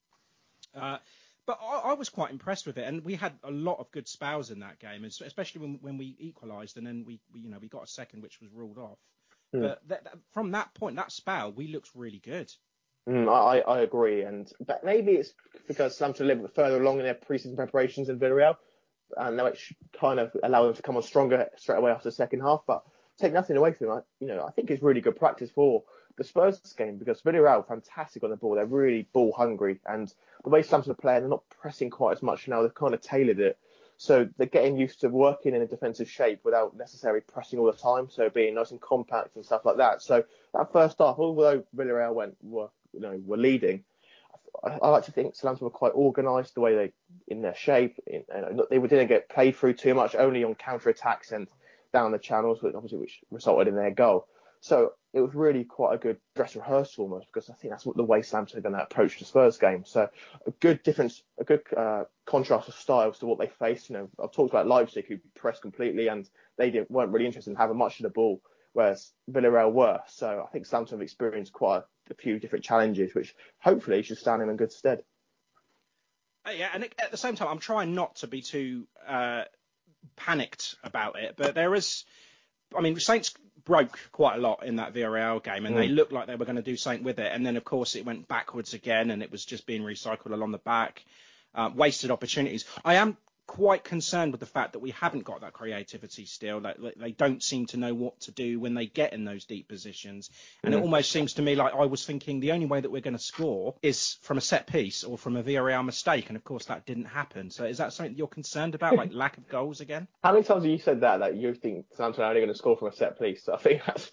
[0.75, 0.99] Uh,
[1.47, 4.07] but I, I was quite impressed with it, and we had a lot of good
[4.07, 7.59] spells in that game, especially when, when we equalised, and then we, we, you know,
[7.61, 8.99] we got a second which was ruled off.
[9.53, 9.63] Hmm.
[9.63, 12.53] But that, that, from that point, that spell, we looked really good.
[13.09, 15.33] Mm, I, I agree, and but maybe it's
[15.67, 18.57] because Southampton are a little bit further along in their preseason preparations in Villarreal,
[19.17, 22.41] and which kind of allow them to come on stronger straight away after the second
[22.41, 22.63] half.
[22.67, 22.85] But
[23.19, 24.05] take nothing away from it.
[24.21, 25.83] You know, I think it's really good practice for
[26.19, 28.55] the Spurs game because Villarreal fantastic on the ball.
[28.55, 30.13] They're really ball hungry, and
[30.45, 32.61] the way Southampton are playing, they're not pressing quite as much now.
[32.61, 33.59] They've kind of tailored it,
[33.97, 37.73] so they're getting used to working in a defensive shape without necessarily pressing all the
[37.73, 38.09] time.
[38.11, 40.03] So being nice and compact and stuff like that.
[40.03, 43.85] So that first half, although Villarreal went were you know were leading,
[44.63, 46.93] I, like to think Southampton were quite organised the way they
[47.29, 47.99] in their shape.
[48.07, 51.47] In, you know, they didn't get played through too much, only on counter attacks and
[51.93, 54.27] down the channels, which obviously which resulted in their goal.
[54.61, 57.97] So it was really quite a good dress rehearsal almost because I think that's what
[57.97, 59.85] the way Southampton are going to approach the Spurs game.
[59.87, 60.09] So
[60.47, 63.89] a good difference, a good uh, contrast of styles to what they faced.
[63.89, 66.29] You know, I've talked about Leipzig who pressed completely and
[66.59, 70.01] they didn't, weren't really interested in having much of the ball, whereas Villarreal were.
[70.09, 74.43] So I think Southampton have experienced quite a few different challenges, which hopefully should stand
[74.43, 75.03] them in good stead.
[76.47, 79.45] Uh, yeah, and at the same time, I'm trying not to be too uh,
[80.17, 82.05] panicked about it, but there is.
[82.77, 85.79] I mean, Saints broke quite a lot in that Villarreal game, and mm.
[85.79, 87.31] they looked like they were going to do something with it.
[87.33, 90.53] And then, of course, it went backwards again, and it was just being recycled along
[90.53, 91.05] the back.
[91.53, 92.65] Uh, wasted opportunities.
[92.85, 93.17] I am
[93.51, 96.61] quite concerned with the fact that we haven't got that creativity still.
[96.61, 99.45] That like, they don't seem to know what to do when they get in those
[99.45, 100.31] deep positions.
[100.63, 100.79] And mm.
[100.79, 103.17] it almost seems to me like I was thinking the only way that we're going
[103.17, 106.29] to score is from a set piece or from a Villarreal mistake.
[106.29, 107.51] And of course that didn't happen.
[107.51, 110.07] So is that something that you're concerned about, like lack of goals again?
[110.23, 112.59] How many times have you said that, that you think Southampton are only going to
[112.59, 113.49] score from a set piece?
[113.49, 114.13] I think that's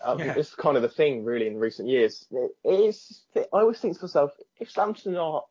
[0.00, 0.34] uh, yeah.
[0.36, 2.24] it's kind of the thing really in recent years.
[2.30, 4.30] It is, I always think to myself,
[4.60, 5.42] if Southampton are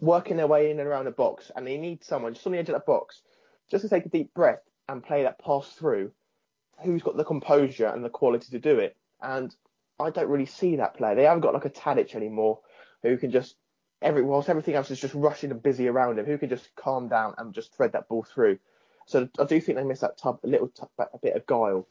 [0.00, 2.58] working their way in and around the box, and they need someone just on the
[2.58, 3.22] edge of that box,
[3.70, 6.12] just to take a deep breath and play that pass through.
[6.82, 8.96] Who's got the composure and the quality to do it?
[9.22, 9.54] And
[9.98, 11.14] I don't really see that player.
[11.14, 12.60] They haven't got like a Tadic anymore,
[13.02, 13.56] who can just
[14.02, 17.08] every whilst everything else is just rushing and busy around him, who can just calm
[17.08, 18.58] down and just thread that ball through.
[19.06, 21.86] So I do think they miss that tub, a little tub, a bit of guile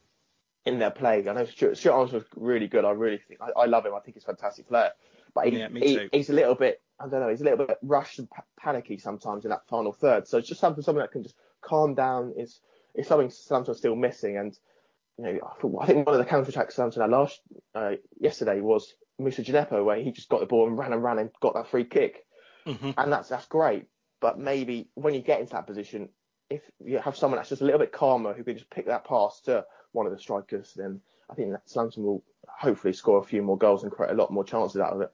[0.64, 1.28] in their play.
[1.28, 2.84] I know Stuart, Stuart Arms was really good.
[2.84, 3.94] I really think I, I love him.
[3.94, 4.90] I think he's a fantastic player.
[5.34, 7.78] But he, yeah, he, he's a little bit I don't know, he's a little bit
[7.82, 8.28] rushed and
[8.58, 10.28] panicky sometimes in that final third.
[10.28, 12.60] So it's just something, something that can just calm down is
[12.94, 14.36] is something Southampton still missing.
[14.36, 14.56] And
[15.18, 17.40] you know, I think one of the counter attacks Southampton had last
[17.74, 21.18] uh, yesterday was Moussa Djenepo, where he just got the ball and ran and ran
[21.18, 22.24] and got that free kick,
[22.66, 22.90] mm-hmm.
[22.96, 23.86] and that's that's great.
[24.20, 26.08] But maybe when you get into that position,
[26.50, 29.04] if you have someone that's just a little bit calmer who can just pick that
[29.04, 33.24] pass to one of the strikers, then I think that Southampton will hopefully score a
[33.24, 35.12] few more goals and create a lot more chances out of it.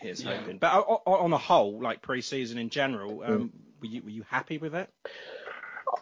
[0.00, 0.36] Here's yeah.
[0.36, 0.58] hoping.
[0.58, 3.50] But on the whole, like pre-season in general, um, mm.
[3.80, 4.90] were you were you happy with it?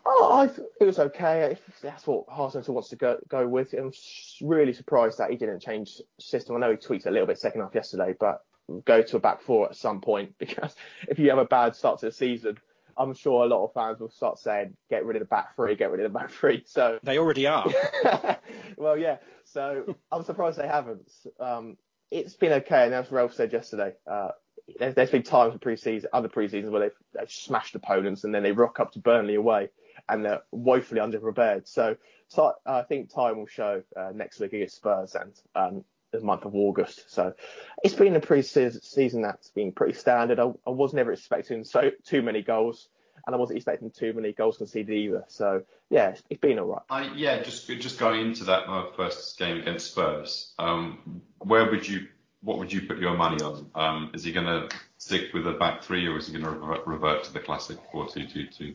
[0.06, 0.44] Oh, I
[0.80, 1.52] it was okay.
[1.52, 3.72] If that's what Hasenhüttl wants to go go with.
[3.74, 3.92] I'm
[4.40, 6.56] really surprised that he didn't change system.
[6.56, 8.42] I know he tweaked a little bit second half yesterday, but
[8.84, 10.74] go to a back four at some point because
[11.08, 12.58] if you have a bad start to the season,
[12.96, 15.74] I'm sure a lot of fans will start saying, "Get rid of the back three,
[15.74, 16.64] get rid of the back three.
[16.66, 17.66] So they already are.
[18.76, 19.18] well, yeah.
[19.44, 21.10] So I'm surprised they haven't.
[21.38, 21.76] Um,
[22.10, 22.84] it's been okay.
[22.84, 24.30] And as Ralph said yesterday, uh,
[24.78, 28.42] there's, there's been times in pre-season, other pre-seasons where they've, they've, smashed opponents and then
[28.42, 29.70] they rock up to Burnley away
[30.08, 31.68] and they're woefully underprepared.
[31.68, 31.96] So,
[32.28, 36.44] so I think time will show uh, next week against Spurs and um, the month
[36.44, 37.12] of August.
[37.12, 37.34] So
[37.82, 40.38] it's been a pre-season that's been pretty standard.
[40.38, 42.88] I, I was never expecting so too many goals
[43.26, 45.24] and I wasn't expecting too many goals conceded either.
[45.28, 46.82] So yeah, it's, it's been all right.
[46.90, 51.86] I, yeah, just just going into that uh, first game against Spurs, um, where would
[51.88, 52.08] you
[52.42, 53.70] what would you put your money on?
[53.74, 54.68] Um, is he going to
[54.98, 57.78] stick with the back three, or is he going to revert, revert to the classic
[57.90, 58.74] four-two-two-two?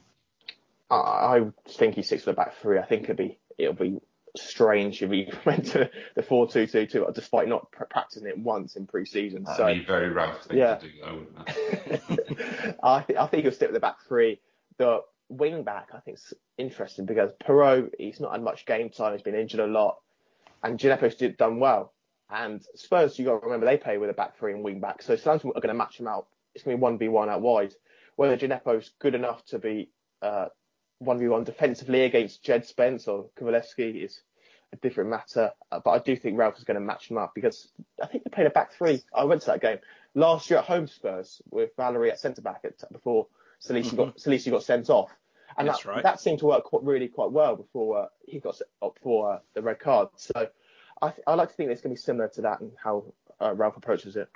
[0.89, 2.79] I, I think he sticks with the back three.
[2.79, 4.01] I think it'll be it'll be
[4.35, 9.43] strange if he went to the four-two-two-two, despite not practicing it once in pre-season.
[9.43, 10.75] That'd so, be very rough thing yeah.
[10.75, 14.39] to do, though, I, th- I think he'll stick with the back three.
[14.77, 19.13] The wing back, I think, is interesting because Perraud, he's not had much game time.
[19.13, 19.99] He's been injured a lot,
[20.63, 21.93] and Djenepo's done well.
[22.29, 25.01] And Spurs, you got to remember, they play with a back three and wing back,
[25.01, 26.27] so Southampton are going to match him out.
[26.53, 27.73] It's going to be one v one out wide.
[28.15, 29.89] Whether Djenepo's good enough to be
[30.21, 30.47] uh,
[30.99, 34.21] one v one defensively against Jed Spence or Kulusevski is
[34.71, 35.51] a different matter.
[35.71, 37.69] Uh, but I do think Ralph is going to match him up because
[38.01, 39.01] I think they played a back three.
[39.13, 39.79] I went to that game
[40.13, 43.27] last year at home Spurs with Valery at centre back at, before
[43.61, 43.95] Salisu mm-hmm.
[43.95, 45.09] got Salisu got sent off.
[45.57, 46.03] And That's that, right.
[46.03, 49.39] that seemed to work quite, really quite well before uh, he got up for uh,
[49.55, 50.09] the red card.
[50.15, 50.47] So
[51.01, 53.05] I, I like to think it's going to be similar to that and how
[53.41, 54.29] uh, Ralph approaches it.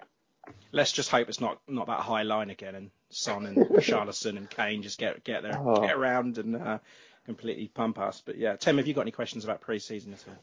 [0.72, 4.50] Let's just hope it's not, not that high line again and Son and Richarlison and
[4.50, 5.82] Kane just get get there, oh.
[5.82, 6.80] get around and uh,
[7.26, 8.22] completely pump us.
[8.26, 10.36] But yeah, Tim, have you got any questions about pre-season at all?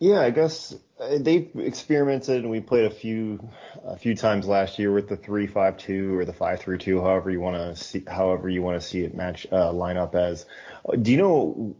[0.00, 3.48] Yeah, I guess uh, they've experimented and we played a few
[3.84, 7.00] a few times last year with the three five two or the five three two,
[7.00, 10.14] however you want to see however you want to see it match uh, line up
[10.14, 10.46] as.
[10.88, 11.76] Uh, do you know?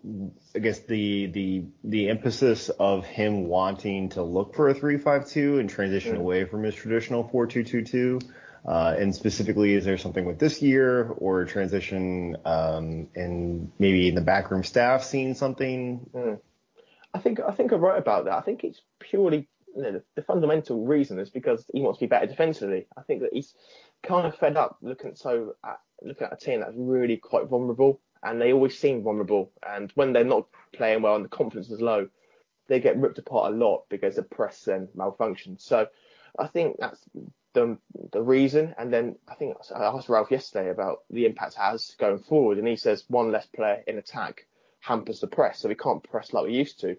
[0.55, 5.29] I guess the the the emphasis of him wanting to look for a three five
[5.29, 6.21] two and transition mm.
[6.21, 8.19] away from his traditional four two two two.
[8.67, 14.17] Uh, and specifically, is there something with this year or transition um, and maybe in
[14.17, 16.11] the backroom staff seeing something?
[16.13, 16.41] Mm.
[17.19, 18.35] I think I think I'm right about that.
[18.35, 22.09] I think it's purely you know, the, fundamental reason is because he wants to be
[22.09, 22.87] better defensively.
[22.97, 23.55] I think that he's
[24.05, 28.01] kind of fed up looking so at, looking at a team that's really quite vulnerable,
[28.23, 29.51] and they always seem vulnerable.
[29.69, 32.09] And when they're not playing well and the confidence is low,
[32.69, 35.63] they get ripped apart a lot because the press then malfunctions.
[35.63, 35.89] So
[36.39, 37.01] I think that's
[37.53, 37.79] the
[38.13, 38.77] the reason.
[38.79, 42.69] And then I think I asked Ralph yesterday about the impact has going forward, and
[42.69, 44.47] he says one less player in attack
[44.79, 46.97] hampers the press, so we can't press like we used to.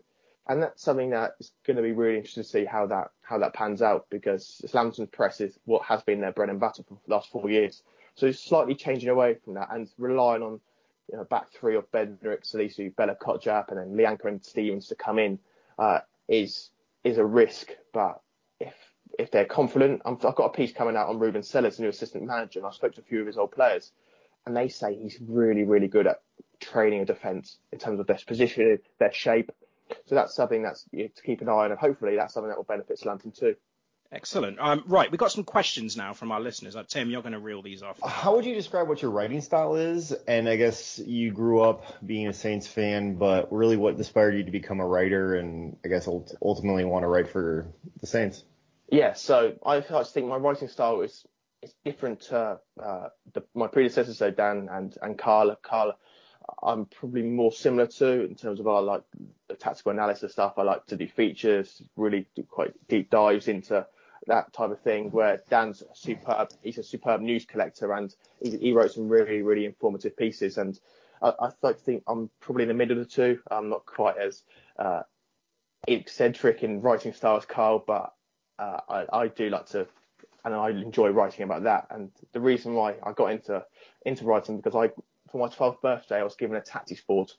[0.50, 3.38] And that's something that is going to be really interesting to see how that how
[3.38, 6.98] that pans out because Southampton's press is what has been their bread and butter for
[7.06, 7.84] the last four years.
[8.16, 10.60] So it's slightly changing away from that and relying on
[11.12, 14.96] you know back three of Bednarek, Salisu, Bella Kotchap, and then Lyanco and Stephens to
[14.96, 15.38] come in
[15.78, 16.72] uh, is
[17.04, 17.70] is a risk.
[17.94, 18.20] But
[18.60, 18.74] if
[19.20, 22.26] if they're confident, i have got a piece coming out on Ruben Selles, new assistant
[22.26, 23.92] manager, and I spoke to a few of his old players,
[24.48, 26.22] and they say he's really really good at
[26.60, 29.52] training a defence in terms of their position, their shape.
[30.06, 32.50] So that's something that's you know, to keep an eye on, and hopefully that's something
[32.50, 33.56] that will benefit Southampton too.
[34.12, 34.58] Excellent.
[34.60, 36.76] Um, right, we've got some questions now from our listeners.
[36.76, 38.00] Uh, Tim, you're going to reel these off.
[38.04, 40.12] How would you describe what your writing style is?
[40.28, 44.44] And I guess you grew up being a Saints fan, but really what inspired you
[44.44, 47.68] to become a writer and I guess ultimately want to write for
[48.02, 48.44] the Saints?
[48.92, 51.24] Yeah, so I, I think my writing style is
[51.62, 55.58] it's different to uh, the, my predecessors, so Dan and and Carla.
[55.62, 55.96] Carla,
[56.64, 59.04] I'm probably more similar to in terms of our like
[59.48, 60.54] the tactical analysis stuff.
[60.58, 63.86] I like to do features, really do quite deep dives into
[64.28, 65.12] that type of thing.
[65.12, 69.66] Where Dan's superb, he's a superb news collector, and he, he wrote some really really
[69.66, 70.58] informative pieces.
[70.58, 70.80] And
[71.22, 73.40] I, I like to think I'm probably in the middle of the two.
[73.50, 74.44] I'm not quite as
[74.78, 75.04] uh,
[75.88, 78.14] eccentric in writing style as Carl, but
[78.58, 79.88] uh, I, I do like to
[80.46, 81.88] and I enjoy writing about that.
[81.90, 83.66] And the reason why I got into
[84.06, 84.92] into writing because I
[85.32, 87.32] for my 12th birthday I was given a tactics board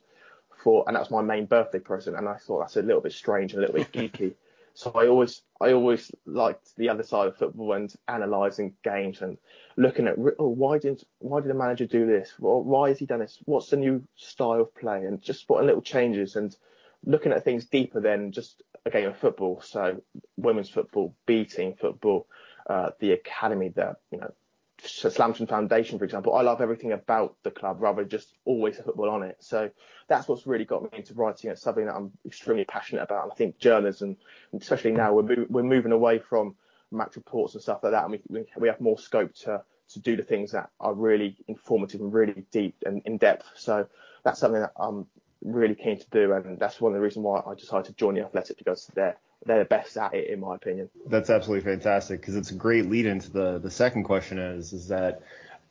[0.63, 3.13] for and that was my main birthday present and I thought that's a little bit
[3.13, 4.33] strange and a little bit geeky.
[4.73, 9.37] So I always I always liked the other side of football and analysing games and
[9.75, 12.33] looking at oh, why didn't why did the manager do this?
[12.39, 13.39] Well, why has he done this?
[13.43, 15.03] What's the new style of play?
[15.03, 16.55] And just spotting little changes and
[17.05, 19.61] looking at things deeper than just a game of football.
[19.61, 20.01] So
[20.37, 22.27] women's football, B team football,
[22.69, 24.33] uh, the academy, the you know
[24.83, 26.35] Southampton Foundation, for example.
[26.35, 29.37] I love everything about the club rather than just always football on it.
[29.39, 29.69] So
[30.07, 31.51] that's what's really got me into writing.
[31.51, 33.23] It's something that I'm extremely passionate about.
[33.23, 34.17] And I think journalism,
[34.59, 36.55] especially now, we're, we're moving away from
[36.91, 40.15] match reports and stuff like that, and we, we have more scope to to do
[40.15, 43.45] the things that are really informative and really deep and in depth.
[43.55, 43.87] So
[44.23, 45.05] that's something that I'm
[45.43, 48.15] really keen to do, and that's one of the reasons why I decided to join
[48.15, 50.89] the Athletic because they're they're the best at it in my opinion.
[51.07, 54.87] That's absolutely fantastic because it's a great lead into the the second question is is
[54.89, 55.21] that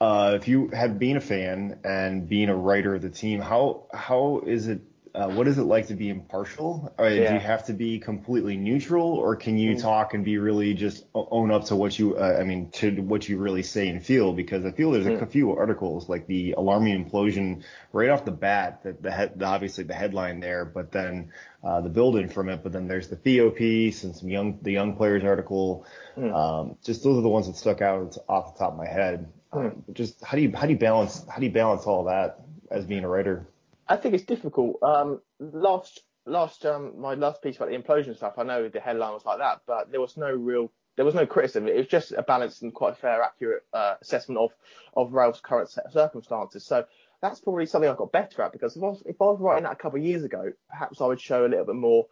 [0.01, 3.83] uh, if you have been a fan and being a writer of the team, how
[3.93, 4.81] how is it
[5.15, 6.93] uh, what is it like to be impartial?
[6.99, 7.29] Or yeah.
[7.29, 9.81] Do you have to be completely neutral, or can you mm.
[9.81, 13.29] talk and be really just own up to what you, uh, I mean, to what
[13.29, 14.33] you really say and feel?
[14.33, 15.21] Because I feel there's mm.
[15.21, 19.47] a few articles like the alarming implosion right off the bat, that the, head, the
[19.47, 21.33] obviously the headline there, but then
[21.65, 22.63] uh, the building from it.
[22.63, 25.87] But then there's the Theo piece and some young the young players article.
[26.17, 26.35] Mm.
[26.35, 29.33] Um, just those are the ones that stuck out off the top of my head.
[29.53, 29.73] Mm.
[29.73, 32.41] Um, just how do you how do you balance how do you balance all that
[32.71, 33.50] as being a writer?
[33.91, 34.79] I think it's difficult.
[34.83, 39.13] Um, last last um, my last piece about the implosion stuff, I know the headline
[39.13, 41.67] was like that, but there was no real there was no criticism.
[41.67, 44.53] It was just a balanced and quite fair, accurate uh, assessment of
[44.97, 46.65] of Ralph's current circumstances.
[46.65, 46.85] So
[47.21, 49.65] that's probably something I got better at because if I was, if I was writing
[49.65, 52.07] that a couple of years ago, perhaps I would show a little bit more,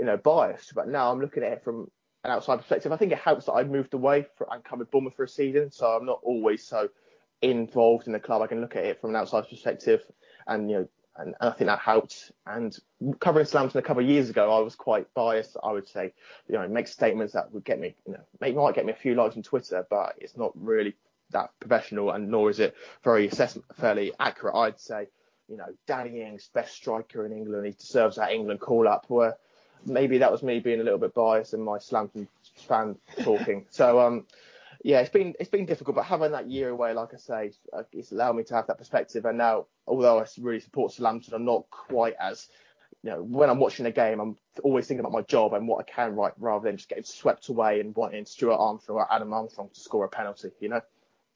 [0.00, 0.74] you know, biased.
[0.74, 1.90] But now I'm looking at it from
[2.24, 2.90] an outside perspective.
[2.90, 5.70] I think it helps that I moved away for, and covered Bournemouth for a season,
[5.70, 6.88] so I'm not always so
[7.40, 8.42] involved in the club.
[8.42, 10.02] I can look at it from an outside perspective
[10.46, 10.88] and you know
[11.20, 12.32] and, I think that helped.
[12.46, 12.76] And
[13.20, 15.56] covering Southampton a couple of years ago, I was quite biased.
[15.62, 16.12] I would say,
[16.48, 18.96] you know, make statements that would get me, you know, make, might get me a
[18.96, 20.94] few likes on Twitter, but it's not really
[21.30, 24.54] that professional, and nor is it very assessment, fairly accurate.
[24.54, 25.08] I'd say,
[25.48, 29.04] you know, Danny Ings, best striker in England, he deserves that England call up.
[29.08, 29.36] Where
[29.86, 32.28] maybe that was me being a little bit biased and my Southampton
[32.68, 33.66] fan talking.
[33.70, 34.26] so um,
[34.82, 37.82] yeah, it's been it's been difficult, but having that year away, like I say, uh,
[37.92, 39.24] it's allowed me to have that perspective.
[39.24, 42.48] And now, although I really support Southampton, I'm not quite as
[43.02, 45.86] you know, when I'm watching a game, I'm always thinking about my job and what
[45.86, 49.32] I can write rather than just getting swept away and wanting Stuart Armstrong or Adam
[49.32, 50.82] Armstrong to score a penalty, you know?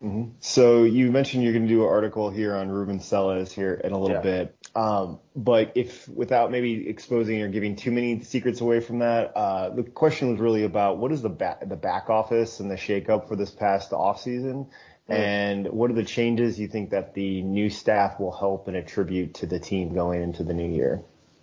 [0.03, 0.33] Mm-hmm.
[0.41, 3.93] So you mentioned you're going to do an article here on Ruben Selles here in
[3.93, 4.23] a little Yeah.
[4.23, 4.64] bit.
[4.77, 9.70] Um, but if without maybe exposing or giving too many secrets away from that, uh,
[9.70, 13.29] the question was really about what is the back the back office and the shakeup
[13.29, 14.66] for this past off season,
[15.09, 15.14] Yeah.
[15.16, 19.35] and what are the changes you think that the new staff will help and attribute
[19.35, 21.03] to the team going into the new year?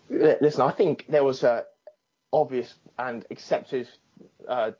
[0.09, 1.65] Listen, I think there was a
[2.34, 3.88] obvious and accepted
[4.45, 4.71] uh,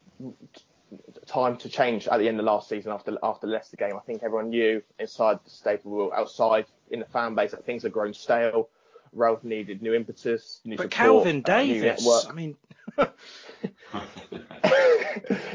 [1.26, 3.95] time to change at the end of last season after after the Leicester game.
[3.95, 7.92] I think everyone knew inside the stable, outside in the fan base, that things had
[7.92, 8.70] grown stale.
[9.14, 12.26] Ralph needed new impetus, new But support, Kelvin new Davis.
[12.30, 12.56] I mean,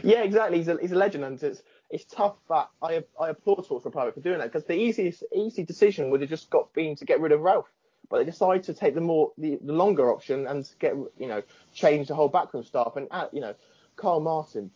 [0.03, 0.59] yeah, exactly.
[0.59, 2.37] He's a, he's a legend, and it's it's tough.
[2.49, 6.21] But I I applaud Sports Republic for doing that because the easiest easy decision would
[6.21, 7.71] have just got been to get rid of Ralph,
[8.11, 11.43] but they decided to take the more the, the longer option and get you know
[11.75, 13.55] change the whole backroom staff and add, you know
[13.97, 14.71] Carl Martin.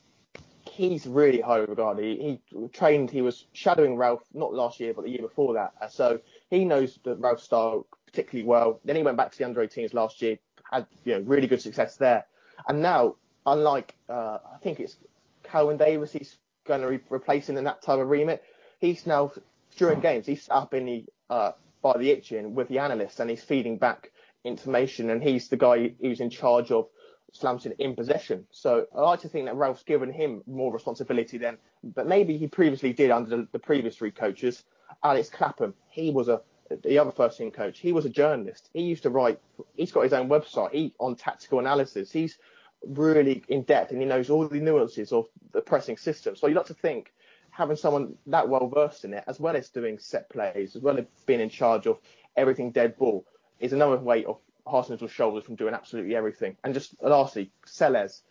[0.70, 2.04] He's really highly regarded.
[2.04, 3.10] He, he trained.
[3.10, 5.72] He was shadowing Ralph not last year, but the year before that.
[5.80, 6.20] Uh, So
[6.50, 8.80] he knows the Ralph style particularly well.
[8.84, 10.38] Then he went back to the under 18s last year,
[10.70, 12.26] had you know really good success there.
[12.68, 14.96] And now, unlike uh, I think it's
[15.44, 16.36] Kelvin Davis, he's
[16.66, 18.42] going to be replacing in that type of remit.
[18.78, 19.32] He's now
[19.76, 23.42] during games, he's up in the uh, by the itching with the analysts and he's
[23.42, 24.10] feeding back
[24.44, 25.10] information.
[25.10, 26.88] And he's the guy who's in charge of
[27.32, 28.46] Slamson in possession.
[28.50, 32.48] So I like to think that Ralph's given him more responsibility than, but maybe he
[32.48, 34.64] previously did under the, the previous three coaches.
[35.02, 36.42] Alex Clapham, he was a
[36.82, 37.80] the other first team coach.
[37.80, 38.70] He was a journalist.
[38.72, 39.40] He used to write.
[39.76, 40.72] He's got his own website.
[40.72, 42.12] He on tactical analysis.
[42.12, 42.38] He's
[42.86, 46.36] really in depth and he knows all the nuances of the pressing system.
[46.36, 47.12] So you like to think
[47.50, 50.98] having someone that well versed in it, as well as doing set plays, as well
[50.98, 51.98] as being in charge of
[52.36, 53.26] everything dead ball,
[53.58, 56.56] is another weight of Hasenhüttl's shoulders from doing absolutely everything.
[56.62, 58.22] And just lastly, Selles,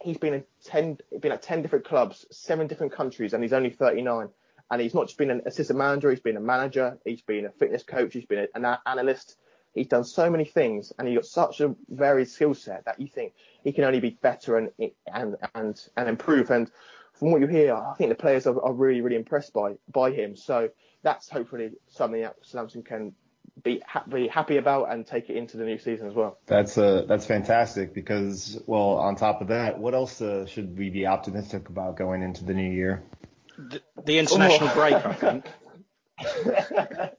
[0.00, 3.70] he's been in ten, been at ten different clubs, seven different countries, and he's only
[3.70, 4.28] 39.
[4.70, 7.50] And he's not just been an assistant manager, he's been a manager, he's been a
[7.50, 9.36] fitness coach, he's been an analyst.
[9.74, 13.06] He's done so many things, and he's got such a varied skill set that you
[13.06, 14.70] think he can only be better and
[15.06, 16.50] and and and improve.
[16.50, 16.70] And
[17.14, 20.10] from what you hear, I think the players are, are really really impressed by by
[20.10, 20.36] him.
[20.36, 20.70] So
[21.02, 23.14] that's hopefully something that Southampton can
[23.62, 26.38] be happy happy about and take it into the new season as well.
[26.46, 30.90] That's uh, that's fantastic because, well, on top of that, what else uh, should we
[30.90, 33.04] be optimistic about going into the new year?
[33.58, 34.74] the, the international Oh.
[34.74, 35.44] break, I think.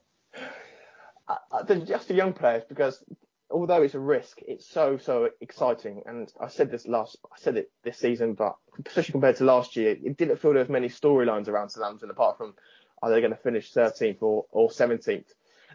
[1.27, 3.03] Uh, uh, they're just the young players because
[3.51, 6.01] although it's a risk, it's so so exciting.
[6.07, 8.55] And I said this last, I said it this season, but
[8.87, 12.37] especially compared to last year, it didn't feel there was many storylines around Southampton apart
[12.39, 12.55] from
[13.03, 15.25] are they going to finish 13th or, or 17th.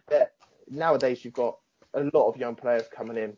[0.09, 0.33] There-
[0.69, 1.59] Nowadays, you've got
[1.93, 3.37] a lot of young players coming in.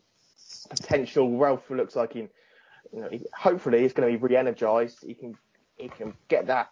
[0.71, 5.03] Potential Ralph looks like he, you know, he, hopefully he's going to be re-energized.
[5.05, 5.37] He can
[5.75, 6.71] he can get that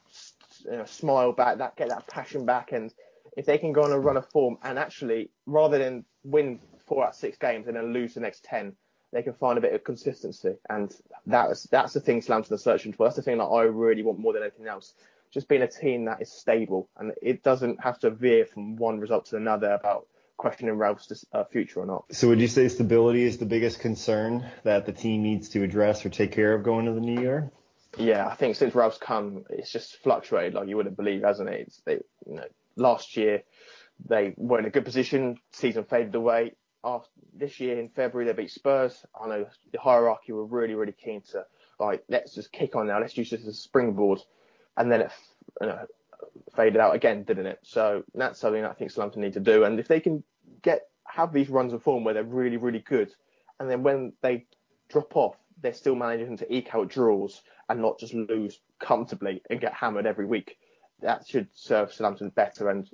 [0.70, 2.94] you know, smile back, that get that passion back, and
[3.38, 7.04] if they can go on a run of form and actually rather than win four
[7.04, 8.74] out of six games and then lose the next ten,
[9.12, 10.96] they can find a bit of consistency, and
[11.26, 13.06] that's that's the thing Slamton are searching for.
[13.06, 14.94] That's the thing that I really want more than anything else.
[15.32, 19.00] Just being a team that is stable and it doesn't have to veer from one
[19.00, 20.08] result to another about
[20.38, 22.06] questioning Ralph's uh, future or not.
[22.12, 26.06] So would you say stability is the biggest concern that the team needs to address
[26.06, 27.52] or take care of going to the new year?
[27.98, 31.62] Yeah, I think since Ralph's come, it's just fluctuated like you wouldn't believe, hasn't it?
[31.62, 31.94] It's, they,
[32.26, 33.44] you know, last year
[34.08, 36.54] they were in a good position, season faded away.
[36.84, 39.06] After this year in February they beat Spurs.
[39.20, 41.46] I know the hierarchy were really, really keen to
[41.80, 44.20] like let's just kick on now, let's use this as a springboard,
[44.78, 45.12] and then it
[45.62, 45.86] you know,
[46.56, 47.60] faded out again, didn't it?
[47.64, 49.64] So that's something I think Southampton need to do.
[49.64, 50.24] And if they can
[50.62, 53.12] get have these runs of form where they're really, really good,
[53.60, 54.46] and then when they
[54.90, 59.62] drop off, they're still managing to eke out draws and not just lose comfortably and
[59.62, 60.58] get hammered every week.
[61.02, 62.90] That should serve Southampton better, and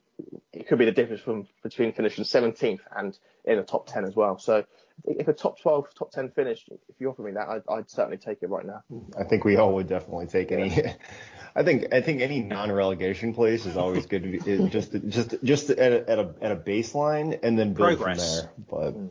[0.52, 4.16] it could be the difference from between finishing 17th and in the top 10 as
[4.16, 4.40] well.
[4.40, 4.66] So
[5.06, 8.18] if a top 12, top 10 finish, if you offer me that, I'd, I'd certainly
[8.18, 8.84] take it right now.
[9.18, 10.72] I think we all would definitely take any.
[11.56, 15.70] I think I think any non-relegation place is always good to be just just just
[15.70, 18.40] at a, at a at a baseline and then build Progress.
[18.40, 18.52] from there.
[18.70, 19.10] But mm.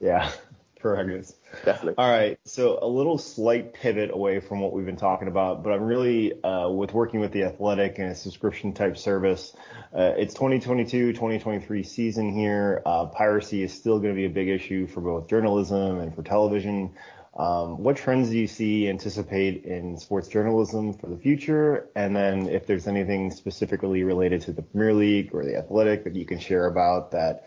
[0.00, 0.32] yeah,
[0.80, 1.32] progress.
[1.64, 1.94] Definitely.
[1.98, 5.72] All right, so a little slight pivot away from what we've been talking about, but
[5.72, 9.54] I'm really uh, with working with the Athletic and a subscription type service.
[9.94, 12.82] Uh, it's 2022-2023 season here.
[12.84, 16.22] Uh, piracy is still going to be a big issue for both journalism and for
[16.22, 16.94] television.
[17.36, 21.88] Um, what trends do you see anticipate in sports journalism for the future?
[21.94, 26.16] And then if there's anything specifically related to the Premier League or the Athletic that
[26.16, 27.44] you can share about that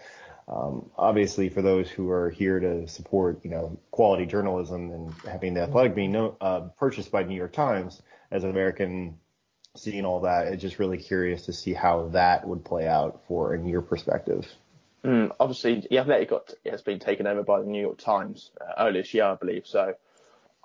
[0.50, 5.54] Um, obviously, for those who are here to support, you know, quality journalism and having
[5.54, 9.20] the Athletic being no, uh, purchased by New York Times as an American,
[9.76, 13.54] seeing all that, it's just really curious to see how that would play out for
[13.54, 14.48] in your perspective.
[15.04, 18.74] Mm, obviously, the Athletic got has been taken over by the New York Times uh,
[18.80, 19.68] earlier this year, I believe.
[19.68, 19.94] So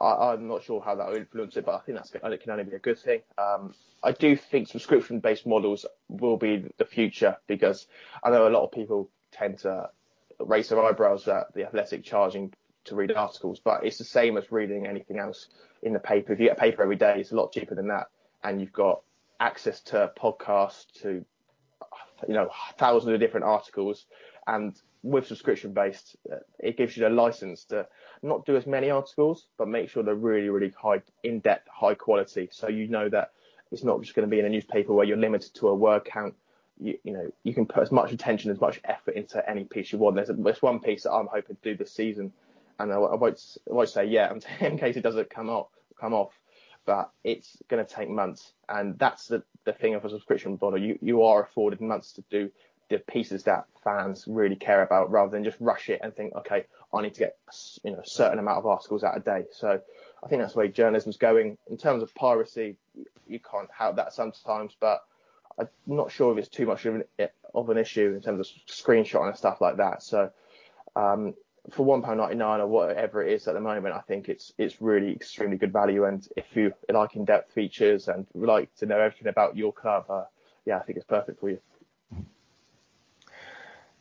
[0.01, 2.51] I, am not sure how that will influence it, but I think that's it can
[2.51, 3.21] only be a good thing.
[3.37, 7.87] Um, I do think subscription-based models will be the future because
[8.23, 9.91] I know a lot of people tend to
[10.39, 12.53] raise their eyebrows at the Athletic charging
[12.85, 15.49] to read articles, but it's the same as reading anything else
[15.83, 16.33] in the paper.
[16.33, 18.09] If you get a paper every day, it's a lot cheaper than that,
[18.43, 19.03] and you've got
[19.41, 21.25] access to podcasts, to
[22.29, 24.07] you know thousands of different articles,
[24.47, 27.87] and with subscription based, uh, it gives you the license to
[28.23, 31.95] not do as many articles, but make sure they're really, really high, in depth, high
[31.95, 32.49] quality.
[32.51, 33.33] So you know that
[33.71, 36.07] it's not just going to be in a newspaper where you're limited to a word
[36.07, 36.35] count.
[36.81, 39.93] You, you know, you can put as much attention, as much effort into any piece
[39.93, 40.17] you want.
[40.17, 42.33] There's, a, there's one piece that I'm hoping to do this season,
[42.79, 45.69] and I, I won't, I won't say yeah in case it doesn't come off,
[46.01, 46.33] come off.
[46.87, 50.79] But it's going to take months, and that's the, the thing of a subscription model.
[50.79, 52.51] You you are afforded months to do
[52.91, 56.65] the pieces that fans really care about rather than just rush it and think, okay,
[56.93, 57.37] I need to get
[57.83, 59.45] you know a certain amount of articles out a day.
[59.53, 59.81] So
[60.23, 61.59] I think that's the way journalism's going.
[61.71, 62.77] In terms of piracy,
[63.27, 65.03] you can't have that sometimes, but
[65.59, 68.47] I'm not sure if it's too much of an, of an issue in terms of
[68.67, 70.03] screenshotting and stuff like that.
[70.03, 70.31] So
[70.97, 71.35] um,
[71.71, 74.53] for one pound ninety nine or whatever it is at the moment, I think it's
[74.59, 76.05] it's really extremely good value.
[76.05, 80.07] And if you like in depth features and like to know everything about your club,
[80.09, 80.25] uh,
[80.67, 81.59] yeah, I think it's perfect for you.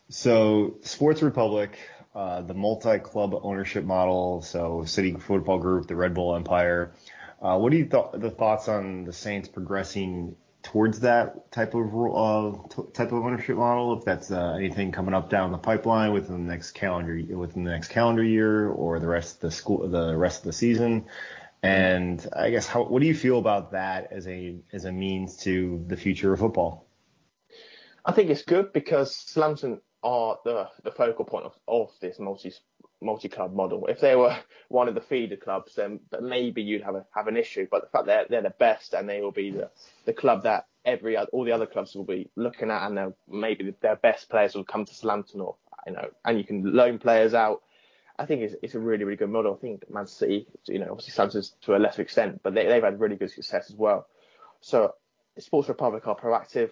[0.09, 1.77] So, Sports Republic,
[2.13, 6.91] uh, the multi-club ownership model, so City Football Group, the Red Bull Empire.
[7.41, 11.93] Uh, what are you th- the thoughts on the Saints progressing towards that type of
[11.93, 12.57] uh,
[12.93, 13.97] type of ownership model?
[13.97, 17.71] If that's uh, anything coming up down the pipeline within the next calendar within the
[17.71, 21.05] next calendar year or the rest of the school the rest of the season.
[21.61, 25.37] And I guess how what do you feel about that as a as a means
[25.37, 26.87] to the future of football?
[28.05, 32.53] I think it's good because Slamton are the, the focal point of, of this multi
[33.03, 33.87] multi club model.
[33.87, 34.35] If they were
[34.69, 37.67] one of the feeder clubs, then maybe you'd have a, have an issue.
[37.69, 39.69] But the fact that they're, they're the best and they will be the,
[40.05, 43.95] the club that every all the other clubs will be looking at, and maybe their
[43.95, 45.55] best players will come to Southampton, or
[45.87, 47.61] you know, and you can loan players out.
[48.17, 49.53] I think it's, it's a really really good model.
[49.53, 52.83] I think Man City, you know, obviously Southampton's to a lesser extent, but they, they've
[52.83, 54.07] had really good success as well.
[54.61, 54.93] So
[55.39, 56.71] Sports Republic are proactive.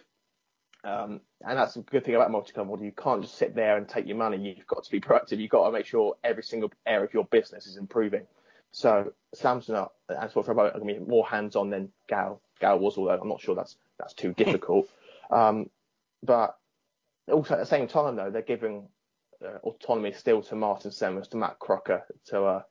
[0.84, 2.86] Um, and that's a good thing about multi-club model.
[2.86, 4.38] You can't just sit there and take your money.
[4.38, 5.40] You've got to be proactive.
[5.40, 8.26] You've got to make sure every single area of your business is improving.
[8.72, 12.98] So Samsung and Sport for are going to be more hands-on than Gal Gal was,
[12.98, 14.88] although I'm not sure that's that's too difficult.
[15.32, 15.70] um,
[16.24, 16.58] but
[17.32, 18.88] also at the same time, though, they're giving
[19.46, 22.62] uh, autonomy still to Martin Semmens, to Matt Crocker, to uh,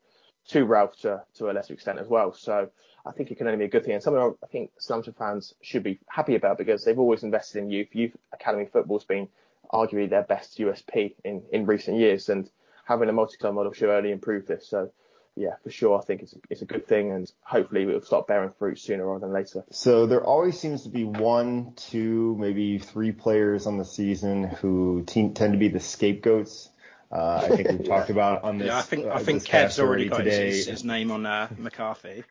[0.48, 2.32] to Ralph to, to a lesser extent as well.
[2.32, 2.70] So
[3.06, 5.54] I think it can only be a good thing, and something I think Southampton fans
[5.62, 7.88] should be happy about because they've always invested in youth.
[7.92, 9.28] Youth academy football's been
[9.72, 12.50] arguably their best USP in, in recent years, and
[12.84, 14.68] having a multi-club model should only improve this.
[14.68, 14.90] So
[15.36, 18.26] yeah, for sure, I think it's it's a good thing, and hopefully it will start
[18.26, 19.64] bearing fruit sooner rather than later.
[19.70, 25.04] So there always seems to be one, two, maybe three players on the season who
[25.06, 26.68] team, tend to be the scapegoats.
[27.10, 28.68] Uh, I think we've talked about on this.
[28.68, 32.24] Yeah, I think uh, I think Kev's already got his, his, name on uh, McCarthy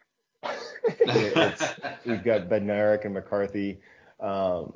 [2.06, 3.80] we've got Bednarek and McCarthy.
[4.20, 4.74] Um,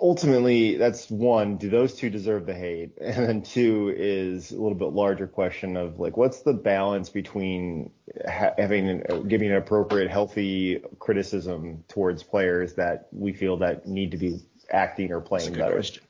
[0.00, 1.56] ultimately, that's one.
[1.56, 2.92] Do those two deserve the hate?
[3.00, 7.90] And then two is a little bit larger question of like, what's the balance between
[8.28, 14.16] ha- having giving an appropriate, healthy criticism towards players that we feel that need to
[14.16, 14.40] be
[14.70, 15.74] acting or playing better?
[15.74, 16.02] Question.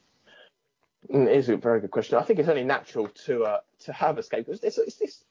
[1.13, 2.19] Mm, it is a very good question.
[2.19, 4.61] I think it's only natural to uh, to have a scapegoat.
[4.63, 5.25] It's, it's, it's,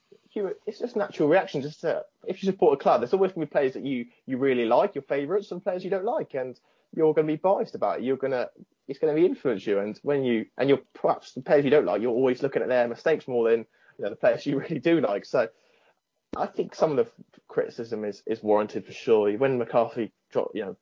[0.66, 1.62] it's just natural reaction.
[1.62, 4.06] Just to, if you support a club, there's always going to be players that you
[4.26, 6.60] you really like, your favourites, and players you don't like, and
[6.96, 8.04] you're going to be biased about it.
[8.04, 8.50] You're going to
[8.88, 11.72] it's going to be influence you, and when you and you're perhaps the players you
[11.72, 13.66] don't like, you're always looking at their mistakes more than
[13.98, 15.26] you know the players you really do like.
[15.26, 15.48] So
[16.38, 17.08] I think some of the
[17.48, 19.32] criticism is is warranted for sure.
[19.38, 20.12] When McCarthy,
[20.54, 20.78] you know,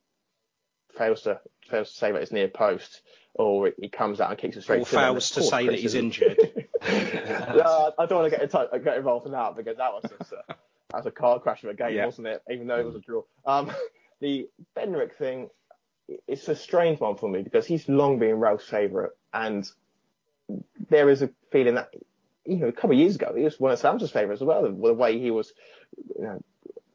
[0.98, 1.40] fails to
[1.70, 3.02] fails to save at his near post,
[3.36, 4.82] or he comes out and kicks it straight.
[4.82, 6.38] Or fails to say that he's injured.
[6.84, 10.32] no, I don't want to get, in get involved in that because that was just
[10.32, 12.06] a, that was a car crash of a game, yeah.
[12.06, 12.44] wasn't it?
[12.52, 13.24] Even though it was a draw.
[13.46, 13.72] Um,
[14.20, 15.50] the Bednarek thing,
[16.28, 19.68] it's a strange one for me because he's long been Ralph's favourite, and
[20.90, 21.94] there is a feeling that
[22.46, 24.64] you know a couple of years ago he was one of Sam's favourites as well.
[24.64, 25.54] The, the way he was,
[26.18, 26.44] you know,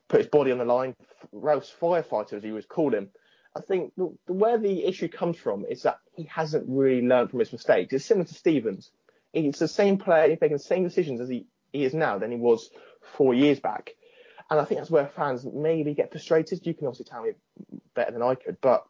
[0.06, 0.94] put his body on the line,
[1.32, 3.08] Ralph's firefighter as he was call him.
[3.58, 7.30] I think the, the, where the issue comes from is that he hasn't really learned
[7.30, 7.92] from his mistakes.
[7.92, 8.90] It's similar to Stephens
[9.32, 12.30] He's the same player, he's making the same decisions as he, he is now than
[12.30, 12.70] he was
[13.16, 13.94] four years back.
[14.50, 16.66] And I think that's where fans maybe get frustrated.
[16.66, 17.32] You can obviously tell me
[17.94, 18.86] better than I could, but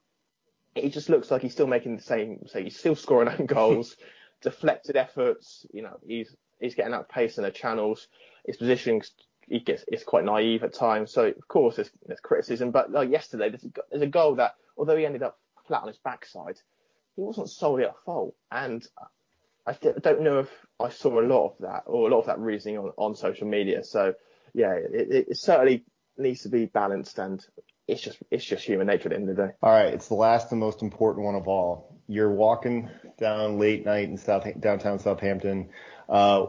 [0.76, 2.46] it just looks like he's still making the same.
[2.46, 3.96] So he's still scoring own goals,
[4.42, 5.66] deflected efforts.
[5.72, 8.06] You know, he's he's getting out pace in the channels.
[8.46, 9.02] His positioning
[9.51, 11.12] he gets is quite naive at times.
[11.12, 12.70] So of course there's, there's criticism.
[12.70, 15.88] But like yesterday, there's a, there's a goal that although he ended up flat on
[15.88, 16.59] his backside,
[17.16, 18.34] he wasn't solely at fault.
[18.51, 18.86] And
[19.66, 22.38] I don't know if I saw a lot of that or a lot of that
[22.38, 23.84] reasoning on, on social media.
[23.84, 24.14] So
[24.55, 25.84] yeah, it, it certainly
[26.16, 27.44] needs to be balanced and
[27.86, 29.53] it's just it's just human nature at the end of the day.
[29.62, 31.99] All right, it's the last and most important one of all.
[32.07, 35.70] You're walking down late night in South downtown Southampton.
[36.09, 36.46] Uh,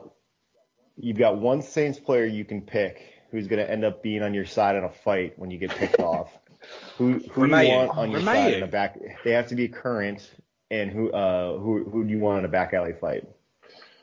[0.99, 4.33] you've got one Saints player you can pick who's going to end up being on
[4.33, 6.31] your side in a fight when you get picked off.
[6.97, 8.99] Who who do you want on your side in a back?
[9.23, 10.29] They have to be current,
[10.69, 13.25] and who uh who who do you want in a back alley fight?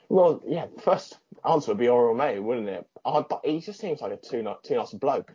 [0.09, 2.86] Well, yeah, first answer would be Oriel May, wouldn't it?
[3.05, 5.32] Uh, but he just seems like a too, too nice bloke.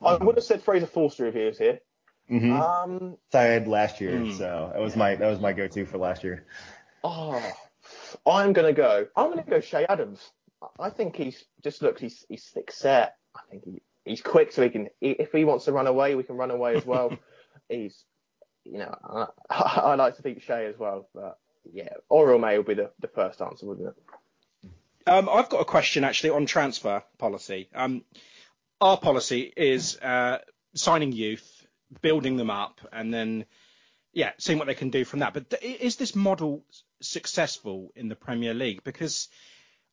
[0.00, 1.80] I would have said Fraser Forster if he was here.
[2.30, 2.52] Mm-hmm.
[2.52, 5.84] Um, so I had last year, mm, so that was my that was my go-to
[5.84, 6.46] for last year.
[7.04, 7.42] Oh,
[8.26, 9.06] I'm gonna go.
[9.16, 10.30] I'm gonna go Che Adams.
[10.78, 13.16] I think he's just looks he's he's thick set.
[13.34, 16.22] I think he, he's quick, so he can if he wants to run away, we
[16.22, 17.16] can run away as well.
[17.68, 18.04] he's
[18.64, 21.38] you know I, I, like to think Che as well, but
[21.72, 23.94] yeah, Oriol Romeu will be the, the first answer, wouldn't it?
[25.06, 27.68] Um, I've got a question actually on transfer policy.
[27.74, 28.04] Um,
[28.80, 30.38] our policy is uh,
[30.74, 31.66] signing youth,
[32.02, 33.46] building them up, and then
[34.12, 35.34] yeah, seeing what they can do from that.
[35.34, 36.64] But is this model
[37.00, 38.84] successful in the Premier League?
[38.84, 39.28] Because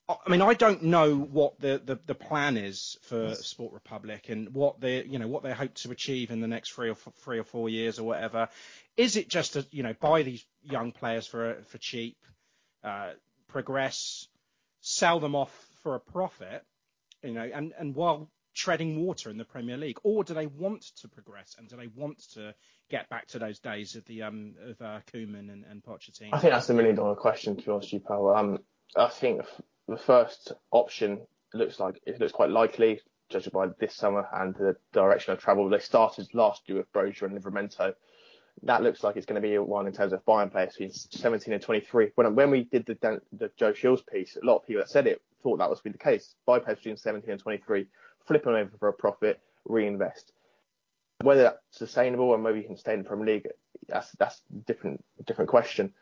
[0.10, 4.54] I mean, I don't know what the, the, the plan is for Sport Republic and
[4.56, 7.14] what they you know what they hope to achieve in the next three or f-
[7.18, 8.50] three or four years or whatever.
[8.98, 12.18] Is it just to you know buy these young players for for cheap,
[12.84, 13.12] uh,
[13.48, 14.28] progress,
[14.82, 15.54] sell them off
[15.84, 16.66] for a profit,
[17.22, 20.82] you know, and and while treading water in the Premier League, or do they want
[21.02, 22.56] to progress and do they want to
[22.90, 26.34] get back to those days of the um of uh, Koeman and, and Pochettino?
[26.34, 28.36] I think that's a million dollar question to honest, you, Paul.
[28.36, 28.60] Um,
[28.96, 29.42] I think
[29.90, 31.22] the first option
[31.54, 35.70] looks like it looks quite likely, judged by this summer and the direction of travel.
[35.70, 37.94] They started last year with Broja and Livramento.
[38.64, 41.54] That looks like it's going to be one in terms of buying players between 17
[41.54, 42.12] and 23.
[42.16, 45.08] When when we did the the Joe Shields piece, a lot of people that said
[45.08, 46.36] it thought that was be the case.
[46.46, 47.88] Buy players between 17 and 23
[48.30, 50.32] flip them over for a profit, reinvest.
[51.22, 53.48] Whether that's sustainable and maybe you can stay in the Premier League,
[53.88, 55.94] that's that's different different question.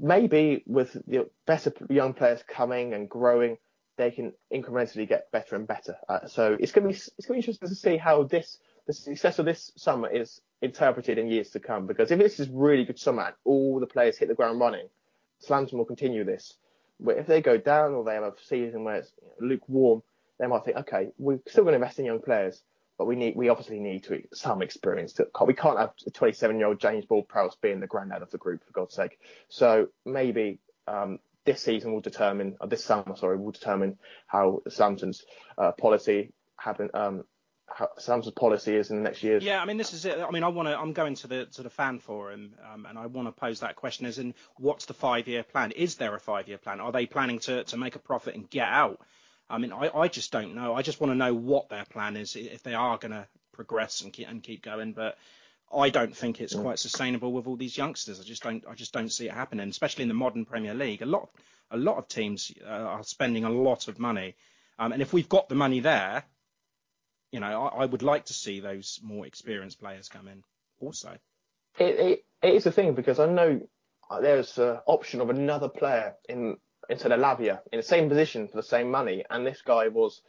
[0.00, 3.58] Maybe with the better young players coming and growing,
[3.96, 5.96] they can incrementally get better and better.
[6.08, 8.58] Uh, so it's going to be it's going to be interesting to see how this
[8.86, 11.86] the success of this summer is interpreted in years to come.
[11.86, 14.88] Because if this is really good summer and all the players hit the ground running,
[15.40, 16.54] Slams will continue this.
[17.00, 20.02] But if they go down or they have a season where it's lukewarm,
[20.38, 22.62] they might think, okay, we're still going to invest in young players,
[22.98, 25.14] but we need, we obviously need to some experience.
[25.14, 28.38] To, we can't have a 27 year old James Ward-Prowse being the granddad of the
[28.38, 29.18] group, for God's sake.
[29.48, 35.24] So maybe um, this season will determine, or this summer, sorry, will determine how Samson's
[35.56, 37.24] uh, policy happen, um,
[37.98, 39.44] Samson's policy is in the next years.
[39.44, 40.18] Yeah, I mean, this is it.
[40.18, 40.76] I mean, I want to.
[40.76, 43.76] I'm going to the to the fan forum, um, and I want to pose that
[43.76, 45.70] question: as in, what's the five year plan?
[45.72, 46.80] Is there a five year plan?
[46.80, 49.00] Are they planning to to make a profit and get out?
[49.50, 50.74] I mean, I, I just don't know.
[50.74, 54.02] I just want to know what their plan is if they are going to progress
[54.02, 54.92] and keep and keep going.
[54.92, 55.16] But
[55.74, 58.20] I don't think it's quite sustainable with all these youngsters.
[58.20, 58.64] I just don't.
[58.68, 61.02] I just don't see it happening, especially in the modern Premier League.
[61.02, 61.30] A lot,
[61.70, 64.34] a lot of teams uh, are spending a lot of money,
[64.78, 66.24] um, and if we've got the money there,
[67.32, 70.42] you know, I, I, would like to see those more experienced players come in.
[70.80, 71.16] Also,
[71.78, 73.60] it, it, it is a thing because I know
[74.20, 76.56] there's an option of another player in
[76.88, 79.24] instead of Lavia in the same position for the same money.
[79.30, 80.22] And this guy was,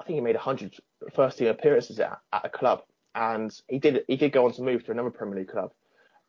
[0.00, 0.74] I think he made 100
[1.14, 2.82] first team appearances at, at a club.
[3.14, 5.72] And he did he did go on to move to another Premier League club,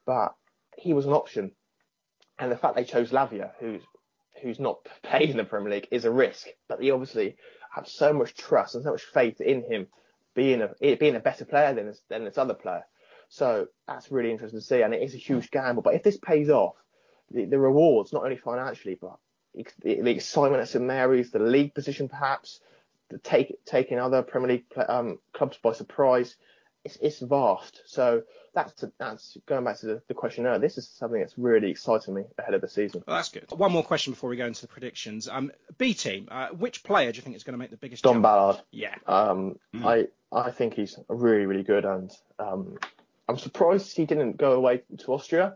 [0.06, 0.34] but
[0.78, 1.52] he was an option.
[2.40, 3.84] And the fact they chose Lavia, who's
[4.42, 6.48] who's not paid in the Premier League, is a risk.
[6.68, 7.36] But they obviously
[7.76, 9.88] have so much trust and so much faith in him
[10.36, 12.86] being a being a better player than this, than this other player.
[13.28, 15.84] So that's really interesting to see, and it is a huge gamble.
[15.84, 16.76] But if this pays off,
[17.32, 19.18] the, the rewards, not only financially, but
[19.56, 22.60] the, the excitement at St Mary's, the league position perhaps,
[23.10, 26.36] the take, taking other Premier League um, clubs by surprise,
[26.86, 27.82] it's, it's vast.
[27.86, 28.24] So
[28.54, 30.60] that's that's going back to the, the question earlier.
[30.60, 33.04] This is something that's really exciting me ahead of the season.
[33.06, 33.46] Well, that's good.
[33.52, 35.28] One more question before we go into the predictions.
[35.28, 38.04] Um, B team, uh, which player do you think is going to make the biggest?
[38.04, 38.24] Don jump?
[38.24, 38.62] Ballard.
[38.72, 38.96] Yeah.
[39.06, 39.86] Um, mm.
[39.86, 42.78] I I think he's really really good, and um,
[43.28, 45.56] I'm surprised he didn't go away to Austria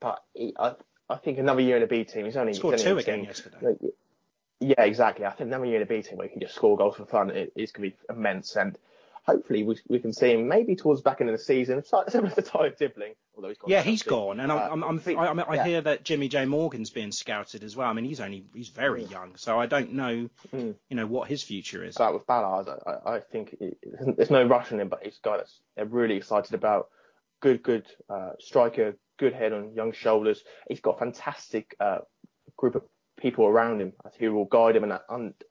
[0.00, 0.74] but he, I,
[1.08, 2.24] I think another year in a B team.
[2.26, 3.24] He's only Scored two again 18.
[3.24, 3.76] yesterday.
[4.60, 5.24] Yeah, exactly.
[5.24, 7.06] I think another year in a B team where he can just score goals for
[7.06, 8.56] fun it is going to be immense.
[8.56, 8.76] And
[9.22, 12.30] hopefully we, we can see him maybe towards the back end of the season, similar
[12.34, 13.70] to Tyler Dibling, although he's gone.
[13.70, 15.64] Yeah, he's gone, and Uh, I'm, I'm, I, I, mean, I yeah.
[15.64, 17.88] hear that Jimmy J Morgan's being scouted as well.
[17.88, 20.74] I mean, he's only he's very young, so I don't know, Mm.
[20.90, 21.96] you know, what his future is.
[21.96, 25.18] But with Ballard, I, I- think it, it- there's no rush on him, but he's
[25.24, 26.88] a guy that's they're really excited about.
[27.40, 30.42] Good, good uh, striker, good head on young shoulders.
[30.68, 31.98] He's got a fantastic uh,
[32.56, 32.82] group of
[33.18, 34.92] people around him who will guide him and,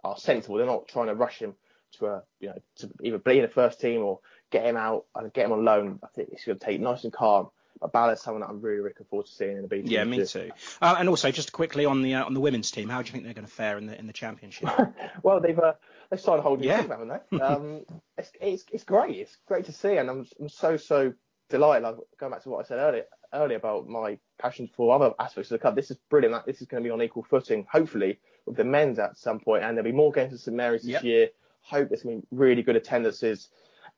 [0.03, 0.57] are- sensible.
[0.57, 1.55] They're not trying to rush him
[1.97, 4.19] to a, you know, to either be in the first team or
[4.51, 5.99] get him out and get him on loan.
[6.03, 7.49] I think he's going to take nice and calm.
[7.81, 9.87] But Ballard's someone that I'm really looking forward to seeing in the B team.
[9.87, 10.51] Yeah, me too.
[10.81, 13.13] Uh, and also, just quickly on the uh, on the women's team, how do you
[13.13, 14.67] think they're going to fare in the in the championship?
[15.23, 15.73] Well, they've uh,
[16.09, 16.81] they've whole new Yeah.
[16.81, 17.39] team, haven't they?
[17.39, 17.85] Um,
[18.17, 19.15] it's, it's it's great.
[19.15, 21.13] It's great to see, and I'm I'm so so
[21.49, 21.83] delighted.
[21.83, 25.51] Like going back to what I said earlier earlier about my passion for other aspects
[25.51, 25.75] of the club.
[25.75, 26.33] This is brilliant.
[26.33, 29.39] That this is going to be on equal footing, hopefully, with the men's at some
[29.39, 29.63] point.
[29.63, 31.03] and there'll be more games at St Mary's this Yep.
[31.03, 31.29] year.
[31.61, 33.49] Hope there's going to be really good attendances,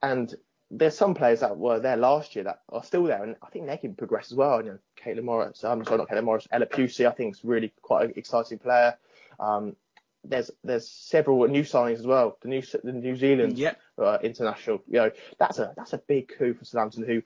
[0.02, 0.34] and
[0.70, 3.68] there's some players that were there last year that are still there, and I think
[3.68, 4.64] they can progress as well.
[4.64, 7.72] You know, Caitlin Morris, I'm sorry, not Caitlin Morris, Ella Pusey, I think is really
[7.82, 8.98] quite an exciting player.
[9.40, 9.76] Um,
[10.24, 12.38] there's there's several new signings as well.
[12.42, 13.80] The new the New Zealand Yep.
[14.02, 17.22] Uh, international, you know, that's a that's a big coup for Southampton, who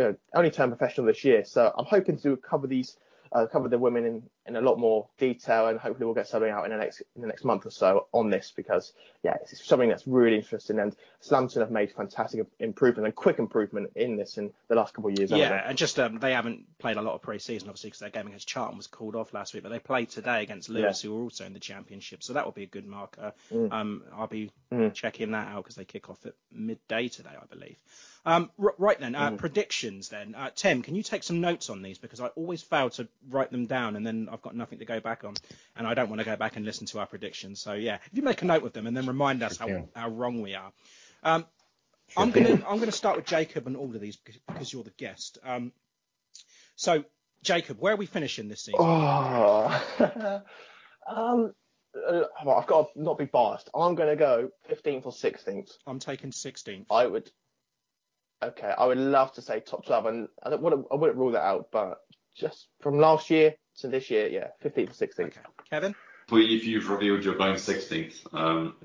[0.00, 1.44] uh, only turned professional this year.
[1.44, 2.96] So I'm hoping to cover these.
[3.32, 6.50] Uh, cover the women in, in a lot more detail, and hopefully we'll get something
[6.50, 9.64] out in the next in the next month or so on this because yeah, it's
[9.64, 10.78] something that's really interesting.
[10.78, 15.10] And Southampton have made fantastic improvement and quick improvement in this in the last couple
[15.10, 15.30] of years.
[15.30, 18.26] Yeah, and just um, they haven't played a lot of pre-season, obviously, because their game
[18.26, 19.62] against Charlton was called off last week.
[19.62, 22.52] But they played today against Lewes, who are also in the championship, so that will
[22.52, 23.32] be a good marker.
[23.52, 23.72] Mm.
[23.72, 24.92] Um, I'll be Mm.
[24.92, 27.76] checking that out because they kick off at midday today, I believe.
[28.28, 29.38] Um, r- right then, uh, Mm.
[29.38, 30.34] predictions then.
[30.34, 33.50] Uh, Tim, can you take some notes on these because I always fail to write
[33.50, 35.34] them down and then I've got nothing to go back on,
[35.76, 37.60] and I don't want to go back and listen to our predictions.
[37.60, 40.08] So yeah, if you make a note of them and then remind us how, how
[40.10, 40.72] wrong we are.
[41.22, 41.46] Um,
[42.16, 45.38] I'm gonna I'm gonna start with Jacob and all of these because, you're the guest.
[45.44, 45.72] Um,
[46.76, 47.04] so
[47.42, 48.80] Jacob, where are we finishing this season?
[48.80, 49.68] Oh,
[51.08, 51.54] um,
[52.06, 53.70] uh, I've got to not be biased.
[53.74, 55.70] I'm going to go 15th or 16th.
[55.86, 56.86] I'm taking 16th.
[56.90, 57.30] I would.
[58.42, 61.32] Okay, I would love to say top 12, and I don't wouldn't, I wouldn't rule
[61.32, 61.98] that out, but
[62.36, 65.20] just from last year to this year, yeah, 15th or 16th.
[65.26, 65.94] Okay, Kevin.
[66.30, 68.76] Well, if you've revealed you're going 16th, um,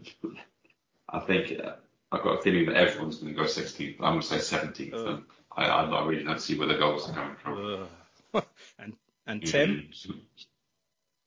[1.10, 1.74] I think uh,
[2.12, 3.96] I've got a feeling that everyone's going to go 16th.
[4.00, 4.94] I'm going to say 17th.
[4.94, 5.08] Ugh.
[5.08, 5.24] and
[5.56, 7.88] I, I, I really don't see where the goals are coming from.
[8.80, 8.94] and
[9.28, 9.90] and Tim.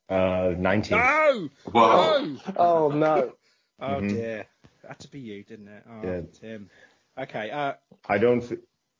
[0.08, 0.98] Uh, 19.
[0.98, 1.48] No.
[1.64, 2.20] Whoa.
[2.24, 2.38] No.
[2.56, 3.32] Oh no.
[3.80, 4.08] Oh Mhm.
[4.08, 4.46] dear.
[4.86, 5.82] Had to be you, didn't it?
[5.88, 6.20] Oh, Yeah.
[6.40, 6.70] Tim.
[7.18, 7.50] Okay.
[7.50, 7.74] Uh,
[8.08, 8.44] I don't.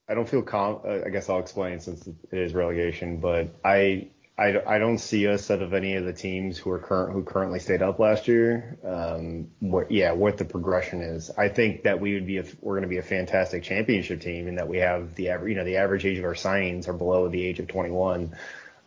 [0.09, 0.81] I don't feel calm.
[0.85, 4.09] Uh, I guess I'll explain since it is relegation, but I.
[4.39, 7.23] I, I don't see us out of any of the teams who are current who
[7.23, 8.77] currently stayed up last year.
[8.85, 11.31] Um, what yeah, what the progression is.
[11.31, 14.47] I think that we would be a, we're going to be a fantastic championship team,
[14.47, 16.93] and that we have the average you know the average age of our signings are
[16.93, 18.37] below the age of 21.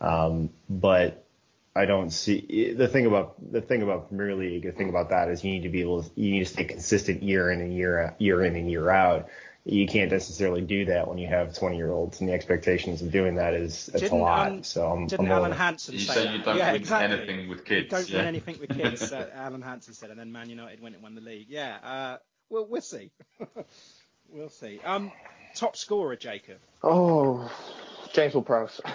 [0.00, 1.26] Um, but
[1.74, 4.64] I don't see the thing about the thing about Premier League.
[4.64, 6.64] The thing about that is you need to be able to you need to stay
[6.64, 9.28] consistent year in and year out, year in and year out.
[9.64, 13.12] You can't necessarily do that when you have 20 year olds, and the expectations of
[13.12, 14.48] doing that is it's a Didn't, lot.
[14.52, 16.32] um, so I'm, didn't I'm Alan willing- Hansen You say say that?
[16.38, 17.18] you don't yeah, win exactly.
[17.18, 18.16] anything with kids, Don't yeah.
[18.18, 19.12] win anything with kids.
[19.12, 21.46] Uh, Alan Hansen said, and then Man United went and won the league.
[21.50, 21.76] Yeah.
[21.84, 22.16] Uh,
[22.48, 23.10] well, we'll see.
[24.30, 24.80] we'll see.
[24.82, 25.12] Um,
[25.54, 26.56] top scorer, Jacob.
[26.82, 27.52] Oh,
[28.14, 28.80] James Ward-Prowse.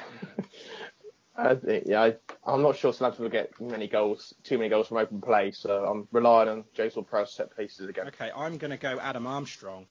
[1.38, 2.16] I think, yeah, I,
[2.46, 5.84] I'm not sure Southampton will get many goals, too many goals from open play, so
[5.86, 8.08] I'm relying on James Ward-Prowse set pieces again.
[8.08, 9.88] Okay, I'm going to go Adam Armstrong.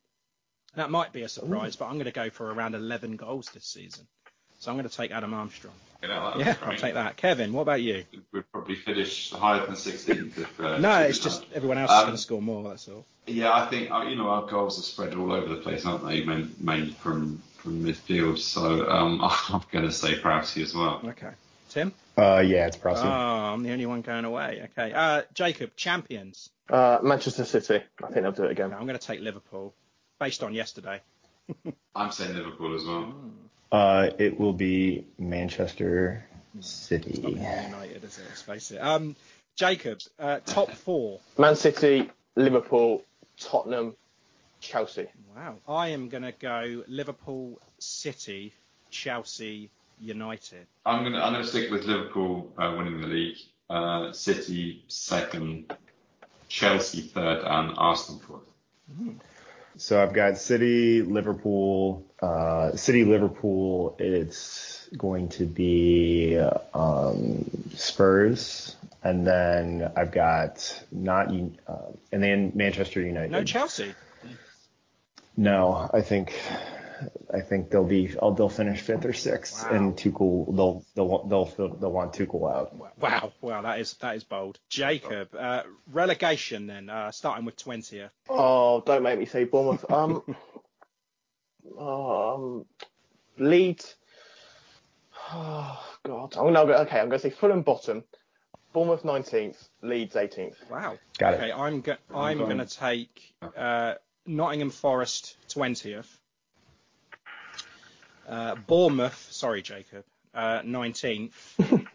[0.75, 3.65] That might be a surprise, but I'm going to go for around 11 goals this
[3.67, 4.07] season.
[4.59, 5.75] So I'm going to take Adam Armstrong.
[6.03, 6.63] You know, Yeah, great.
[6.63, 7.17] I'll take that.
[7.17, 8.05] Kevin, what about you?
[8.33, 10.39] We'd probably finish higher than 16th.
[10.39, 11.51] If, uh, No, it's just done.
[11.55, 12.65] everyone else is Um, going to score more.
[12.71, 13.05] That's all.
[13.27, 16.07] Yeah, I think uh, you know our goals are spread all over the place, aren't
[16.07, 16.25] they?
[16.25, 18.39] Mainly from from midfield.
[18.39, 21.01] So um, I'm going to say Prowsey as well.
[21.05, 21.31] Okay,
[21.71, 21.93] Tim.
[22.17, 23.05] Uh, yeah, it's Prowsey.
[23.05, 24.69] Oh, I'm the only one going away.
[24.73, 26.51] Okay, uh, Jacob, champions.
[26.71, 28.73] Uh, Manchester City, I think they'll do it again.
[28.73, 29.75] I'm going to take Liverpool,
[30.21, 31.01] based on yesterday.
[31.97, 33.15] I'm saying Liverpool as well.
[33.73, 36.25] Uh, it will be Manchester
[36.55, 37.21] Not City.
[37.21, 38.25] United, is it?
[38.29, 38.79] Let's face it.
[38.79, 39.17] Um,
[39.57, 41.21] Jacob, uh, top four.
[41.39, 43.05] Man City, Liverpool,
[43.39, 43.97] Tottenham,
[44.65, 45.07] Chelsea.
[45.37, 45.57] Wow.
[45.69, 48.55] I am going to go Liverpool, City,
[48.91, 49.71] Chelsea,
[50.01, 50.67] United.
[50.85, 53.37] I'm going to I'm going to stick with Liverpool uh, winning the league.
[53.71, 55.73] Uh, City second,
[56.49, 58.43] Chelsea third, and Arsenal fourth.
[59.77, 63.97] So I've got City, Liverpool, uh, City, Liverpool.
[63.99, 66.39] It's going to be
[66.75, 73.31] um, Spurs, and then I've got not uh, and then Manchester United.
[73.31, 73.95] No Chelsea.
[75.37, 76.33] No, I think
[77.33, 79.71] I think they'll be oh, they'll finish fifth or sixth, Wow.
[79.77, 82.75] and Tuchel they'll they'll they'll they'll, they'll want Tuchel out.
[83.01, 84.61] Wow, wow, that is that is bold.
[84.69, 85.63] Jacob, uh,
[85.93, 88.11] relegation then, uh, starting with 20th.
[88.29, 89.85] Oh, don't make me say Bournemouth.
[89.91, 90.23] Um,
[91.79, 92.65] um,
[93.39, 93.97] Leeds.
[95.33, 96.75] Oh God, I'm gonna go.
[96.83, 98.05] Okay, I'm gonna say Fulham bottom,
[98.73, 100.71] Bournemouth 19th, Leeds 18th.
[100.71, 100.99] Wow.
[101.19, 101.37] Got it.
[101.39, 103.95] Okay, I'm go- I'm going- going to take uh,
[104.27, 106.07] Nottingham Forest 20th.
[108.29, 111.33] Uh, Bournemouth, sorry Jacob, uh, 19th.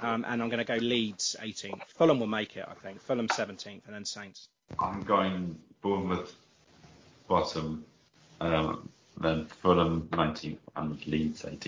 [0.00, 1.82] um, and I'm going to go Leeds 18th.
[1.96, 3.00] Fulham will make it, I think.
[3.00, 4.48] Fulham 17th, and then Saints.
[4.78, 6.34] I'm going Bournemouth
[7.28, 7.84] bottom,
[8.40, 8.88] um,
[9.20, 11.66] then Fulham 19th and Leeds 18th.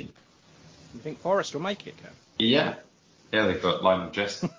[0.95, 2.11] You think Forest will make it, Kev?
[2.39, 2.77] Yeah,
[3.33, 4.45] yeah, they've got Lionel Jess.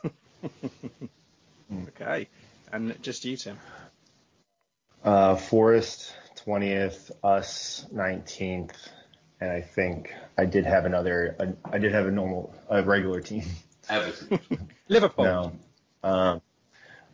[1.72, 2.28] Okay.
[2.72, 3.58] And just you, Tim.
[5.04, 6.16] Uh, Forest
[6.46, 8.76] 20th, us 19th,
[9.40, 11.36] and I think I did have another.
[11.40, 13.44] I, I did have a normal, a regular team.
[13.90, 14.40] Everton.
[14.88, 15.24] Liverpool.
[15.24, 15.52] No,
[16.04, 16.42] um,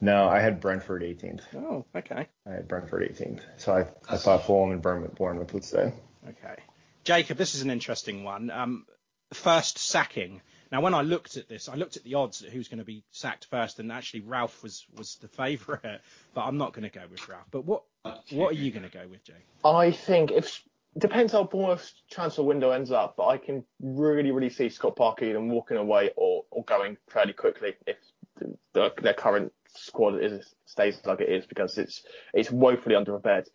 [0.02, 1.41] no, I had Brentford 18th.
[1.56, 2.28] Oh, okay.
[2.45, 3.41] I had Brentford 18th.
[3.57, 5.94] So I, I thought Fulham and Bournemouth, Bournemouth would stay.
[6.28, 6.56] Okay.
[7.03, 8.49] Jacob, this is an interesting one.
[8.49, 8.86] Um,
[9.34, 10.41] first sacking.
[10.76, 12.84] Now, when I looked at this, I looked at the odds at who's going to
[12.84, 16.02] be sacked first, and actually Ralph was was the favourite.
[16.34, 17.46] But I'm not going to go with Ralph.
[17.50, 17.84] But what
[18.32, 19.48] what are you going to go with, Jake?
[19.64, 20.62] I think if
[20.98, 25.24] depends how Bournemouth's transfer window ends up, but I can really, really see Scott Parker
[25.24, 27.96] either walking away or, or going fairly quickly if
[28.36, 32.04] the, the, their current squad is stays like it is because it's
[32.34, 33.48] it's woefully underprepared.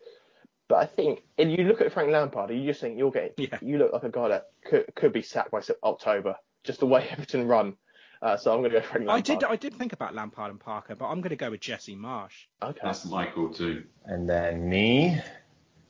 [0.69, 3.59] But I think if you look at Frank Lampard, you just think you're getting Yeah.
[3.61, 7.07] you look like a guy that could could be sacked by October, just the way
[7.11, 7.77] Everton run.
[8.23, 10.61] Uh, so I'm going to go Frank I did I did think about Lampard and
[10.61, 12.47] Parker, but I'm going to go with Jesse Marsch.
[12.62, 12.81] Okay.
[12.82, 13.85] That's my call too.
[14.05, 15.19] And then me,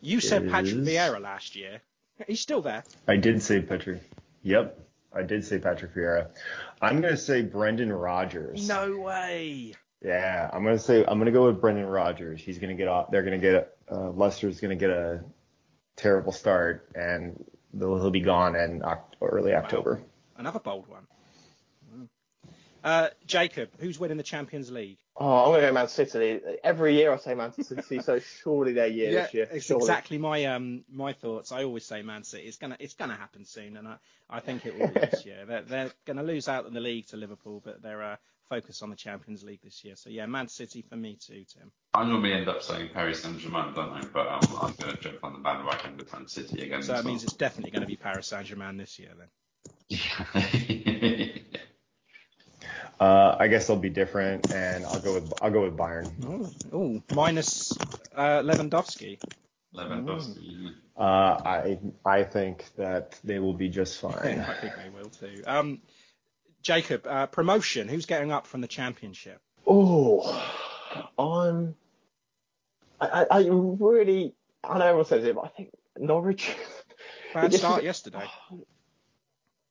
[0.01, 1.82] You said Patrick Vieira last year.
[2.26, 2.84] He's still there.
[3.09, 4.02] I did say Patrick.
[4.42, 4.78] Yep,
[5.12, 6.28] I did say Patrick Vieira.
[6.80, 8.68] I'm gonna say Brendan Rodgers.
[8.68, 9.74] No way.
[10.05, 12.40] Yeah, I'm gonna say I'm gonna go with Brendan Rodgers.
[12.40, 13.10] He's gonna get off.
[13.10, 15.24] They're gonna get uh, Leicester's gonna get a
[15.97, 17.44] terrible start, and
[17.76, 20.02] he'll be gone in Oct- early October.
[20.40, 21.06] Another bold one.
[21.94, 22.08] Mm.
[22.82, 24.96] Uh, Jacob, who's winning the Champions League?
[25.14, 26.40] Oh, I'm going to go Man City.
[26.64, 29.48] Every year I say Man City, so surely their year this year.
[29.52, 29.82] it's surely.
[29.82, 31.52] exactly my um my thoughts.
[31.52, 32.44] I always say Man City.
[32.44, 33.96] It's gonna it's gonna happen soon, and I,
[34.30, 35.44] I think it will be this year.
[35.46, 38.16] They're they're gonna lose out in the league to Liverpool, but they're uh,
[38.48, 39.94] focused on the Champions League this year.
[39.96, 41.70] So yeah, Man City for me too, Tim.
[41.92, 44.02] I normally end up saying Paris Saint Germain, don't I?
[44.10, 46.82] But um, I'm going to jump on the bandwagon with Man City again.
[46.82, 49.28] So as that means it's definitely going to be Paris Saint Germain this year then.
[53.00, 56.12] Uh, I guess they'll be different, and I'll go with I'll go with Bayern.
[56.26, 57.72] Oh, oh minus
[58.14, 59.18] uh, Lewandowski.
[59.74, 60.74] Lewandowski.
[60.98, 64.40] Uh, I I think that they will be just fine.
[64.40, 65.42] I think they will too.
[65.46, 65.80] Um,
[66.62, 67.88] Jacob, uh, promotion.
[67.88, 69.40] Who's getting up from the Championship?
[69.66, 70.20] Oh,
[71.18, 71.74] I'm.
[73.00, 74.34] I, I, I really.
[74.62, 76.54] I know everyone says it, but I think Norwich.
[77.32, 78.26] Bad start yesterday.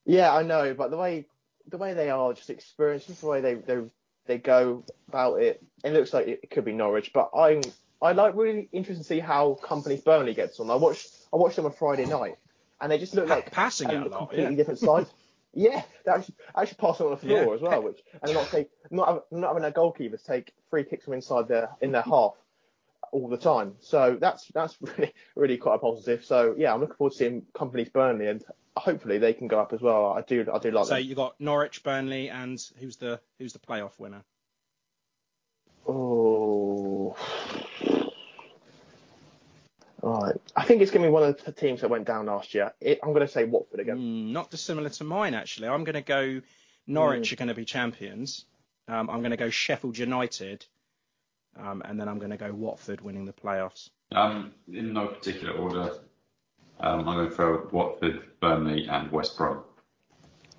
[0.10, 1.26] Yeah, I know, but the way
[1.68, 3.78] the way they are, just experience, just the way they they
[4.26, 7.12] they go about it, it looks like it could be Norwich.
[7.14, 7.62] But I'm
[8.02, 10.72] I like really interested to see how Kompany's Burnley gets on.
[10.72, 12.38] I watched I watched them on Friday night,
[12.82, 14.58] and they just look like passing a a lot, completely yeah.
[14.58, 15.06] different side.
[15.52, 17.54] Yeah, they actually, actually passing on the floor Yeah.
[17.56, 21.06] as well, which and not take not have- not having their goalkeepers take free kicks
[21.06, 22.34] from inside their in their half
[23.12, 23.74] all the time.
[23.80, 26.24] So that's that's really really quite a positive.
[26.24, 28.44] So yeah, I'm looking forward to seeing Kompany's Burnley, and
[28.80, 30.14] hopefully they can go up as well.
[30.14, 31.04] I do I do like So them.
[31.04, 34.24] you got Norwich, Burnley, and who's the who's the playoff winner?
[35.88, 37.16] Oh.
[40.02, 40.36] Right.
[40.56, 42.74] I think it's going to be one of the teams that went down last year.
[42.80, 43.98] It, I'm going to say Watford again.
[43.98, 45.68] Mm, not dissimilar to mine actually.
[45.68, 46.42] I'm going to go
[46.88, 48.46] Norwich are going to be champions.
[48.88, 50.66] Um, I'm going to go Sheffield United,
[51.56, 53.90] um, and then I'm going to go Watford winning the playoffs.
[54.12, 55.92] Um, in no particular order,
[56.80, 59.64] um, I'm going to throw Watford, Burnley, and West Brom.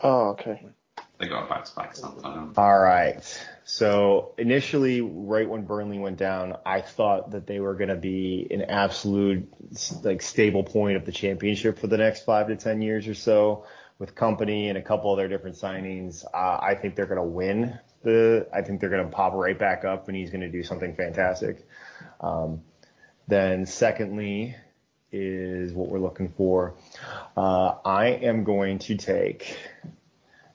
[0.01, 0.67] Oh, okay.
[1.19, 2.55] They got a back-to-back sometime.
[2.57, 3.21] All right.
[3.65, 8.47] So initially, right when Burnley went down, I thought that they were going to be
[8.51, 9.53] an absolute
[10.03, 13.67] like stable point of the championship for the next five to ten years or so.
[13.99, 17.23] With Kompany and a couple of their different signings, uh, I think they're going to
[17.23, 18.49] win the.
[18.51, 20.97] I think they're going to pop right back up, and he's going to do something
[20.97, 21.69] fantastic.
[22.19, 22.63] Um,
[23.29, 24.57] then secondly,
[25.13, 26.75] is what we're looking for.
[27.37, 29.57] Uh, I am going to take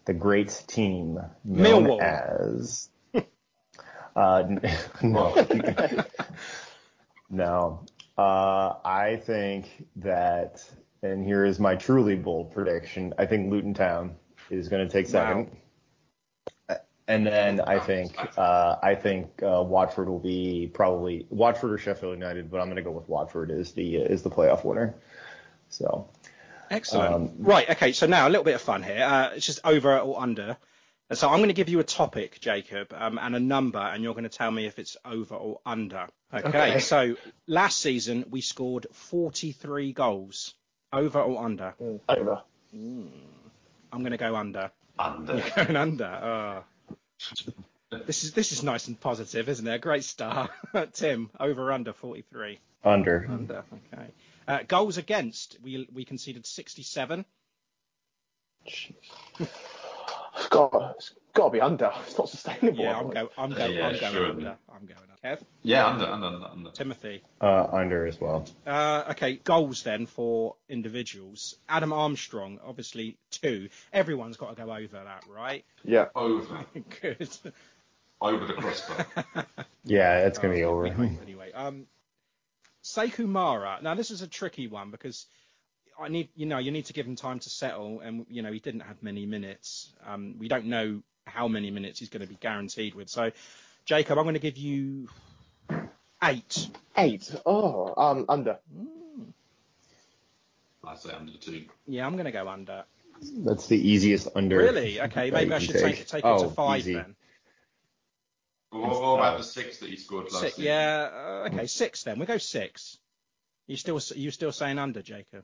[0.06, 2.02] the great team known Millwall.
[2.02, 2.90] as.
[4.16, 4.44] Uh,
[5.02, 5.36] no,
[7.30, 7.86] no.
[8.18, 10.64] Uh, I think that,
[11.04, 13.14] and here is my truly bold prediction.
[13.18, 14.16] I think Luton Town
[14.50, 15.58] is going to take second.
[17.08, 22.14] And then I think uh, I think uh, Watford will be probably Watford or Sheffield
[22.14, 24.96] United, but I'm going to go with Watford as the is the playoff winner.
[25.70, 26.10] So
[26.70, 27.14] Excellent.
[27.14, 27.70] Um, right.
[27.70, 27.92] Okay.
[27.92, 29.04] So now a little bit of fun here.
[29.04, 30.58] Uh, it's just over or under.
[31.10, 34.04] And So I'm going to give you a topic, Jacob, um, and a number, and
[34.04, 36.08] you're going to tell me if it's over or under.
[36.34, 36.48] Okay.
[36.48, 36.80] Okay.
[36.80, 37.16] So
[37.48, 40.56] last season we scored 43 goals.
[40.92, 41.76] Over or under?
[42.10, 42.42] Over.
[42.74, 44.72] I'm going to go under.
[44.98, 45.36] Under.
[45.58, 46.06] You're going under.
[46.06, 46.64] Oh.
[48.06, 49.74] This is this is nice and positive, isn't it?
[49.74, 50.52] A great start.
[50.94, 52.60] Tim, over under 43.
[52.84, 53.26] under.
[53.30, 53.64] Under.
[53.94, 54.08] Okay.
[54.48, 55.58] Uh, goals against.
[55.64, 57.26] We we conceded 67.
[60.46, 61.92] It's got, it's got to be under.
[62.06, 62.84] It's not sustainable.
[62.84, 63.30] Yeah, I'm go.
[63.36, 63.66] I'm go.
[63.66, 64.30] Yeah, I'm going sure.
[64.30, 64.58] under.
[64.72, 65.38] I'm going under.
[65.38, 66.70] Kev, Yeah, under, under, under, under.
[66.70, 67.24] Timothy.
[67.42, 68.46] Uh, under as well.
[68.68, 71.56] Uh, okay, goals then for individuals.
[71.68, 73.70] Adam Armstrong, obviously two.
[73.92, 75.66] Everyone's got to go over that, right?
[75.84, 76.06] Yeah.
[76.16, 76.64] Over.
[77.02, 77.28] Good.
[78.22, 79.06] Over the crossbar.
[79.88, 80.88] Yeah, it's going to be Oh, over.
[80.88, 81.86] Anyway, anyway, um,
[82.84, 83.80] Sekou Mara.
[83.82, 85.26] Now this is a tricky one because
[86.00, 88.52] I need, you know, you need to give him time to settle, and you know
[88.52, 89.94] he didn't have many minutes.
[90.06, 93.10] Um, we don't know how many minutes he's going to be guaranteed with.
[93.10, 93.32] So,
[93.86, 95.08] Jacob, I'm going to give you
[96.24, 96.70] eight.
[96.98, 97.34] Eight.
[97.46, 98.60] Oh, um, under.
[100.84, 101.66] I say under two.
[101.88, 102.84] Yeah, I'm going to go under.
[103.40, 104.58] That's the easiest under.
[104.58, 105.02] Really?
[105.02, 106.94] Okay, maybe I should take, take it oh, to five easy.
[106.96, 107.16] then.
[108.70, 110.66] What, what about the six that he scored last Six, season?
[110.66, 112.20] yeah, uh, okay, six then.
[112.20, 112.98] We go six.
[113.68, 115.44] You still you still saying under, Jacob?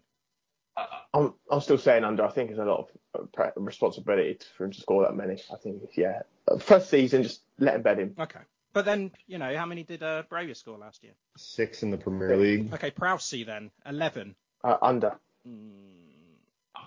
[1.14, 2.24] I'm, I'm still saying under.
[2.26, 5.42] I think there's a lot of uh, pre- responsibility for him to score that many.
[5.52, 6.22] I think, yeah.
[6.48, 8.16] Uh, First season, just let him bed him.
[8.18, 8.40] Okay.
[8.74, 11.14] But then, you know, how many did uh, Broja score last year?
[11.36, 12.74] Six in the Premier League.
[12.74, 14.36] Okay, Prowsey then, 11.
[14.64, 15.16] Uh, under.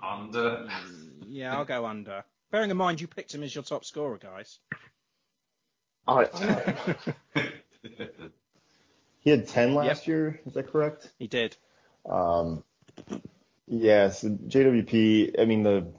[0.02, 0.68] Under.
[1.26, 2.22] Yeah, I'll go under.
[2.52, 4.60] Bearing in mind you picked him as your top scorer, guys.
[6.06, 6.26] I,
[9.20, 10.38] He had 10 last year.
[10.46, 11.10] Is that correct?
[11.18, 11.56] He did.
[12.08, 12.62] Um,
[13.66, 15.92] yeah, so JWP, I mean, the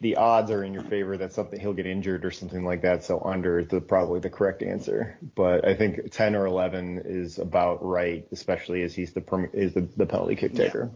[0.00, 3.04] the odds are in your favor that something he'll get injured or something like that.
[3.04, 5.18] So under is the, probably the correct answer.
[5.34, 9.74] But I think 10 or 11 is about right, especially as he's the perm- is
[9.74, 10.90] the, the penalty kick taker.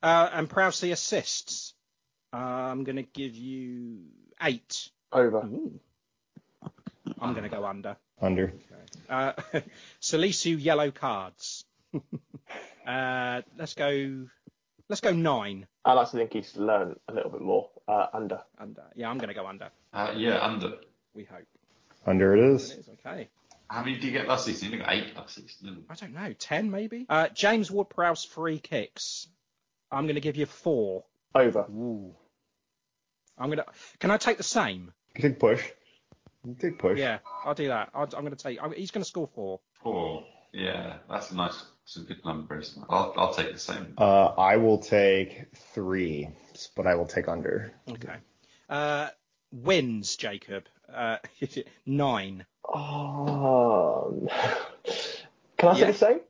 [0.00, 1.74] Uh, and Prowsey assists.
[2.32, 4.02] Uh, I'm going to give you
[4.40, 4.90] eight.
[5.12, 5.38] over.
[5.38, 5.80] Ooh.
[7.20, 7.96] I'm going to go under.
[8.20, 8.52] Under.
[9.08, 9.32] Uh,
[10.00, 11.64] Salisu yellow cards.
[12.86, 14.26] uh, let's go.
[14.88, 15.66] Let's go nine.
[15.84, 17.68] I like to think he's learned a little bit more.
[17.86, 18.40] Uh, under.
[18.58, 18.84] Under.
[18.94, 19.68] Yeah, I'm going to go under.
[19.92, 20.74] Uh, yeah, under.
[21.14, 21.44] We hope.
[22.06, 22.70] Under it It is.
[22.72, 23.28] is okay.
[23.68, 24.72] How many did you get last season?
[24.72, 25.84] You got eight last season.
[25.90, 26.32] I don't know.
[26.32, 27.04] Ten maybe.
[27.08, 29.28] Uh, James Ward-Prowse free kicks.
[29.92, 31.04] I'm going to give you four.
[31.34, 31.66] Over.
[31.70, 32.14] Ooh.
[33.36, 33.66] I'm gonna.
[34.00, 34.92] Can I take the same?
[35.14, 35.64] You take push.
[36.46, 36.98] You take push.
[36.98, 37.90] Yeah, I'll do that.
[37.94, 38.58] I'll, I'm going to take.
[38.62, 39.60] I'm, he's going to score four.
[39.82, 40.24] Four.
[40.52, 42.84] Yeah, that's a nice, it's a good number, isn't?
[42.90, 43.94] I'll, I'll take the same.
[43.96, 46.28] Uh, I will take three,
[46.76, 47.72] but I will take under.
[47.90, 48.16] Okay.
[48.68, 49.08] Uh,
[49.50, 50.64] wins, Jacob.
[50.92, 51.16] Uh,
[51.86, 52.44] nine.
[52.74, 54.28] Um,
[55.56, 55.86] can I say Yeah.
[55.86, 56.20] the same?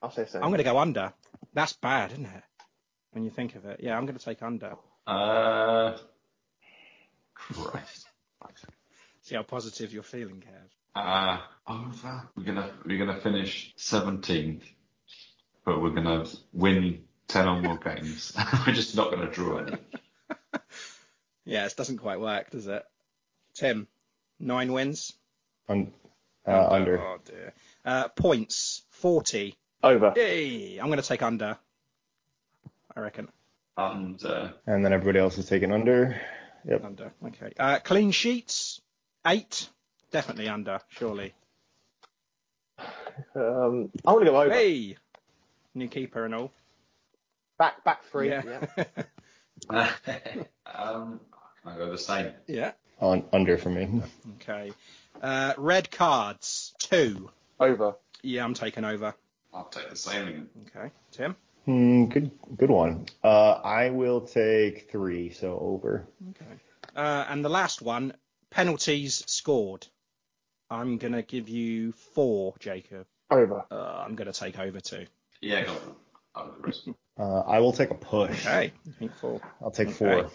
[0.00, 0.42] I'll say the same.
[0.42, 1.12] I'm going to go under.
[1.52, 2.42] That's bad, isn't it?
[3.10, 3.80] When you think of it.
[3.82, 4.76] Yeah, I'm going to take under.
[5.06, 5.98] Uh,
[7.34, 8.06] Christ.
[9.20, 10.70] See how positive you're feeling, Kev.
[10.96, 12.28] Uh, over.
[12.36, 14.62] We're gonna we're gonna finish 17th,
[15.64, 18.34] but we're gonna win 10 or more games.
[18.66, 19.76] we're just not gonna draw any.
[21.48, 22.84] Yeah, it doesn't quite work, does it?
[23.54, 23.86] Tim,
[24.40, 25.12] nine wins.
[25.68, 25.92] Un-
[26.44, 27.00] uh, under.
[27.00, 27.54] Oh dear.
[27.84, 29.54] Uh, points, 40.
[29.84, 30.12] Over.
[30.16, 30.78] Yay!
[30.78, 31.56] I'm going to take under.
[32.96, 33.28] I reckon.
[33.76, 36.20] And uh, And then everybody else is taking under.
[36.68, 36.84] Yep.
[36.84, 37.12] Under.
[37.24, 37.52] Okay.
[37.56, 38.80] Uh, clean sheets,
[39.24, 39.68] eight.
[40.10, 41.34] Definitely under, surely.
[43.34, 44.52] Um, I want to go over.
[44.52, 44.96] Hey!
[45.74, 46.52] New keeper and all.
[47.58, 48.28] Back, back three.
[48.28, 48.66] Yeah.
[49.70, 49.90] Yeah.
[50.74, 51.20] um,
[51.62, 52.32] can I go the same?
[52.46, 52.72] yeah.
[53.00, 54.02] On, under for me.
[54.36, 54.72] Okay.
[55.20, 57.30] Uh, red cards, two.
[57.60, 57.94] Over.
[58.22, 59.14] Yeah, I'm taking over.
[59.52, 60.48] I'll take the same again.
[60.68, 60.90] Okay.
[61.12, 61.36] Tim?
[61.64, 63.06] Hmm, good, good one.
[63.24, 66.06] Uh, I will take three, so over.
[66.30, 66.60] Okay.
[66.94, 68.14] Uh, and the last one,
[68.50, 69.86] penalties scored.
[70.70, 73.06] I'm going to give you four, Jacob.
[73.30, 73.64] Over.
[73.70, 75.06] Uh, I'm going to take over two.
[75.40, 75.74] Yeah, go
[77.18, 78.44] Uh, I will take a push.
[78.46, 79.40] Okay, I think four.
[79.62, 79.96] I'll take Okay.
[79.96, 80.30] four.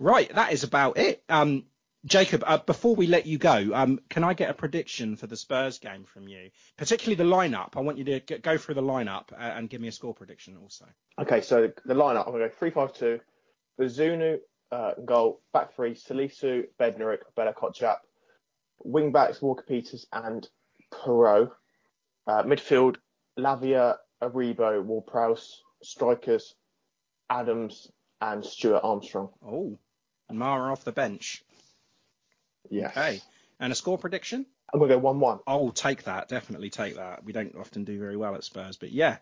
[0.00, 1.22] Right, that is about it.
[1.28, 1.66] Um,
[2.04, 5.36] Jacob, uh, before we let you go, um, can I get a prediction for the
[5.36, 6.50] Spurs game from you?
[6.76, 7.76] Particularly the lineup.
[7.76, 10.14] I want you to g- go through the lineup uh, and give me a score
[10.14, 10.86] prediction also.
[11.20, 13.20] Okay, so the lineup, I'm going to go 3 5 2.
[13.80, 14.38] Bazunu,
[14.72, 17.98] uh, goal, back three, Salisu, Bednarek, Bella Kotchap.
[18.86, 20.48] Wing backs, Walker Peters and
[20.92, 21.50] Perraud.
[22.26, 22.96] Uh, midfield,
[23.38, 25.62] Lavia, Aribo, Ward-Prowse.
[25.82, 26.54] Strikers,
[27.30, 27.90] Adams
[28.20, 29.30] and Stuart Armstrong.
[29.44, 29.78] Oh,
[30.28, 31.44] and Mara off the bench.
[32.70, 32.90] Yes.
[32.90, 33.20] Okay,
[33.60, 34.46] and a score prediction?
[34.72, 35.38] I'm going to go 1 1.
[35.46, 36.28] I'll take that.
[36.28, 37.24] Definitely take that.
[37.24, 39.18] We don't often do very well at Spurs, but yeah,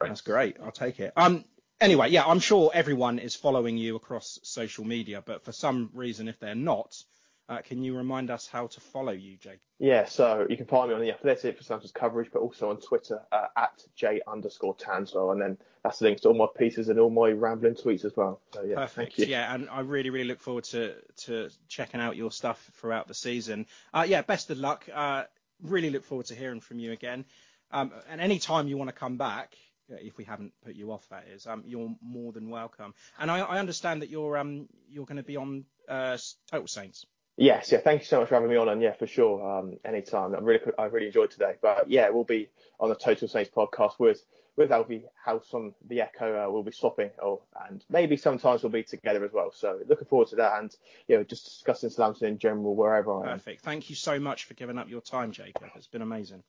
[0.00, 0.56] that's great.
[0.62, 1.12] I'll take it.
[1.16, 1.44] Um.
[1.80, 6.28] Anyway, yeah, I'm sure everyone is following you across social media, but for some reason,
[6.28, 7.02] if they're not,
[7.48, 9.60] uh, can you remind us how to follow you, Jake?
[9.78, 12.80] Yeah, so you can find me on the Athletic for Samson's coverage, but also on
[12.80, 16.88] Twitter uh, at J underscore Tanswell, and then that's the links to all my pieces
[16.88, 18.40] and all my rambling tweets as well.
[18.54, 18.94] So yeah, Perfect.
[18.94, 19.26] thank you.
[19.26, 20.94] Yeah, and I really, really look forward to
[21.24, 23.66] to checking out your stuff throughout the season.
[23.92, 24.88] Uh, yeah, best of luck.
[24.92, 25.24] Uh,
[25.62, 27.24] really look forward to hearing from you again.
[27.72, 29.56] Um, and any time you want to come back,
[29.88, 32.94] if we haven't put you off, that is, um, you're more than welcome.
[33.18, 36.18] And I, I understand that you're um you're going to be on uh,
[36.50, 37.04] Total Saints.
[37.36, 39.78] Yes, yeah, thank you so much for having me on, and yeah, for sure, um,
[39.84, 40.34] anytime.
[40.34, 42.48] I really, I really enjoyed today, but yeah, we'll be
[42.78, 44.22] on the Total Saints podcast with
[44.54, 46.46] with Alfie House on the Echo.
[46.46, 49.50] Uh, we'll be swapping, or and maybe sometimes we'll be together as well.
[49.50, 50.76] So looking forward to that, and
[51.08, 53.38] you know, just discussing Southampton in general wherever I am.
[53.38, 53.62] Perfect.
[53.62, 55.70] Thank you so much for giving up your time, Jacob.
[55.74, 56.42] It's been amazing.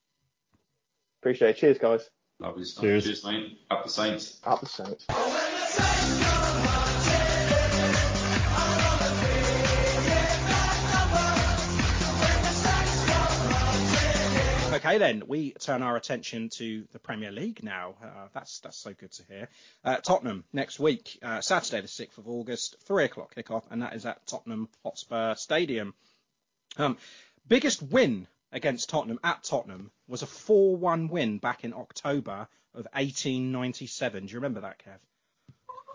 [1.22, 1.58] Appreciate it.
[1.58, 2.10] Cheers, guys.
[2.40, 2.84] Lovely stuff.
[2.84, 3.06] Cheers.
[3.06, 3.58] Cheers, mate.
[3.72, 4.42] Up the Saints.
[4.44, 5.63] Up the Saints.
[14.84, 17.96] Okay, then we turn our attention to the Premier League now.
[18.04, 19.48] Uh, that's that's so good to hear.
[19.86, 23.94] Uh, Tottenham next week, uh, Saturday the sixth of August, three o'clock kickoff, and that
[23.94, 25.94] is at Tottenham Hotspur Stadium.
[26.76, 26.98] Um,
[27.48, 34.26] biggest win against Tottenham at Tottenham was a four-one win back in October of 1897.
[34.26, 35.00] Do you remember that, Kev?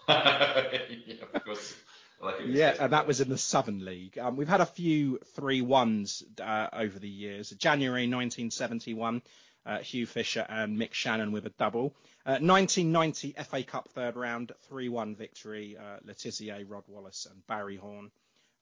[1.06, 1.74] yeah, of course.
[2.20, 4.19] Like Yeah, and that was in the Southern League.
[4.19, 7.51] Um, we've had a few three ones uh, over the years.
[7.51, 9.23] January 1971,
[9.65, 11.95] uh, Hugh Fisher and Mick Channon with a double.
[12.27, 15.77] Uh, 1990 FA Cup third round, 3-1 victory.
[15.78, 18.11] Uh, Le Tissier, Rod Wallace, and Barry Horne.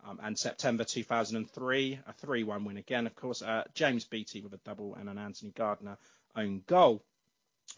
[0.07, 3.43] Um, and September 2003, a 3-1 win again, of course.
[3.43, 5.97] Uh, James Beattie with a double and an Anthony Gardner
[6.37, 7.03] own goal.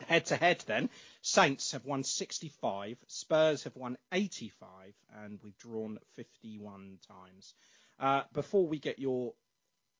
[0.06, 0.90] Head to head, then,
[1.22, 7.54] Saints have won 65, Spurs have won 85, and we've drawn 51 times.
[7.98, 9.34] Uh, before we get your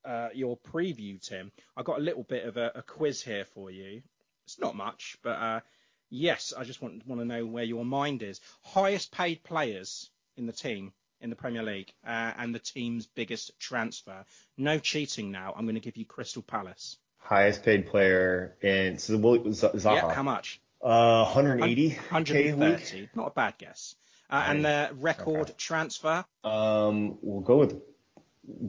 [0.05, 3.70] uh, your preview, Tim, I've got a little bit of a, a quiz here for
[3.70, 4.02] you.
[4.47, 5.60] It's not much, but uh,
[6.09, 8.40] yes, I just want want to know where your mind is.
[8.62, 13.59] Highest paid players in the team in the Premier League, uh, and the team's biggest
[13.59, 14.24] transfer.
[14.56, 15.52] No cheating now.
[15.56, 16.97] I'm going to give you Crystal Palace.
[17.18, 19.94] Highest paid player in so Will- Z- Zaha.
[19.96, 20.60] Yeah, how much?
[20.82, 22.60] Uh, 180 k a week.
[22.60, 23.08] 130.
[23.14, 23.96] Not a bad guess.
[24.30, 26.24] Uh, and the record transfer.
[26.44, 27.80] Um, we'll go with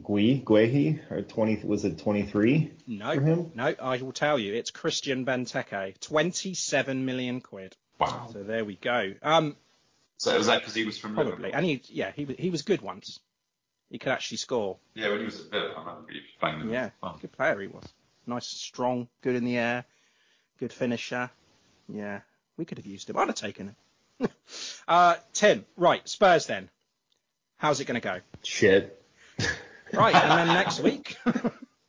[0.02, 3.52] Gui Guehi or 20 was it 23 No, for him?
[3.54, 3.74] no.
[3.80, 7.76] I will tell you, it's Christian Benteke, 27 million quid.
[7.98, 8.28] Wow.
[8.32, 9.14] So there we go.
[9.22, 9.56] Um,
[10.18, 11.52] So was that because he was from probably, Liverpool?
[11.56, 13.20] and he, yeah, he was- he was good once.
[13.90, 14.78] He could actually score.
[14.94, 16.70] Yeah, when he was at Villa, I remember he playing.
[16.70, 17.84] Yeah, Well, good player he was.
[18.30, 19.84] Nice, and strong, good in the air,
[20.60, 21.30] good finisher.
[21.88, 22.20] Yeah,
[22.56, 23.16] we could have used him.
[23.16, 23.74] I'd have taken
[24.20, 24.28] him.
[24.88, 26.70] uh, Tim, right, Spurs then.
[27.56, 28.20] How's it going to go?
[28.42, 28.96] Shit.
[29.92, 31.16] Right, and then next week.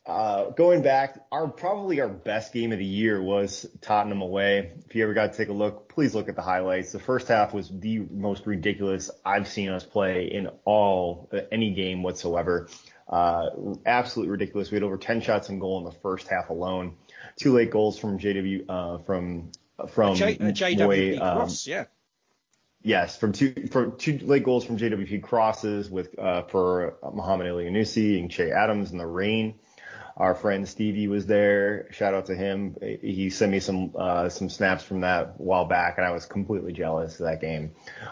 [0.04, 4.72] Uh, going back, our probably our best game of the year was Tottenham away.
[4.88, 6.92] If you ever got to take a look, please look at the highlights.
[6.92, 11.72] The first half was the most ridiculous I've seen us play in all uh, any
[11.72, 12.68] game whatsoever.
[13.12, 13.50] Uh,
[13.86, 14.72] absolutely ridiculous.
[14.72, 16.96] We had over 10 shots in goal in the first half alone.
[17.36, 19.52] Two late goals from JW uh, from
[19.90, 21.86] from J, uh, JWP Moy, um, Cross, yeah.
[22.84, 28.20] Yes, from two from two late goals from JWP crosses with uh, for Muhammad Elyounoussi
[28.20, 29.60] and Che Adams in the rain.
[30.18, 31.88] Our friend Stevie was there.
[31.92, 32.76] Shout out to him.
[33.02, 36.74] He sent me some uh, some snaps from that while back, and I was completely
[36.74, 37.72] jealous of that game.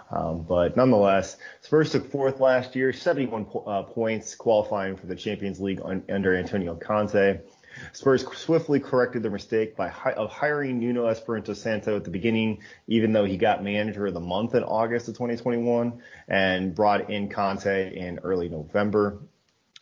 [0.10, 5.16] Um, but nonetheless, Spurs took fourth last year, 71 po- uh, points, qualifying for the
[5.16, 7.40] Champions League un- under Antonio Conte.
[7.94, 12.60] Spurs swiftly corrected their mistake by hi- of hiring Nuno Espirito Santo at the beginning,
[12.88, 17.30] even though he got manager of the month in August of 2021, and brought in
[17.30, 19.20] Conte in early November.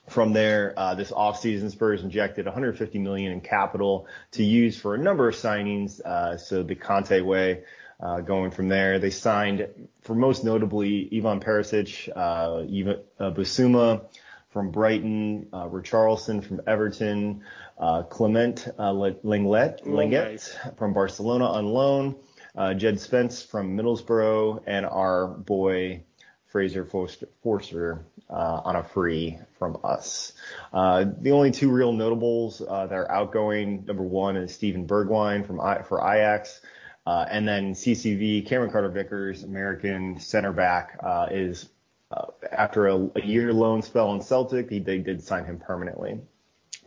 [0.10, 4.98] From there, uh, this offseason, Spurs injected 150 million in capital to use for a
[4.98, 6.00] number of signings.
[6.00, 7.64] Uh, so the Conte way,
[8.00, 9.68] uh, going from there, they signed,
[10.02, 14.06] for most notably, Ivan Perisic, uh, Ivan uh, Bissouma
[14.50, 17.44] from Brighton, uh, Richarlison from Everton,
[17.78, 22.16] uh, Clement uh, Lenglet, Lenglet from Barcelona on loan,
[22.56, 26.02] uh, Jed Spence from Middlesbrough, and our boy
[26.48, 30.34] Fraser Forster, Forster uh, on a free from us.
[30.74, 35.46] Uh, the only two real notables uh, that are outgoing, number one is Steven Bergwijn
[35.46, 36.62] from I, for Ajax,
[37.06, 41.70] uh, and then CCV Cameron Carter Vickers, American center back, uh, is
[42.12, 46.20] uh, after a, a, year loan spell in Celtic, they did sign him permanently.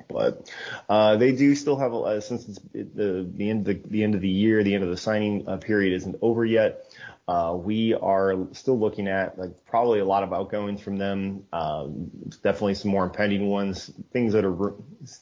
[0.09, 0.51] But
[0.89, 4.21] uh, they do still have a, since it's the the end the, the end of
[4.21, 6.85] the year, the end of the signing uh, period isn't over yet.
[7.29, 11.45] Uh, we are still looking at like probably a lot of outgoings from them.
[11.53, 12.11] Um,
[12.43, 13.89] definitely some more impending ones.
[14.13, 14.75] Things that are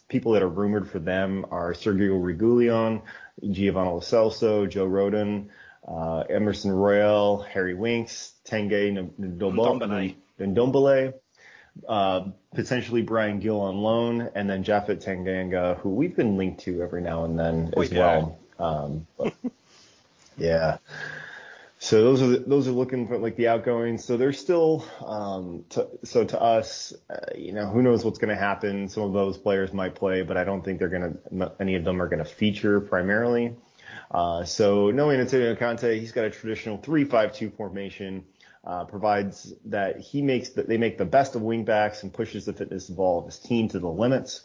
[0.09, 3.03] people that are rumored for them are Sergio Reguilon,
[3.51, 5.49] Giovanni Lo Celso, Joe Rodon,
[5.87, 11.13] uh, Emerson Royal, Harry Winks, Ndombele, Ndombele
[11.87, 16.83] uh, potentially Bryan Gil on loan, and then Japhet Tanganga, who we've been linked to
[16.83, 18.39] every now and then as well.
[18.59, 19.35] Um, but,
[20.39, 20.79] yeah.
[21.81, 24.05] So those are the, those are looking for like the outgoings.
[24.05, 28.35] So they're still um, to, so to us, uh, you know, who knows what's going
[28.35, 28.89] to happen.
[28.89, 31.53] Some of those players might play, but I don't think they're going to.
[31.61, 33.55] Any of them are going to feature primarily.
[34.11, 38.25] Uh, so knowing Antonio Conte, he's got a traditional three-five-two formation.
[38.65, 42.53] Uh, provides that he makes that they make the best of wingbacks and pushes the
[42.53, 44.45] fitness of all of his team to the limits.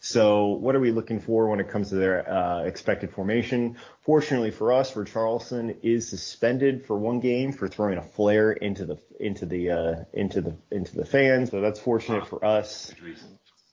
[0.00, 3.76] So what are we looking for when it comes to their uh, expected formation?
[4.00, 8.98] Fortunately for us, Richarlison is suspended for one game for throwing a flare into the
[9.18, 11.50] into the uh, into the into the fans.
[11.50, 12.92] So that's fortunate for us.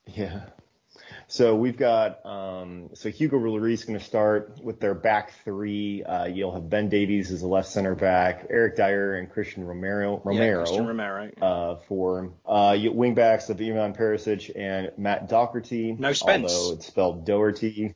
[0.06, 0.42] Yeah.
[1.30, 6.02] So we've got um, so Hugo Lloris going to start with their back three.
[6.02, 10.22] Uh, you'll have Ben Davies as a left center back, Eric Dier and Christian Romero.
[10.24, 10.60] Romero.
[10.60, 11.30] Yeah, Christian Romero.
[11.42, 15.94] Uh, for uh, wing backs of Ivan Perisic and Matt Doherty.
[16.00, 16.54] No Spence.
[16.54, 17.96] Although it's spelled Doherty.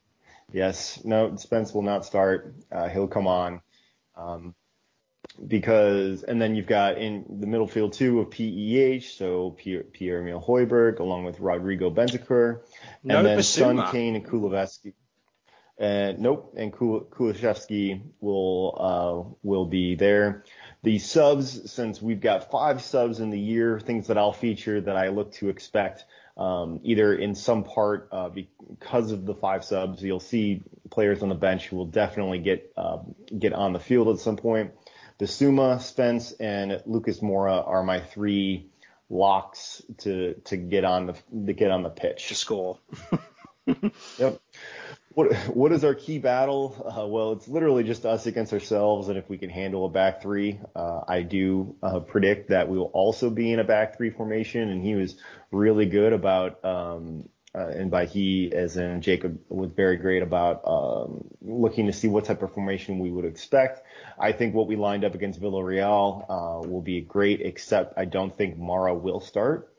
[0.51, 2.53] Yes, no, Spence will not start.
[2.69, 3.61] Uh, he'll come on.
[4.17, 4.53] Um,
[5.47, 10.19] because and then you've got in the middle field too of PEH, so Pierre, Pierre
[10.19, 12.61] Emil Højbjerg along with Rodrigo Bentancur,
[13.03, 13.43] no and then Bissouma.
[13.43, 14.93] Son Kane and Kulusevski.
[15.77, 20.43] And nope, and Kul- Kulusevski will uh, will be there.
[20.83, 24.95] The subs, since we've got five subs in the year, things that I'll feature that
[24.95, 26.05] I look to expect
[26.37, 30.03] um, either in some part uh, because of the five subs.
[30.03, 32.99] You'll see players on the bench who will definitely get uh,
[33.37, 34.71] get on the field at some point.
[35.21, 38.71] Bissouma, Spence, and Lucas Moura are my three
[39.07, 41.13] locks to to get on the
[41.45, 42.79] to get on the pitch to score.
[44.17, 44.41] yep.
[45.13, 46.75] What what is our key battle?
[46.79, 50.23] Uh, well, it's literally just us against ourselves, and if we can handle a back
[50.23, 54.09] three, uh, I do uh, predict that we will also be in a back three
[54.09, 54.69] formation.
[54.69, 55.17] And he was
[55.51, 60.61] really good about um, uh, and by he as in Jacob was very great about
[60.65, 63.85] um, looking to see what type of formation we would expect.
[64.17, 68.35] I think what we lined up against Villarreal uh, will be great, except I don't
[68.35, 69.73] think Mara will start.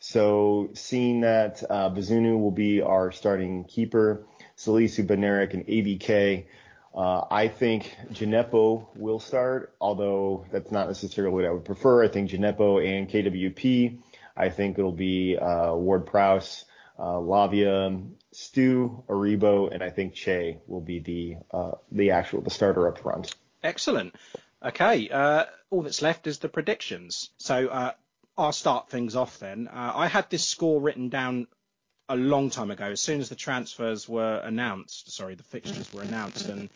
[0.00, 4.26] So seeing that uh, Bazunu will be our starting keeper,
[4.58, 6.44] Salisu Bednarek and ABK.
[6.94, 12.04] Uh, I think Djenepo will start, although that's not necessarily what I would prefer.
[12.04, 13.98] I think Djenepo and KWP.
[14.36, 16.66] I think it'll be uh, Ward Prowse
[16.98, 22.50] uh, Lavia, Stu, Aribo, and I think Che will be the uh, the actual the
[22.50, 23.34] starter up front.
[23.62, 24.14] Excellent.
[24.62, 27.30] Okay, uh, all that's left is the predictions.
[27.38, 27.92] So uh,
[28.36, 29.68] I'll start things off then.
[29.68, 31.46] Uh, I had this score written down
[32.08, 35.10] a long time ago, as soon as the transfers were announced.
[35.12, 36.68] Sorry, the fixtures were announced, and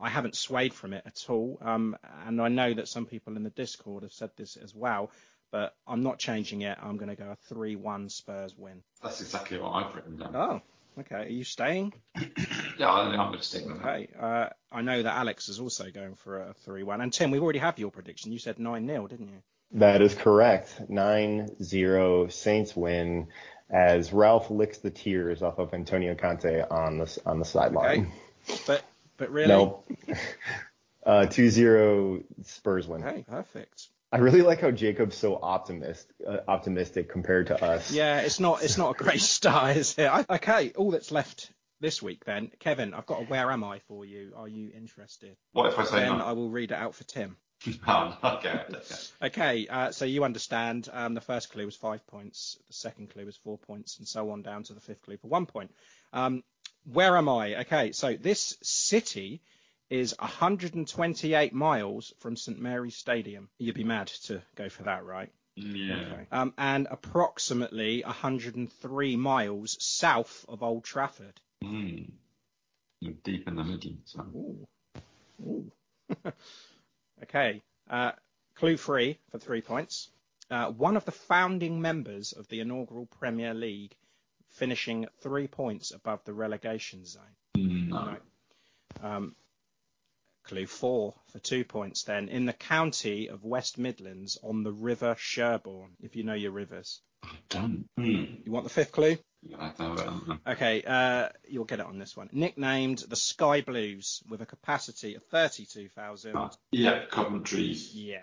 [0.00, 1.58] I haven't swayed from it at all.
[1.60, 1.96] Um,
[2.26, 5.10] and I know that some people in the Discord have said this as well
[5.50, 6.78] but I'm not changing it.
[6.80, 8.82] I'm going to go a 3-1 Spurs win.
[9.02, 10.36] That's exactly what I've written down.
[10.36, 10.60] Oh,
[11.00, 11.24] okay.
[11.24, 11.92] Are you staying?
[12.16, 14.08] yeah, I think I'm going to stick with okay.
[14.12, 14.22] that.
[14.22, 17.02] Uh, I know that Alex is also going for a 3-1.
[17.02, 18.32] And Tim, we already have your prediction.
[18.32, 19.42] You said 9-0, didn't you?
[19.72, 20.80] That is correct.
[20.90, 23.28] 9-0 Saints win
[23.68, 28.12] as Ralph licks the tears off of Antonio Conte on the on the sideline.
[28.48, 28.60] Okay.
[28.66, 28.84] But
[29.16, 29.48] but really?
[29.48, 29.82] No.
[31.06, 33.02] uh, 2-0 Spurs win.
[33.02, 33.88] Okay, perfect.
[34.16, 37.92] I really like how Jacob's so optimist, uh, optimistic compared to us.
[37.92, 40.06] Yeah, it's not it's not a great start, is it?
[40.06, 43.80] I, okay, all that's left this week then, Kevin, I've got a where am I
[43.80, 44.32] for you.
[44.34, 45.36] Are you interested?
[45.52, 46.24] What if I say then no?
[46.24, 47.36] I will read it out for Tim.
[47.88, 48.64] Oh, okay.
[49.22, 50.88] Okay, uh, so you understand.
[50.92, 52.58] Um, the first clue was five points.
[52.68, 55.28] The second clue was four points, and so on down to the fifth clue for
[55.28, 55.70] one point.
[56.12, 56.42] Um,
[56.84, 57.60] where am I?
[57.60, 59.42] Okay, so this city
[59.90, 63.48] is 128 miles from St Mary's Stadium.
[63.58, 65.30] You'd be mad to go for that, right?
[65.56, 66.00] Yeah.
[66.12, 66.26] Okay.
[66.30, 71.40] Um, and approximately 103 miles south of Old Trafford.
[71.64, 72.10] Mm.
[73.24, 73.92] Deep in the middle.
[74.04, 74.20] So.
[74.34, 74.66] Ooh.
[75.42, 75.72] Ooh.
[77.22, 77.62] okay.
[77.88, 78.12] Uh,
[78.56, 80.10] clue three for three points.
[80.50, 83.94] Uh, one of the founding members of the inaugural Premier League,
[84.50, 87.22] finishing three points above the relegation zone.
[87.56, 88.16] No.
[89.02, 89.34] Um,
[90.46, 92.28] clue four for two points then.
[92.28, 97.00] In the county of West Midlands on the River Sherbourne, if you know your rivers.
[97.48, 97.86] Done.
[97.98, 98.44] Mm.
[98.46, 99.16] You want the fifth clue?
[99.42, 100.52] Yeah, I.
[100.52, 102.28] Okay, uh, you'll get it on this one.
[102.32, 106.34] Nicknamed the Sky Blues with a capacity of 32,000.
[106.72, 107.72] Yeah, Coventry.
[107.92, 108.18] Yeah,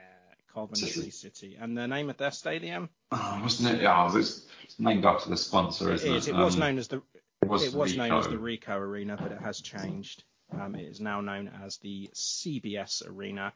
[0.54, 1.58] Coventry City.
[1.60, 2.90] And the name of their stadium?
[3.12, 3.82] Oh, wasn't it?
[3.84, 4.16] Yeah, was
[4.64, 6.28] it's named after the sponsor, It isn't is.
[6.28, 6.32] it?
[6.32, 7.02] It was Um, known as the
[7.42, 10.24] it was it was known as the Ricoh Arena, but it has changed.
[10.60, 13.54] Um, it is now known as the CBS Arena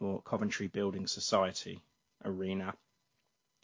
[0.00, 1.80] or Coventry Building Society
[2.24, 2.74] Arena.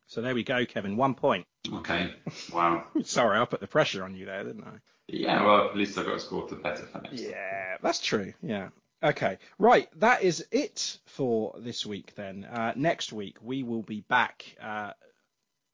[0.06, 0.97] So there we go, Kevin.
[0.97, 1.47] One point.
[1.72, 2.12] Okay.
[2.52, 2.84] Wow.
[3.05, 4.78] Sorry, I put the pressure on you there, didn't I?
[5.06, 7.20] Yeah, well, at least I got a score to better for next.
[7.20, 8.32] Yeah, that's true.
[8.42, 8.68] Yeah.
[9.02, 9.38] Okay.
[9.59, 9.88] Right.
[9.98, 12.44] That is it for this week then.
[12.44, 14.92] Uh, next week we will be back uh,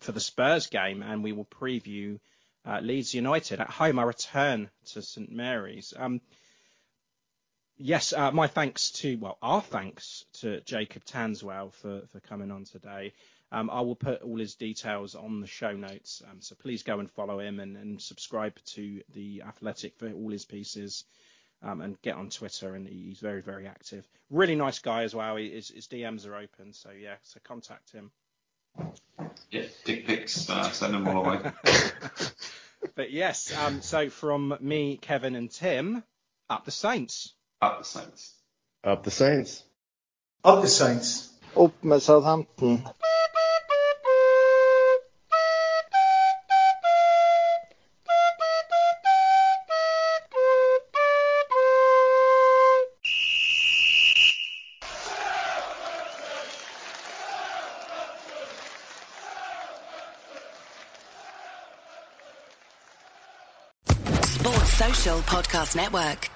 [0.01, 2.18] for the Spurs game and we will preview
[2.64, 3.98] uh, Leeds United at home.
[3.98, 5.93] Our return to St Mary's.
[5.97, 6.20] Um,
[7.78, 12.65] yes, uh, my thanks to well, our thanks to Jacob Tanswell for for coming on
[12.65, 13.12] today.
[13.53, 16.98] Um, I will put all his details on the show notes, um, so please go
[16.98, 21.05] and follow him and, and subscribe to the Athletic for all his pieces.
[21.62, 24.07] Um, and get on Twitter, and he's very, very active.
[24.28, 25.36] Really nice guy as well.
[25.36, 28.11] He, his, his DMs are open, so yeah, so contact him.
[29.51, 31.40] Yeah, dick pics, uh, send them all away.
[32.94, 36.03] But yes, um, so from me, Kevin, and Tim,
[36.48, 37.35] up the Saints.
[37.61, 38.35] Up the Saints.
[38.85, 39.62] Up the Saints.
[40.45, 41.33] Up the Saints.
[41.57, 42.85] Up at Southampton.
[64.23, 66.36] Sports Social Podcast Network.